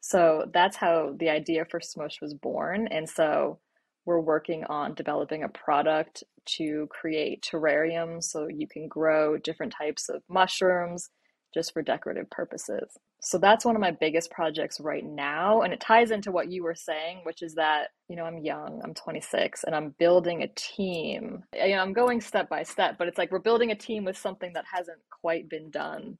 So 0.00 0.44
that's 0.52 0.76
how 0.76 1.14
the 1.18 1.30
idea 1.30 1.64
for 1.64 1.80
Smush 1.80 2.20
was 2.20 2.34
born. 2.34 2.86
And 2.88 3.08
so 3.08 3.60
we're 4.04 4.20
working 4.20 4.64
on 4.64 4.94
developing 4.94 5.42
a 5.42 5.48
product 5.48 6.22
to 6.58 6.86
create 6.90 7.42
terrariums 7.42 8.24
so 8.24 8.46
you 8.46 8.68
can 8.68 8.86
grow 8.86 9.36
different 9.36 9.74
types 9.76 10.08
of 10.08 10.22
mushrooms 10.28 11.10
just 11.52 11.72
for 11.72 11.82
decorative 11.82 12.30
purposes. 12.30 12.96
So 13.26 13.38
that's 13.38 13.64
one 13.64 13.74
of 13.74 13.80
my 13.80 13.90
biggest 13.90 14.30
projects 14.30 14.78
right 14.78 15.04
now. 15.04 15.62
And 15.62 15.72
it 15.72 15.80
ties 15.80 16.12
into 16.12 16.30
what 16.30 16.48
you 16.48 16.62
were 16.62 16.76
saying, 16.76 17.22
which 17.24 17.42
is 17.42 17.56
that, 17.56 17.88
you 18.08 18.14
know, 18.14 18.22
I'm 18.22 18.38
young, 18.38 18.80
I'm 18.84 18.94
26, 18.94 19.64
and 19.64 19.74
I'm 19.74 19.96
building 19.98 20.44
a 20.44 20.48
team. 20.54 21.42
You 21.52 21.70
know, 21.70 21.80
I'm 21.82 21.92
going 21.92 22.20
step 22.20 22.48
by 22.48 22.62
step, 22.62 22.94
but 22.96 23.08
it's 23.08 23.18
like 23.18 23.32
we're 23.32 23.40
building 23.40 23.72
a 23.72 23.74
team 23.74 24.04
with 24.04 24.16
something 24.16 24.52
that 24.52 24.64
hasn't 24.72 25.00
quite 25.10 25.48
been 25.48 25.72
done 25.72 26.18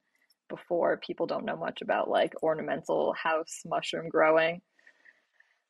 before. 0.49 0.97
People 0.97 1.29
don't 1.29 1.45
know 1.45 1.57
much 1.57 1.81
about 1.81 2.11
like 2.11 2.35
ornamental 2.43 3.13
house 3.13 3.61
mushroom 3.65 4.09
growing. 4.09 4.61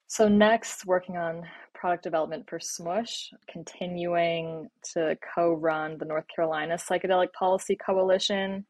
So, 0.06 0.28
next, 0.28 0.86
working 0.86 1.18
on 1.18 1.42
product 1.74 2.02
development 2.02 2.48
for 2.48 2.58
Smush, 2.58 3.30
continuing 3.46 4.70
to 4.94 5.18
co 5.34 5.52
run 5.52 5.98
the 5.98 6.06
North 6.06 6.24
Carolina 6.34 6.76
Psychedelic 6.76 7.34
Policy 7.38 7.76
Coalition 7.76 8.64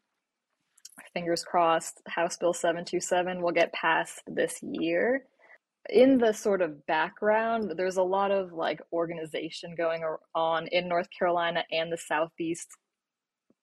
fingers 1.13 1.43
crossed, 1.43 2.01
House 2.07 2.37
Bill 2.37 2.53
727 2.53 3.41
will 3.41 3.51
get 3.51 3.73
passed 3.73 4.21
this 4.27 4.61
year. 4.61 5.25
In 5.89 6.17
the 6.17 6.33
sort 6.33 6.61
of 6.61 6.85
background, 6.85 7.73
there's 7.77 7.97
a 7.97 8.03
lot 8.03 8.31
of 8.31 8.51
like 8.51 8.81
organization 8.91 9.73
going 9.75 10.03
on 10.35 10.67
in 10.67 10.87
North 10.87 11.07
Carolina 11.17 11.63
and 11.71 11.91
the 11.91 11.97
Southeast 11.97 12.67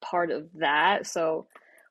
part 0.01 0.31
of 0.31 0.49
that. 0.55 1.07
So 1.07 1.47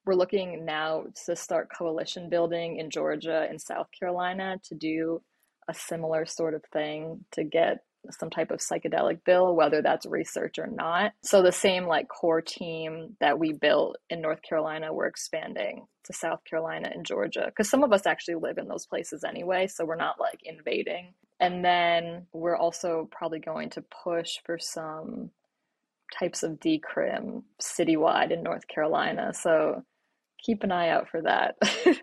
we're 0.05 0.15
looking 0.15 0.65
now 0.65 1.05
to 1.25 1.35
start 1.35 1.69
coalition 1.75 2.29
building 2.29 2.77
in 2.77 2.89
Georgia 2.89 3.47
and 3.49 3.61
South 3.61 3.87
Carolina 3.97 4.59
to 4.65 4.75
do 4.75 5.21
a 5.69 5.73
similar 5.73 6.25
sort 6.25 6.53
of 6.53 6.63
thing 6.73 7.23
to 7.31 7.43
get 7.43 7.79
some 8.11 8.29
type 8.29 8.51
of 8.51 8.59
psychedelic 8.59 9.23
bill, 9.25 9.55
whether 9.55 9.81
that's 9.81 10.05
research 10.05 10.59
or 10.59 10.67
not. 10.67 11.13
So 11.21 11.41
the 11.41 11.51
same 11.51 11.85
like 11.85 12.07
core 12.07 12.41
team 12.41 13.15
that 13.19 13.39
we 13.39 13.53
built 13.53 13.97
in 14.09 14.21
North 14.21 14.41
Carolina, 14.41 14.93
we're 14.93 15.07
expanding 15.07 15.85
to 16.05 16.13
South 16.13 16.43
Carolina 16.43 16.89
and 16.93 17.05
Georgia 17.05 17.45
because 17.45 17.69
some 17.69 17.83
of 17.83 17.93
us 17.93 18.05
actually 18.05 18.35
live 18.35 18.57
in 18.57 18.67
those 18.67 18.85
places 18.85 19.23
anyway, 19.23 19.67
so 19.67 19.85
we're 19.85 19.95
not 19.95 20.19
like 20.19 20.41
invading. 20.43 21.13
And 21.39 21.63
then 21.63 22.27
we're 22.33 22.57
also 22.57 23.09
probably 23.11 23.39
going 23.39 23.69
to 23.71 23.83
push 24.03 24.37
for 24.45 24.57
some 24.59 25.31
types 26.17 26.43
of 26.43 26.59
decrim 26.59 27.43
citywide 27.61 28.31
in 28.31 28.43
North 28.43 28.67
Carolina. 28.67 29.33
So 29.33 29.83
keep 30.43 30.63
an 30.63 30.71
eye 30.71 30.89
out 30.89 31.09
for 31.09 31.21
that. 31.23 31.55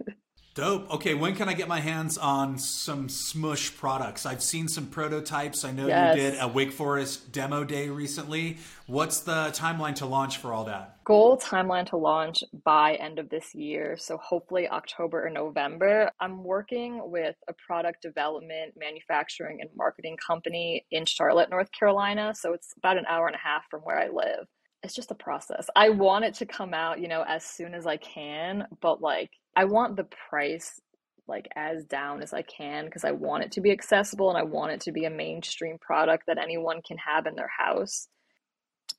Dope. 0.61 0.91
Okay, 0.91 1.15
when 1.15 1.35
can 1.35 1.49
I 1.49 1.55
get 1.55 1.69
my 1.69 1.81
hands 1.81 2.19
on 2.19 2.59
some 2.59 3.09
Smush 3.09 3.75
products? 3.79 4.27
I've 4.27 4.43
seen 4.43 4.69
some 4.69 4.89
prototypes. 4.89 5.65
I 5.65 5.71
know 5.71 5.87
yes. 5.87 6.15
you 6.15 6.23
did 6.23 6.39
a 6.39 6.49
Wake 6.49 6.71
Forest 6.73 7.33
demo 7.33 7.65
day 7.65 7.89
recently. 7.89 8.59
What's 8.87 9.21
the 9.21 9.47
timeline 9.55 9.95
to 9.95 10.07
launch 10.07 10.37
for 10.37 10.53
all 10.53 10.65
that? 10.65 11.03
Goal 11.05 11.39
timeline 11.39 11.87
to 11.87 11.97
launch 11.97 12.45
by 12.63 12.97
end 12.97 13.19
of 13.19 13.31
this 13.31 13.55
year. 13.55 13.97
So 13.99 14.19
hopefully 14.19 14.69
October 14.69 15.25
or 15.25 15.31
November. 15.31 16.11
I'm 16.21 16.45
working 16.45 17.11
with 17.11 17.37
a 17.49 17.55
product 17.67 18.03
development, 18.03 18.75
manufacturing, 18.77 19.63
and 19.63 19.71
marketing 19.75 20.19
company 20.19 20.85
in 20.91 21.07
Charlotte, 21.07 21.49
North 21.49 21.73
Carolina. 21.73 22.35
So 22.35 22.53
it's 22.53 22.75
about 22.77 22.99
an 22.99 23.07
hour 23.09 23.29
and 23.29 23.35
a 23.35 23.39
half 23.43 23.63
from 23.71 23.81
where 23.81 23.99
I 23.99 24.09
live 24.09 24.47
it's 24.83 24.95
just 24.95 25.11
a 25.11 25.15
process. 25.15 25.67
I 25.77 25.91
want 25.91 26.25
it 26.25 26.33
to 26.37 26.47
come 26.47 26.73
out, 26.73 27.01
you 27.01 27.09
know, 27.09 27.23
as 27.29 27.45
soon 27.45 27.75
as 27.75 27.87
I 27.87 27.99
can, 27.99 28.67
but 28.81 29.03
like 29.03 29.31
I 29.57 29.65
want 29.65 29.97
the 29.97 30.07
price 30.29 30.81
like 31.27 31.49
as 31.57 31.85
down 31.85 32.23
as 32.23 32.35
I 32.35 32.43
can 32.43 32.85
because 32.85 33.05
I 33.05 33.13
want 33.13 33.45
it 33.45 33.53
to 33.53 33.61
be 33.61 33.71
accessible 33.71 34.29
and 34.29 34.39
I 34.39 34.43
want 34.43 34.73
it 34.73 34.81
to 34.83 34.93
be 34.93 35.05
a 35.05 35.11
mainstream 35.11 35.79
product 35.79 36.27
that 36.27 36.39
anyone 36.39 36.83
can 36.83 36.99
have 36.99 37.27
in 37.27 37.37
their 37.37 37.51
house. 37.57 38.09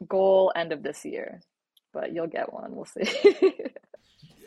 Goal 0.07 0.51
end 0.55 0.71
of 0.71 0.81
this 0.81 1.05
year, 1.05 1.41
but 1.93 2.13
you'll 2.13 2.27
get 2.27 2.51
one. 2.51 2.75
We'll 2.75 2.85
see. 2.85 3.53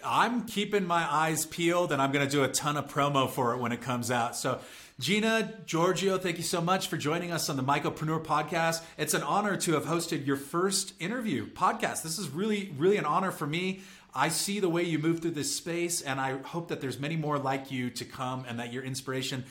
I'm 0.04 0.44
keeping 0.46 0.86
my 0.86 1.10
eyes 1.10 1.46
peeled 1.46 1.90
and 1.90 2.00
I'm 2.02 2.12
going 2.12 2.26
to 2.26 2.30
do 2.30 2.44
a 2.44 2.48
ton 2.48 2.76
of 2.76 2.92
promo 2.92 3.28
for 3.28 3.54
it 3.54 3.58
when 3.58 3.72
it 3.72 3.80
comes 3.80 4.10
out. 4.10 4.36
So, 4.36 4.60
Gina, 5.00 5.54
Giorgio, 5.64 6.18
thank 6.18 6.36
you 6.36 6.42
so 6.42 6.60
much 6.60 6.88
for 6.88 6.96
joining 6.96 7.32
us 7.32 7.48
on 7.48 7.56
the 7.56 7.62
Mycopreneur 7.62 8.22
podcast. 8.22 8.82
It's 8.98 9.14
an 9.14 9.22
honor 9.22 9.56
to 9.56 9.72
have 9.72 9.86
hosted 9.86 10.26
your 10.26 10.36
first 10.36 10.92
interview 11.00 11.46
podcast. 11.50 12.02
This 12.02 12.18
is 12.18 12.28
really, 12.28 12.72
really 12.76 12.96
an 12.96 13.06
honor 13.06 13.30
for 13.30 13.46
me. 13.46 13.80
I 14.16 14.28
see 14.28 14.60
the 14.60 14.68
way 14.68 14.84
you 14.84 15.00
move 15.00 15.20
through 15.20 15.32
this 15.32 15.52
space, 15.52 16.00
and 16.00 16.20
I 16.20 16.38
hope 16.38 16.68
that 16.68 16.80
there's 16.80 17.00
many 17.00 17.16
more 17.16 17.36
like 17.36 17.72
you 17.72 17.90
to 17.90 18.04
come 18.04 18.44
and 18.48 18.60
that 18.60 18.72
your 18.72 18.84
inspiration 18.84 19.44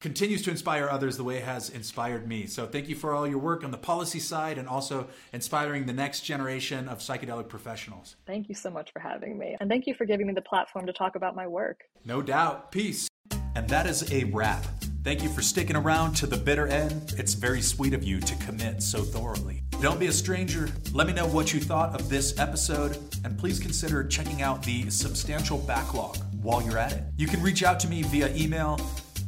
continues 0.00 0.42
to 0.42 0.50
inspire 0.50 0.88
others 0.88 1.16
the 1.16 1.22
way 1.22 1.36
it 1.36 1.44
has 1.44 1.70
inspired 1.70 2.26
me. 2.26 2.46
So 2.46 2.66
thank 2.66 2.88
you 2.88 2.96
for 2.96 3.12
all 3.14 3.28
your 3.28 3.38
work 3.38 3.62
on 3.62 3.70
the 3.70 3.78
policy 3.78 4.18
side 4.18 4.58
and 4.58 4.68
also 4.68 5.08
inspiring 5.32 5.86
the 5.86 5.92
next 5.92 6.22
generation 6.22 6.88
of 6.88 6.98
psychedelic 6.98 7.48
professionals. 7.48 8.16
Thank 8.26 8.48
you 8.48 8.56
so 8.56 8.70
much 8.70 8.92
for 8.92 8.98
having 8.98 9.38
me. 9.38 9.56
And 9.60 9.70
thank 9.70 9.86
you 9.86 9.94
for 9.94 10.04
giving 10.04 10.26
me 10.26 10.34
the 10.34 10.42
platform 10.42 10.86
to 10.86 10.92
talk 10.92 11.14
about 11.14 11.36
my 11.36 11.46
work. 11.46 11.82
No 12.04 12.20
doubt. 12.20 12.72
Peace. 12.72 13.08
And 13.54 13.68
that 13.68 13.86
is 13.86 14.12
a 14.12 14.24
wrap. 14.24 14.64
Thank 15.04 15.22
you 15.22 15.28
for 15.28 15.42
sticking 15.42 15.76
around 15.76 16.14
to 16.14 16.26
the 16.26 16.36
bitter 16.36 16.66
end. 16.66 17.14
It's 17.18 17.34
very 17.34 17.62
sweet 17.62 17.94
of 17.94 18.02
you 18.02 18.20
to 18.20 18.34
commit 18.36 18.82
so 18.82 19.02
thoroughly. 19.02 19.62
Don't 19.80 20.00
be 20.00 20.08
a 20.08 20.12
stranger. 20.12 20.68
Let 20.92 21.06
me 21.06 21.12
know 21.12 21.26
what 21.28 21.54
you 21.54 21.60
thought 21.60 21.94
of 21.94 22.08
this 22.08 22.36
episode, 22.36 22.98
and 23.24 23.38
please 23.38 23.60
consider 23.60 24.02
checking 24.02 24.42
out 24.42 24.60
the 24.64 24.90
substantial 24.90 25.58
backlog 25.58 26.16
while 26.42 26.60
you're 26.60 26.78
at 26.78 26.92
it. 26.92 27.04
You 27.16 27.28
can 27.28 27.40
reach 27.40 27.62
out 27.62 27.78
to 27.80 27.88
me 27.88 28.02
via 28.02 28.34
email, 28.34 28.76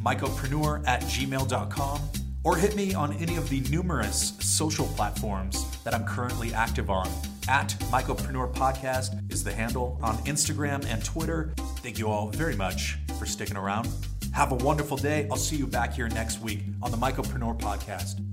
mycopreneur 0.02 0.84
at 0.88 1.02
gmail.com, 1.02 2.00
or 2.42 2.56
hit 2.56 2.74
me 2.74 2.94
on 2.94 3.12
any 3.18 3.36
of 3.36 3.48
the 3.48 3.60
numerous 3.70 4.32
social 4.40 4.86
platforms 4.88 5.64
that 5.84 5.94
I'm 5.94 6.04
currently 6.04 6.52
active 6.52 6.90
on. 6.90 7.08
At 7.48 7.68
Mycopreneur 7.90 8.52
Podcast 8.52 9.32
is 9.32 9.44
the 9.44 9.52
handle 9.52 10.00
on 10.02 10.16
Instagram 10.18 10.84
and 10.86 11.04
Twitter. 11.04 11.54
Thank 11.78 11.98
you 11.98 12.08
all 12.08 12.28
very 12.30 12.56
much 12.56 12.98
for 13.20 13.26
sticking 13.26 13.56
around. 13.56 13.88
Have 14.32 14.50
a 14.50 14.56
wonderful 14.56 14.96
day. 14.96 15.28
I'll 15.30 15.36
see 15.36 15.56
you 15.56 15.66
back 15.66 15.94
here 15.94 16.08
next 16.08 16.40
week 16.40 16.60
on 16.82 16.90
the 16.90 16.96
Mycopreneur 16.96 17.58
Podcast. 17.58 18.29